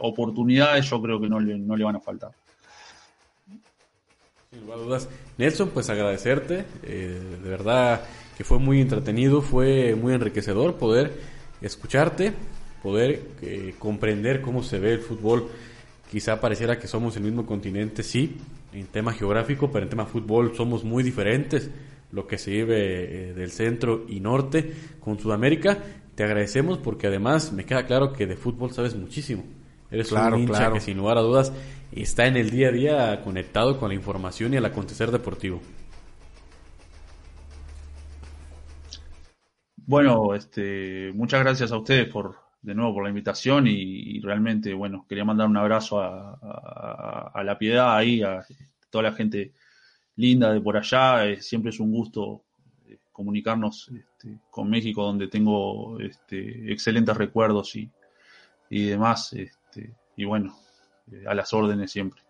oportunidades 0.00 0.88
yo 0.88 1.00
creo 1.00 1.20
que 1.20 1.28
no 1.28 1.40
le, 1.40 1.58
no 1.58 1.76
le 1.76 1.84
van 1.84 1.96
a 1.96 2.00
faltar. 2.00 2.32
Sin 4.54 4.66
dudas. 4.66 5.08
Nelson, 5.36 5.70
pues 5.70 5.90
agradecerte, 5.90 6.64
eh, 6.84 7.20
de 7.42 7.48
verdad 7.48 8.02
que 8.36 8.44
fue 8.44 8.58
muy 8.58 8.80
entretenido, 8.80 9.42
fue 9.42 9.96
muy 9.96 10.14
enriquecedor 10.14 10.76
poder 10.76 11.12
escucharte, 11.60 12.32
poder 12.82 13.22
eh, 13.42 13.74
comprender 13.78 14.42
cómo 14.42 14.62
se 14.62 14.78
ve 14.78 14.92
el 14.92 15.00
fútbol. 15.00 15.48
Quizá 16.08 16.40
pareciera 16.40 16.78
que 16.78 16.86
somos 16.86 17.16
el 17.16 17.24
mismo 17.24 17.46
continente, 17.46 18.04
sí, 18.04 18.36
en 18.72 18.86
tema 18.86 19.12
geográfico, 19.12 19.72
pero 19.72 19.84
en 19.84 19.90
tema 19.90 20.06
fútbol 20.06 20.54
somos 20.56 20.84
muy 20.84 21.02
diferentes. 21.02 21.70
Lo 22.12 22.28
que 22.28 22.38
se 22.38 22.52
vive 22.52 23.30
eh, 23.30 23.34
del 23.34 23.50
centro 23.50 24.04
y 24.08 24.20
norte 24.20 24.72
con 25.00 25.18
Sudamérica, 25.18 25.78
te 26.14 26.22
agradecemos 26.22 26.78
porque 26.78 27.08
además 27.08 27.52
me 27.52 27.64
queda 27.64 27.86
claro 27.86 28.12
que 28.12 28.28
de 28.28 28.36
fútbol 28.36 28.72
sabes 28.72 28.94
muchísimo. 28.94 29.42
Eres 29.90 30.12
un 30.12 30.38
hincha 30.38 30.72
que 30.72 30.80
sin 30.80 30.96
lugar 30.96 31.18
a 31.18 31.22
dudas 31.22 31.52
está 32.02 32.26
en 32.26 32.36
el 32.36 32.50
día 32.50 32.68
a 32.68 32.72
día 32.72 33.22
conectado 33.22 33.78
con 33.78 33.88
la 33.88 33.94
información 33.94 34.52
y 34.52 34.56
el 34.56 34.64
acontecer 34.64 35.10
deportivo. 35.10 35.60
Bueno, 39.76 40.34
este, 40.34 41.12
muchas 41.14 41.40
gracias 41.40 41.70
a 41.70 41.76
ustedes 41.76 42.08
por, 42.08 42.36
de 42.62 42.74
nuevo 42.74 42.94
por 42.94 43.02
la 43.02 43.10
invitación 43.10 43.66
y, 43.66 44.18
realmente, 44.20 44.72
bueno, 44.72 45.04
quería 45.06 45.24
mandar 45.24 45.46
un 45.46 45.58
abrazo 45.58 46.00
a, 46.00 47.42
la 47.44 47.58
piedad 47.58 47.94
ahí, 47.96 48.22
a 48.22 48.44
toda 48.88 49.04
la 49.04 49.12
gente 49.12 49.52
linda 50.16 50.52
de 50.52 50.60
por 50.60 50.76
allá. 50.78 51.26
Eh, 51.26 51.42
siempre 51.42 51.70
es 51.70 51.80
un 51.80 51.92
gusto 51.92 52.44
eh, 52.88 52.98
comunicarnos 53.12 53.90
este, 53.94 54.38
con 54.50 54.70
México, 54.70 55.04
donde 55.04 55.28
tengo 55.28 56.00
este, 56.00 56.72
excelentes 56.72 57.14
recuerdos 57.16 57.76
y, 57.76 57.90
y 58.70 58.86
demás. 58.86 59.34
Este, 59.34 59.92
y 60.16 60.24
bueno, 60.24 60.56
a 61.26 61.34
las 61.34 61.52
órdenes 61.52 61.92
siempre. 61.92 62.22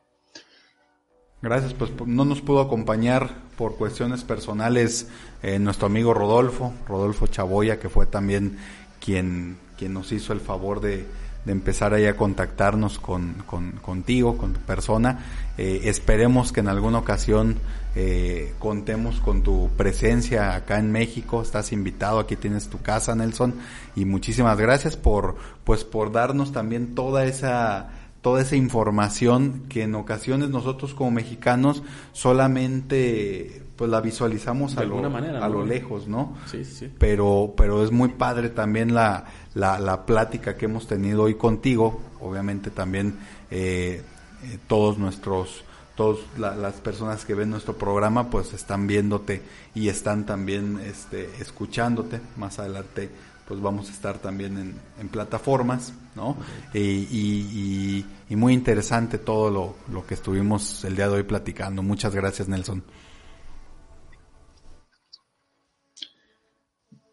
Gracias, 1.42 1.74
pues 1.74 1.90
no 2.06 2.24
nos 2.24 2.40
pudo 2.40 2.60
acompañar 2.60 3.30
por 3.58 3.76
cuestiones 3.76 4.24
personales 4.24 5.08
eh, 5.42 5.58
nuestro 5.58 5.86
amigo 5.86 6.14
Rodolfo, 6.14 6.72
Rodolfo 6.88 7.26
Chaboya, 7.26 7.78
que 7.78 7.90
fue 7.90 8.06
también 8.06 8.56
quien, 8.98 9.58
quien 9.76 9.92
nos 9.92 10.10
hizo 10.12 10.32
el 10.32 10.40
favor 10.40 10.80
de, 10.80 11.06
de 11.44 11.52
empezar 11.52 11.92
ahí 11.92 12.06
a 12.06 12.16
contactarnos 12.16 12.98
con, 12.98 13.44
contigo, 13.82 14.38
con 14.38 14.54
tu 14.54 14.60
persona. 14.60 15.24
Eh, 15.58 15.82
esperemos 15.84 16.52
que 16.52 16.60
en 16.60 16.68
alguna 16.68 16.98
ocasión 16.98 17.58
eh, 17.94 18.54
contemos 18.58 19.20
con 19.20 19.42
tu 19.42 19.70
presencia 19.76 20.54
acá 20.54 20.78
en 20.78 20.90
México. 20.90 21.42
Estás 21.42 21.72
invitado, 21.72 22.18
aquí 22.18 22.36
tienes 22.36 22.68
tu 22.68 22.80
casa, 22.80 23.14
Nelson. 23.14 23.54
Y 23.94 24.06
muchísimas 24.06 24.58
gracias 24.58 24.96
por, 24.96 25.36
pues, 25.64 25.84
por 25.84 26.12
darnos 26.12 26.52
también 26.52 26.94
toda 26.94 27.26
esa 27.26 27.90
toda 28.24 28.40
esa 28.40 28.56
información 28.56 29.64
que 29.68 29.82
en 29.82 29.94
ocasiones 29.94 30.48
nosotros 30.48 30.94
como 30.94 31.10
mexicanos 31.10 31.82
solamente 32.14 33.62
pues 33.76 33.90
la 33.90 34.00
visualizamos 34.00 34.78
a, 34.78 34.84
lo, 34.84 35.04
a 35.04 35.48
lo 35.50 35.66
lejos, 35.66 36.08
¿no? 36.08 36.34
Sí, 36.46 36.64
sí. 36.64 36.90
Pero, 36.98 37.52
pero 37.54 37.84
es 37.84 37.90
muy 37.90 38.08
padre 38.08 38.48
también 38.48 38.94
la, 38.94 39.26
la, 39.52 39.78
la 39.78 40.06
plática 40.06 40.56
que 40.56 40.64
hemos 40.64 40.86
tenido 40.86 41.24
hoy 41.24 41.34
contigo, 41.34 42.00
obviamente 42.18 42.70
también 42.70 43.18
eh, 43.50 44.00
eh 44.42 44.58
todos 44.68 44.96
nuestros, 44.96 45.62
todas 45.94 46.20
las 46.38 46.74
personas 46.76 47.26
que 47.26 47.34
ven 47.34 47.50
nuestro 47.50 47.76
programa 47.76 48.30
pues 48.30 48.54
están 48.54 48.86
viéndote 48.86 49.42
y 49.74 49.88
están 49.88 50.24
también 50.24 50.80
este, 50.82 51.28
escuchándote, 51.40 52.22
más 52.38 52.58
adelante 52.58 53.10
pues 53.46 53.60
vamos 53.60 53.88
a 53.88 53.92
estar 53.92 54.18
también 54.18 54.80
en, 54.98 55.08
plataformas, 55.08 55.92
¿no? 56.14 56.36
Y, 56.72 58.04
muy 58.30 58.52
interesante 58.52 59.18
todo 59.18 59.48
lo, 59.48 59.76
lo, 59.92 60.04
que 60.06 60.14
estuvimos 60.14 60.84
el 60.84 60.96
día 60.96 61.08
de 61.08 61.16
hoy 61.16 61.22
platicando. 61.22 61.82
Muchas 61.82 62.14
gracias, 62.14 62.48
Nelson. 62.48 62.82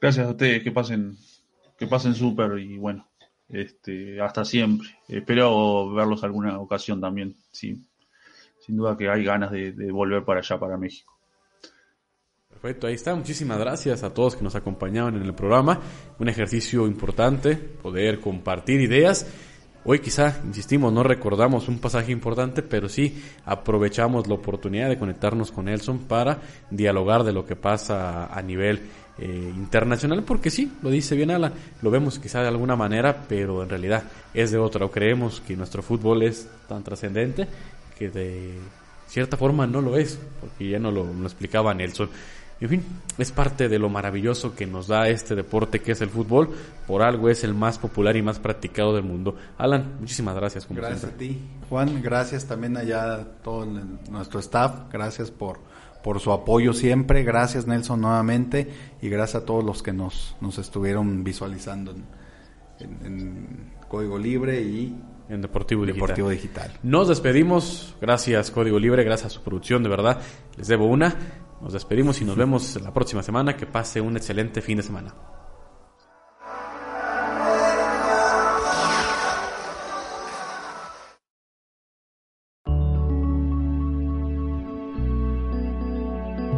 Gracias 0.01 0.25
a 0.25 0.31
ustedes, 0.31 0.63
que 0.63 0.71
pasen, 0.71 1.15
que 1.77 1.85
pasen 1.85 2.15
súper 2.15 2.57
y 2.57 2.77
bueno, 2.77 3.07
este, 3.49 4.19
hasta 4.19 4.43
siempre. 4.45 4.89
Espero 5.07 5.93
verlos 5.93 6.23
alguna 6.23 6.57
ocasión 6.57 6.99
también, 6.99 7.35
sí. 7.51 7.87
Sin 8.61 8.77
duda 8.77 8.97
que 8.97 9.09
hay 9.09 9.23
ganas 9.23 9.51
de 9.51 9.91
volver 9.91 10.23
para 10.23 10.39
allá, 10.39 10.59
para 10.59 10.77
México. 10.77 11.10
Perfecto, 12.61 12.85
ahí 12.85 12.93
está. 12.93 13.15
Muchísimas 13.15 13.57
gracias 13.57 14.03
a 14.03 14.13
todos 14.13 14.35
que 14.35 14.43
nos 14.43 14.53
acompañaban 14.53 15.15
en 15.15 15.23
el 15.23 15.33
programa. 15.33 15.79
Un 16.19 16.29
ejercicio 16.29 16.85
importante, 16.85 17.55
poder 17.55 18.19
compartir 18.19 18.81
ideas. 18.81 19.25
Hoy 19.83 19.97
quizá, 19.97 20.39
insistimos, 20.45 20.93
no 20.93 21.01
recordamos 21.01 21.67
un 21.67 21.79
pasaje 21.79 22.11
importante, 22.11 22.61
pero 22.61 22.87
sí 22.87 23.19
aprovechamos 23.45 24.27
la 24.27 24.35
oportunidad 24.35 24.89
de 24.89 24.99
conectarnos 24.99 25.51
con 25.51 25.65
Nelson 25.65 26.01
para 26.01 26.39
dialogar 26.69 27.23
de 27.23 27.33
lo 27.33 27.47
que 27.47 27.55
pasa 27.55 28.27
a 28.27 28.41
nivel 28.43 28.79
eh, 29.17 29.51
internacional, 29.55 30.21
porque 30.21 30.51
sí, 30.51 30.71
lo 30.83 30.91
dice 30.91 31.15
bien 31.15 31.31
Alan, 31.31 31.53
lo 31.81 31.89
vemos 31.89 32.19
quizá 32.19 32.41
de 32.41 32.49
alguna 32.49 32.75
manera, 32.75 33.25
pero 33.27 33.63
en 33.63 33.69
realidad 33.69 34.03
es 34.35 34.51
de 34.51 34.59
otra. 34.59 34.85
O 34.85 34.91
creemos 34.91 35.41
que 35.41 35.55
nuestro 35.55 35.81
fútbol 35.81 36.21
es 36.21 36.47
tan 36.69 36.83
trascendente 36.83 37.47
que 37.97 38.11
de 38.11 38.53
cierta 39.07 39.35
forma 39.35 39.65
no 39.65 39.81
lo 39.81 39.97
es, 39.97 40.19
porque 40.39 40.69
ya 40.69 40.77
no 40.77 40.91
lo, 40.91 41.11
lo 41.11 41.25
explicaba 41.25 41.73
Nelson. 41.73 42.07
En 42.61 42.69
fin, 42.69 42.83
es 43.17 43.31
parte 43.31 43.67
de 43.69 43.79
lo 43.79 43.89
maravilloso 43.89 44.53
que 44.53 44.67
nos 44.67 44.87
da 44.87 45.09
este 45.09 45.33
deporte 45.33 45.79
que 45.79 45.93
es 45.93 46.01
el 46.01 46.09
fútbol. 46.09 46.49
Por 46.85 47.01
algo 47.01 47.27
es 47.27 47.43
el 47.43 47.55
más 47.55 47.79
popular 47.79 48.15
y 48.15 48.21
más 48.21 48.37
practicado 48.37 48.93
del 48.93 49.03
mundo. 49.03 49.35
Alan, 49.57 49.95
muchísimas 49.99 50.35
gracias. 50.35 50.67
gracias 50.69 51.05
a 51.05 51.17
ti. 51.17 51.41
Juan, 51.69 52.03
gracias 52.03 52.45
también 52.45 52.77
allá 52.77 53.15
a 53.15 53.23
todo 53.23 53.65
nuestro 54.09 54.39
staff. 54.39 54.91
Gracias 54.91 55.31
por, 55.31 55.57
por 56.03 56.19
su 56.19 56.31
apoyo 56.31 56.73
siempre. 56.73 57.23
Gracias 57.23 57.65
Nelson 57.65 57.99
nuevamente. 57.99 58.69
Y 59.01 59.09
gracias 59.09 59.41
a 59.41 59.45
todos 59.45 59.63
los 59.63 59.81
que 59.81 59.91
nos, 59.91 60.35
nos 60.39 60.59
estuvieron 60.59 61.23
visualizando 61.23 61.95
en, 62.79 63.71
Código 63.87 64.19
Libre 64.19 64.61
y 64.61 64.95
en 65.29 65.41
Deportivo 65.41 65.81
Digital. 65.81 66.01
Deportivo 66.01 66.29
Digital. 66.29 66.71
Nos 66.83 67.07
despedimos. 67.07 67.95
Gracias 67.99 68.51
Código 68.51 68.77
Libre, 68.77 69.03
gracias 69.03 69.33
a 69.33 69.35
su 69.35 69.41
producción, 69.41 69.81
de 69.81 69.89
verdad. 69.89 70.21
Les 70.57 70.67
debo 70.67 70.85
una. 70.85 71.15
Nos 71.61 71.73
despedimos 71.73 72.19
y 72.21 72.25
nos 72.25 72.35
vemos 72.35 72.79
la 72.81 72.93
próxima 72.93 73.23
semana. 73.23 73.55
Que 73.55 73.65
pase 73.65 74.01
un 74.01 74.17
excelente 74.17 74.61
fin 74.61 74.77
de 74.77 74.83
semana. 74.83 75.13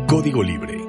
Código 0.08 0.44
Libre 0.44 0.83